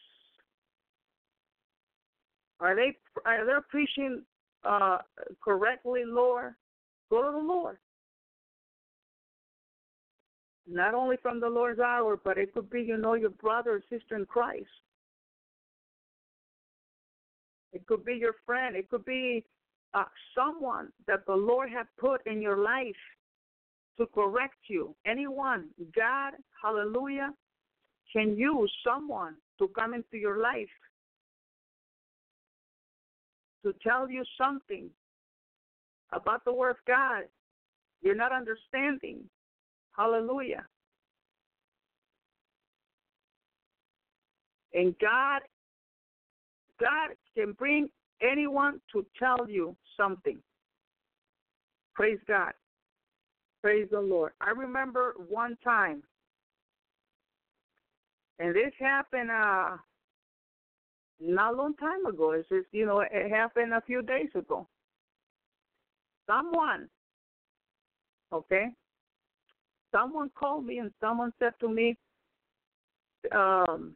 [2.59, 4.23] Are they are they preaching
[4.63, 4.99] uh,
[5.43, 6.53] correctly, Lord?
[7.09, 7.77] Go to the Lord.
[10.67, 13.81] Not only from the Lord's hour, but it could be, you know, your brother or
[13.89, 14.67] sister in Christ.
[17.73, 18.75] It could be your friend.
[18.75, 19.43] It could be
[19.93, 20.03] uh,
[20.35, 22.95] someone that the Lord has put in your life
[23.99, 24.95] to correct you.
[25.05, 27.33] Anyone, God, hallelujah,
[28.11, 30.67] can use someone to come into your life
[33.63, 34.89] to tell you something
[36.13, 37.23] about the Word of God.
[38.01, 39.19] You're not understanding.
[39.95, 40.65] Hallelujah.
[44.73, 45.41] And God
[46.79, 47.89] God can bring
[48.21, 50.37] anyone to tell you something.
[51.93, 52.53] Praise God.
[53.61, 54.31] Praise the Lord.
[54.39, 56.01] I remember one time,
[58.39, 59.75] and this happened uh,
[61.19, 62.31] not a long time ago.
[62.31, 64.65] It's just, you know, it happened a few days ago.
[66.25, 66.87] Someone,
[68.31, 68.67] okay,
[69.93, 71.97] someone called me and someone said to me,
[73.33, 73.93] um,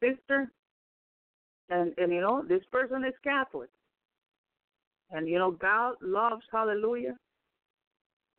[0.00, 0.50] sister,
[1.70, 3.70] and and you know this person is Catholic,
[5.10, 7.16] and you know God loves Hallelujah.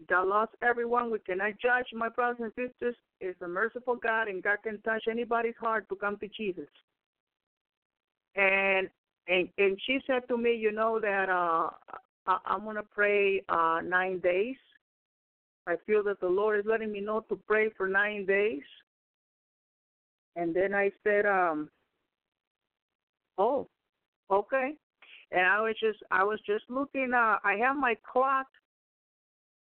[0.09, 1.11] God loves everyone.
[1.11, 2.95] We cannot judge my brothers and sisters.
[3.21, 6.67] It's a merciful God, and God can touch anybody's heart to come to Jesus.
[8.35, 8.89] And
[9.27, 11.69] and and she said to me, you know that uh
[12.25, 14.57] I, I'm gonna pray uh nine days.
[15.67, 18.63] I feel that the Lord is letting me know to pray for nine days.
[20.35, 21.69] And then I said, um,
[23.37, 23.67] oh,
[24.29, 24.73] okay.
[25.31, 28.47] And I was just I was just looking uh I have my clock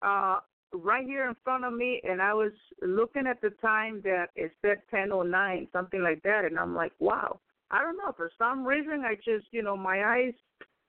[0.03, 0.41] uh
[0.75, 4.53] right here in front of me and I was looking at the time that it
[4.63, 7.41] said ten oh nine, something like that, and I'm like, Wow.
[7.71, 10.35] I don't know, for some reason I just you know, my eyes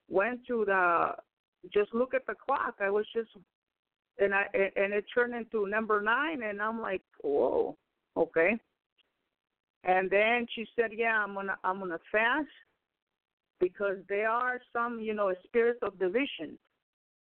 [0.10, 1.12] went to the
[1.74, 2.76] just look at the clock.
[2.82, 3.30] I was just
[4.20, 7.78] and I and it turned into number nine and I'm like, Whoa,
[8.18, 8.58] okay.
[9.86, 12.48] And then she said, Yeah, I'm gonna I'm gonna fast
[13.60, 16.58] because there are some, you know, spirits of division,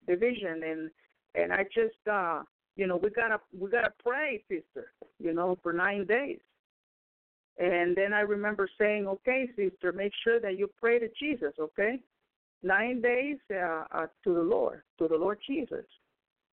[0.07, 0.91] division, and
[1.37, 2.43] and I just, uh,
[2.77, 6.41] you know, we gotta we gotta pray, sister, you know, for nine days.
[7.59, 12.01] And then I remember saying, okay, sister, make sure that you pray to Jesus, okay?
[12.63, 15.85] nine days uh, uh, to the Lord, to the Lord Jesus.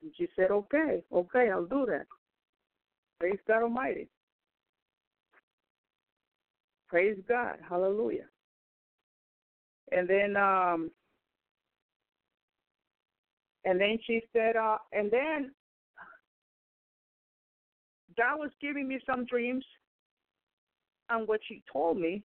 [0.02, 2.06] And she said, okay, okay, I'll do that.
[3.20, 4.08] Praise God Almighty.
[6.88, 7.58] Praise God.
[7.68, 8.26] Hallelujah.
[9.92, 10.92] And then um
[13.66, 15.52] and then she said uh and then
[18.18, 19.66] God was giving me some dreams
[21.10, 22.24] on what she told me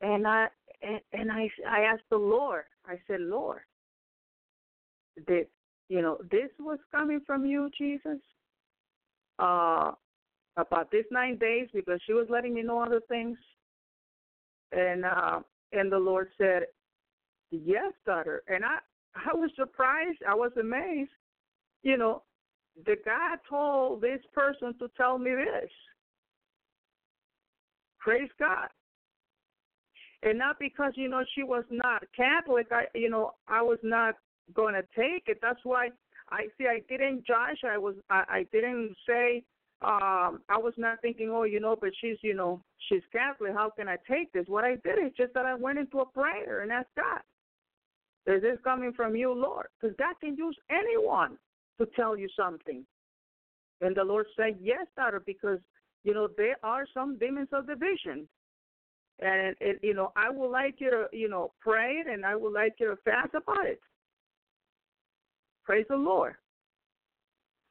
[0.00, 0.48] and I
[0.82, 2.64] and, and I I asked the Lord.
[2.86, 3.60] I said, Lord,
[5.26, 5.46] did
[5.88, 8.18] you know this was coming from you, Jesus?
[9.38, 9.92] Uh,
[10.56, 13.38] about this nine days because she was letting me know other things,
[14.72, 15.40] and uh,
[15.72, 16.64] and the Lord said,
[17.50, 18.42] yes, daughter.
[18.48, 18.78] And I
[19.14, 20.18] I was surprised.
[20.28, 21.10] I was amazed.
[21.82, 22.22] You know,
[22.86, 25.70] the God told this person to tell me this.
[28.00, 28.68] Praise God
[30.22, 32.68] and not because you know she was not Catholic.
[32.70, 34.14] I you know I was not
[34.56, 35.38] to take it.
[35.42, 35.90] That's why
[36.30, 37.58] I see I didn't judge.
[37.64, 39.42] I was I, I didn't say
[39.82, 43.52] um I was not thinking oh you know but she's you know she's Catholic.
[43.54, 44.46] How can I take this?
[44.48, 47.20] What I did is just that I went into a prayer and asked God.
[48.28, 49.66] Is this coming from you, Lord?
[49.80, 51.38] Because God can use anyone
[51.80, 52.84] to tell you something.
[53.80, 55.58] And the Lord said, Yes, daughter, because
[56.04, 58.28] you know there are some demons of division
[59.20, 62.74] and you know I would like you to you know pray and I would like
[62.78, 63.80] you to fast about it.
[65.64, 66.36] Praise the Lord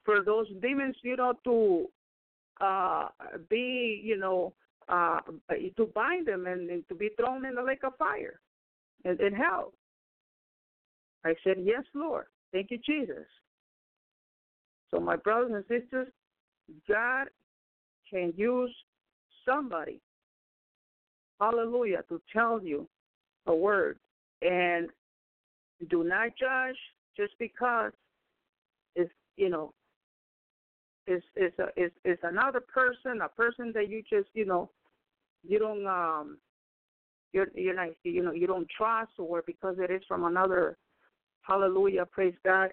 [0.08, 1.86] for those demons, you know, to
[2.62, 3.08] uh,
[3.50, 4.54] be you know
[4.88, 5.20] uh,
[5.76, 8.40] to bind them and, and to be thrown in the lake of fire
[9.04, 9.74] and in hell.
[11.24, 12.26] I said, Yes, Lord.
[12.52, 13.26] Thank you, Jesus.
[14.90, 16.08] So, my brothers and sisters,
[16.88, 17.28] God
[18.10, 18.74] can use
[19.46, 20.00] somebody
[21.40, 22.88] hallelujah, to tell you
[23.46, 23.98] a word.
[24.42, 24.88] And
[25.90, 26.76] do not judge
[27.16, 27.92] just because
[28.94, 29.72] it's, you know,
[31.06, 34.70] it's, is a is is another person, a person that you just, you know,
[35.46, 36.38] you don't um
[37.32, 40.76] you're you're not you know, you don't trust or because it is from another
[41.48, 42.70] hallelujah, praise God.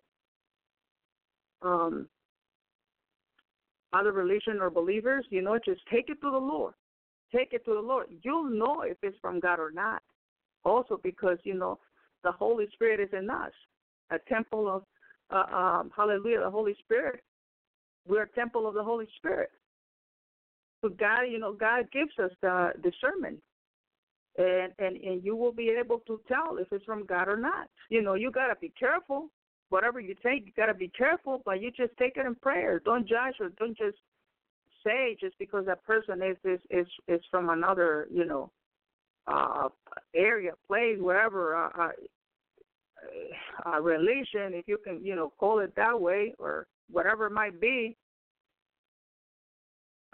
[1.62, 2.08] Um
[3.94, 6.74] other religion or believers, you know, just take it to the Lord
[7.36, 8.08] take it to the Lord.
[8.24, 10.02] You'll know if it's from God or not.
[10.64, 11.80] Also, because you know
[12.24, 13.52] the Holy Spirit is in us,
[14.10, 14.84] a temple of
[15.32, 17.22] uh, um, Hallelujah, the Holy Spirit.
[18.08, 19.50] We're a temple of the Holy Spirit.
[20.82, 23.40] So God, you know, God gives us the discernment,
[24.38, 27.70] and and and you will be able to tell if it's from God or not.
[27.90, 29.30] You know, you gotta be careful.
[29.70, 32.80] Whatever you take, you gotta be careful, but you just take it in prayer.
[32.84, 33.98] Don't judge or don't just
[34.86, 38.52] say just because that person is is is, is from another you know
[39.28, 39.68] uh
[40.14, 41.90] area place wherever uh, uh,
[43.66, 47.60] uh religion if you can you know call it that way or whatever it might
[47.60, 47.98] be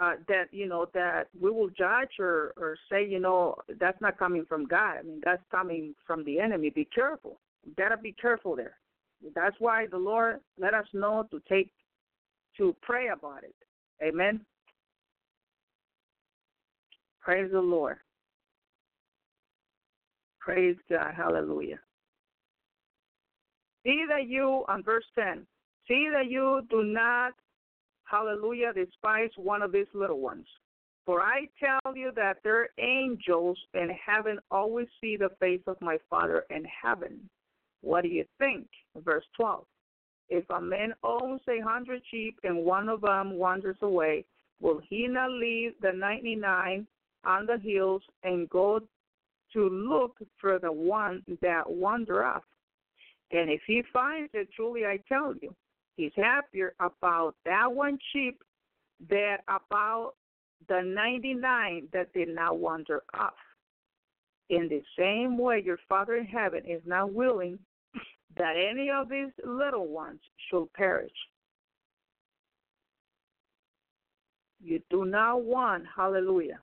[0.02, 4.18] uh that you know that we will judge or or say you know that's not
[4.18, 8.12] coming from god i mean that's coming from the enemy be careful you gotta be
[8.14, 8.78] careful there
[9.36, 11.72] that's why the lord let us know to take
[12.58, 13.56] to pray about it
[14.04, 14.42] amen
[17.22, 17.98] Praise the Lord.
[20.40, 21.14] Praise God.
[21.16, 21.80] Hallelujah.
[23.86, 25.46] See that you, on verse 10,
[25.88, 27.34] see that you do not,
[28.12, 30.46] hallelujah, despise one of these little ones.
[31.06, 35.98] For I tell you that their angels in heaven always see the face of my
[36.10, 37.30] Father in heaven.
[37.82, 38.68] What do you think?
[38.98, 39.66] Verse 12.
[40.30, 44.26] If a man owns a hundred sheep and one of them wanders away,
[44.62, 46.86] will he not leave the 99
[47.26, 48.80] on the hills and go
[49.54, 52.44] to look for the one that wandereth.
[53.32, 55.54] And if he finds it, truly I tell you,
[55.96, 58.42] he's happier about that one sheep
[59.10, 60.14] than about
[60.68, 63.34] the 99 that did not wander off.
[64.50, 67.58] In the same way, your Father in heaven is not willing
[68.38, 70.20] that any of these little ones
[70.50, 71.12] should perish.
[74.64, 76.60] You do not want, hallelujah,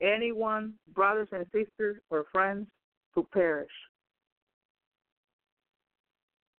[0.00, 2.66] anyone, brothers and sisters or friends,
[3.14, 3.70] to perish.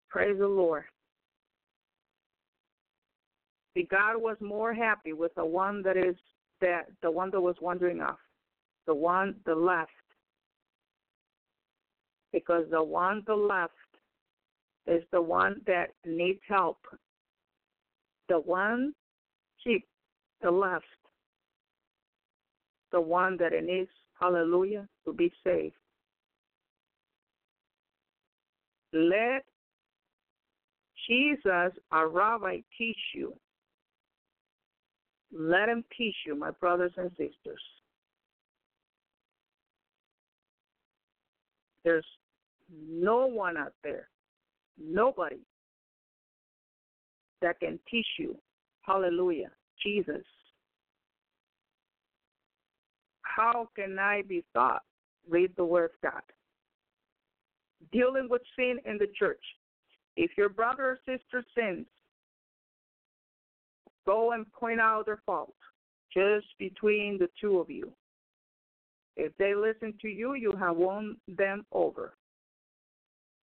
[0.10, 0.84] Praise the Lord.
[3.76, 6.16] See, God was more happy with the one that is
[6.62, 8.18] that the one that was wandering off,
[8.88, 9.92] the one the left,
[12.34, 13.74] because the one the left
[14.88, 16.80] is the one that needs help.
[18.28, 18.94] The one
[19.64, 19.86] sheep,
[20.42, 20.86] the left,
[22.92, 25.76] the one that it needs, hallelujah, to be saved.
[28.92, 29.46] Let
[31.10, 33.34] Jesus, our rabbi, teach you.
[35.32, 37.62] Let him teach you, my brothers and sisters.
[41.84, 42.06] There's
[42.88, 44.10] no one out there,
[44.78, 45.40] nobody
[47.42, 48.38] that can teach you.
[48.82, 49.50] Hallelujah.
[49.84, 50.24] Jesus.
[53.22, 54.82] How can I be taught?
[55.28, 56.22] Read the Word of God.
[57.92, 59.42] Dealing with sin in the church.
[60.22, 61.86] If your brother or sister sins,
[64.06, 65.56] go and point out their fault
[66.14, 67.94] just between the two of you.
[69.16, 72.16] If they listen to you, you have won them over.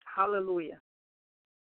[0.06, 0.78] Hallelujah.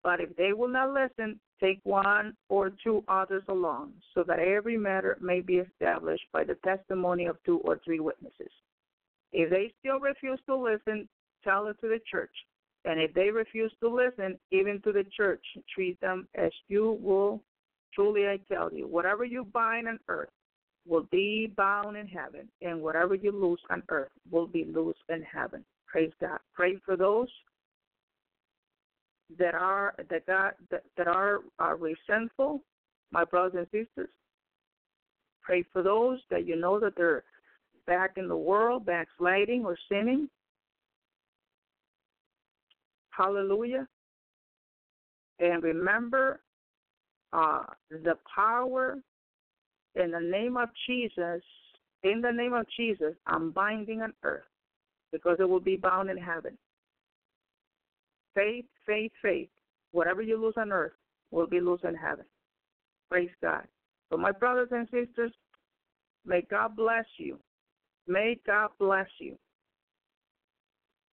[0.02, 4.76] But if they will not listen, take one or two others along, so that every
[4.76, 8.50] matter may be established by the testimony of two or three witnesses.
[9.32, 11.08] If they still refuse to listen,
[11.44, 12.34] tell it to the church.
[12.84, 15.44] And if they refuse to listen, even to the church,
[15.74, 17.42] treat them as you will.
[17.94, 20.30] Truly, I tell you, whatever you bind on earth
[20.86, 25.22] will be bound in heaven, and whatever you loose on earth will be loosed in
[25.22, 25.64] heaven.
[25.86, 26.38] Praise God.
[26.54, 27.28] Pray for those
[29.38, 32.62] that are that God that, that are, are resentful,
[33.10, 34.10] my brothers and sisters.
[35.42, 37.24] Pray for those that you know that they're
[37.86, 40.28] back in the world, backsliding or sinning.
[43.20, 43.86] Hallelujah.
[45.40, 46.40] And remember
[47.34, 48.96] uh, the power
[49.94, 51.42] in the name of Jesus,
[52.02, 54.44] in the name of Jesus, I'm binding on earth
[55.12, 56.56] because it will be bound in heaven.
[58.34, 59.50] Faith, faith, faith.
[59.92, 60.92] Whatever you lose on earth
[61.30, 62.24] will be lost in heaven.
[63.10, 63.64] Praise God.
[64.10, 65.32] So, my brothers and sisters,
[66.24, 67.38] may God bless you.
[68.06, 69.36] May God bless you.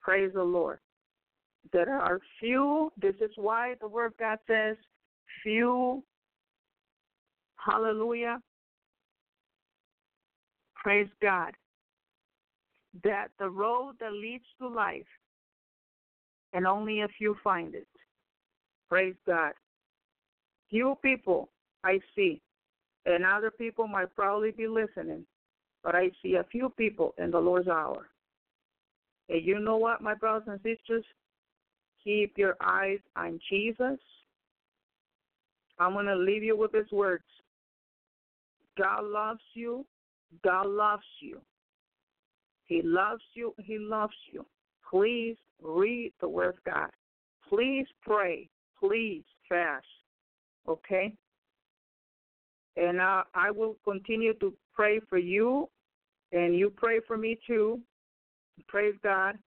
[0.01, 0.79] Praise the Lord.
[1.73, 4.77] There are few, this is why the Word of God says,
[5.43, 6.03] few,
[7.57, 8.39] hallelujah,
[10.75, 11.53] praise God,
[13.03, 15.05] that the road that leads to life
[16.53, 17.87] and only a few find it.
[18.89, 19.53] Praise God.
[20.69, 21.49] Few people
[21.83, 22.41] I see,
[23.05, 25.25] and other people might probably be listening,
[25.83, 28.07] but I see a few people in the Lord's hour.
[29.29, 31.05] And you know what, my brothers and sisters?
[32.07, 33.99] Keep your eyes on Jesus.
[35.77, 37.25] I'm going to leave you with these words
[38.77, 39.85] God loves you.
[40.41, 41.41] God loves you.
[42.63, 43.53] He loves you.
[43.61, 44.45] He loves you.
[44.89, 46.89] Please read the Word of God.
[47.49, 48.47] Please pray.
[48.79, 49.85] Please fast.
[50.65, 51.13] Okay?
[52.77, 55.67] And uh, I will continue to pray for you,
[56.31, 57.81] and you pray for me too.
[58.69, 59.37] Praise God.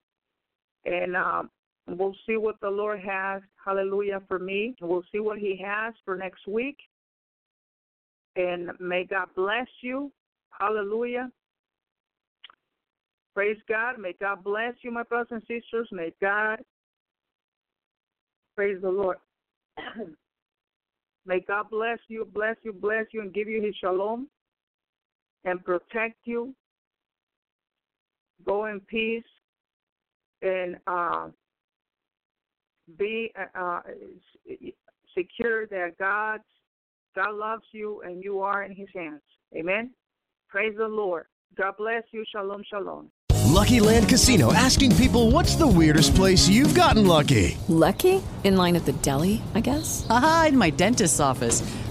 [0.85, 1.49] And um,
[1.87, 4.75] we'll see what the Lord has, hallelujah, for me.
[4.81, 6.77] We'll see what He has for next week.
[8.35, 10.11] And may God bless you.
[10.57, 11.31] Hallelujah.
[13.33, 13.99] Praise God.
[13.99, 15.87] May God bless you, my brothers and sisters.
[15.91, 16.59] May God,
[18.55, 19.17] praise the Lord.
[21.25, 24.27] May God bless you, bless you, bless you, and give you his shalom
[25.45, 26.53] and protect you.
[28.45, 29.23] Go in peace
[30.41, 31.27] and uh,
[32.97, 33.81] be uh, uh
[35.17, 36.39] secure that God
[37.15, 39.21] God loves you and you are in his hands.
[39.55, 39.91] Amen.
[40.47, 41.25] Praise the Lord.
[41.57, 42.23] God bless you.
[42.31, 43.11] Shalom, shalom.
[43.51, 47.57] Lucky Land Casino asking people what's the weirdest place you've gotten lucky?
[47.67, 48.23] Lucky?
[48.43, 50.07] In line at the deli, I guess?
[50.09, 51.61] Aha, in my dentist's office.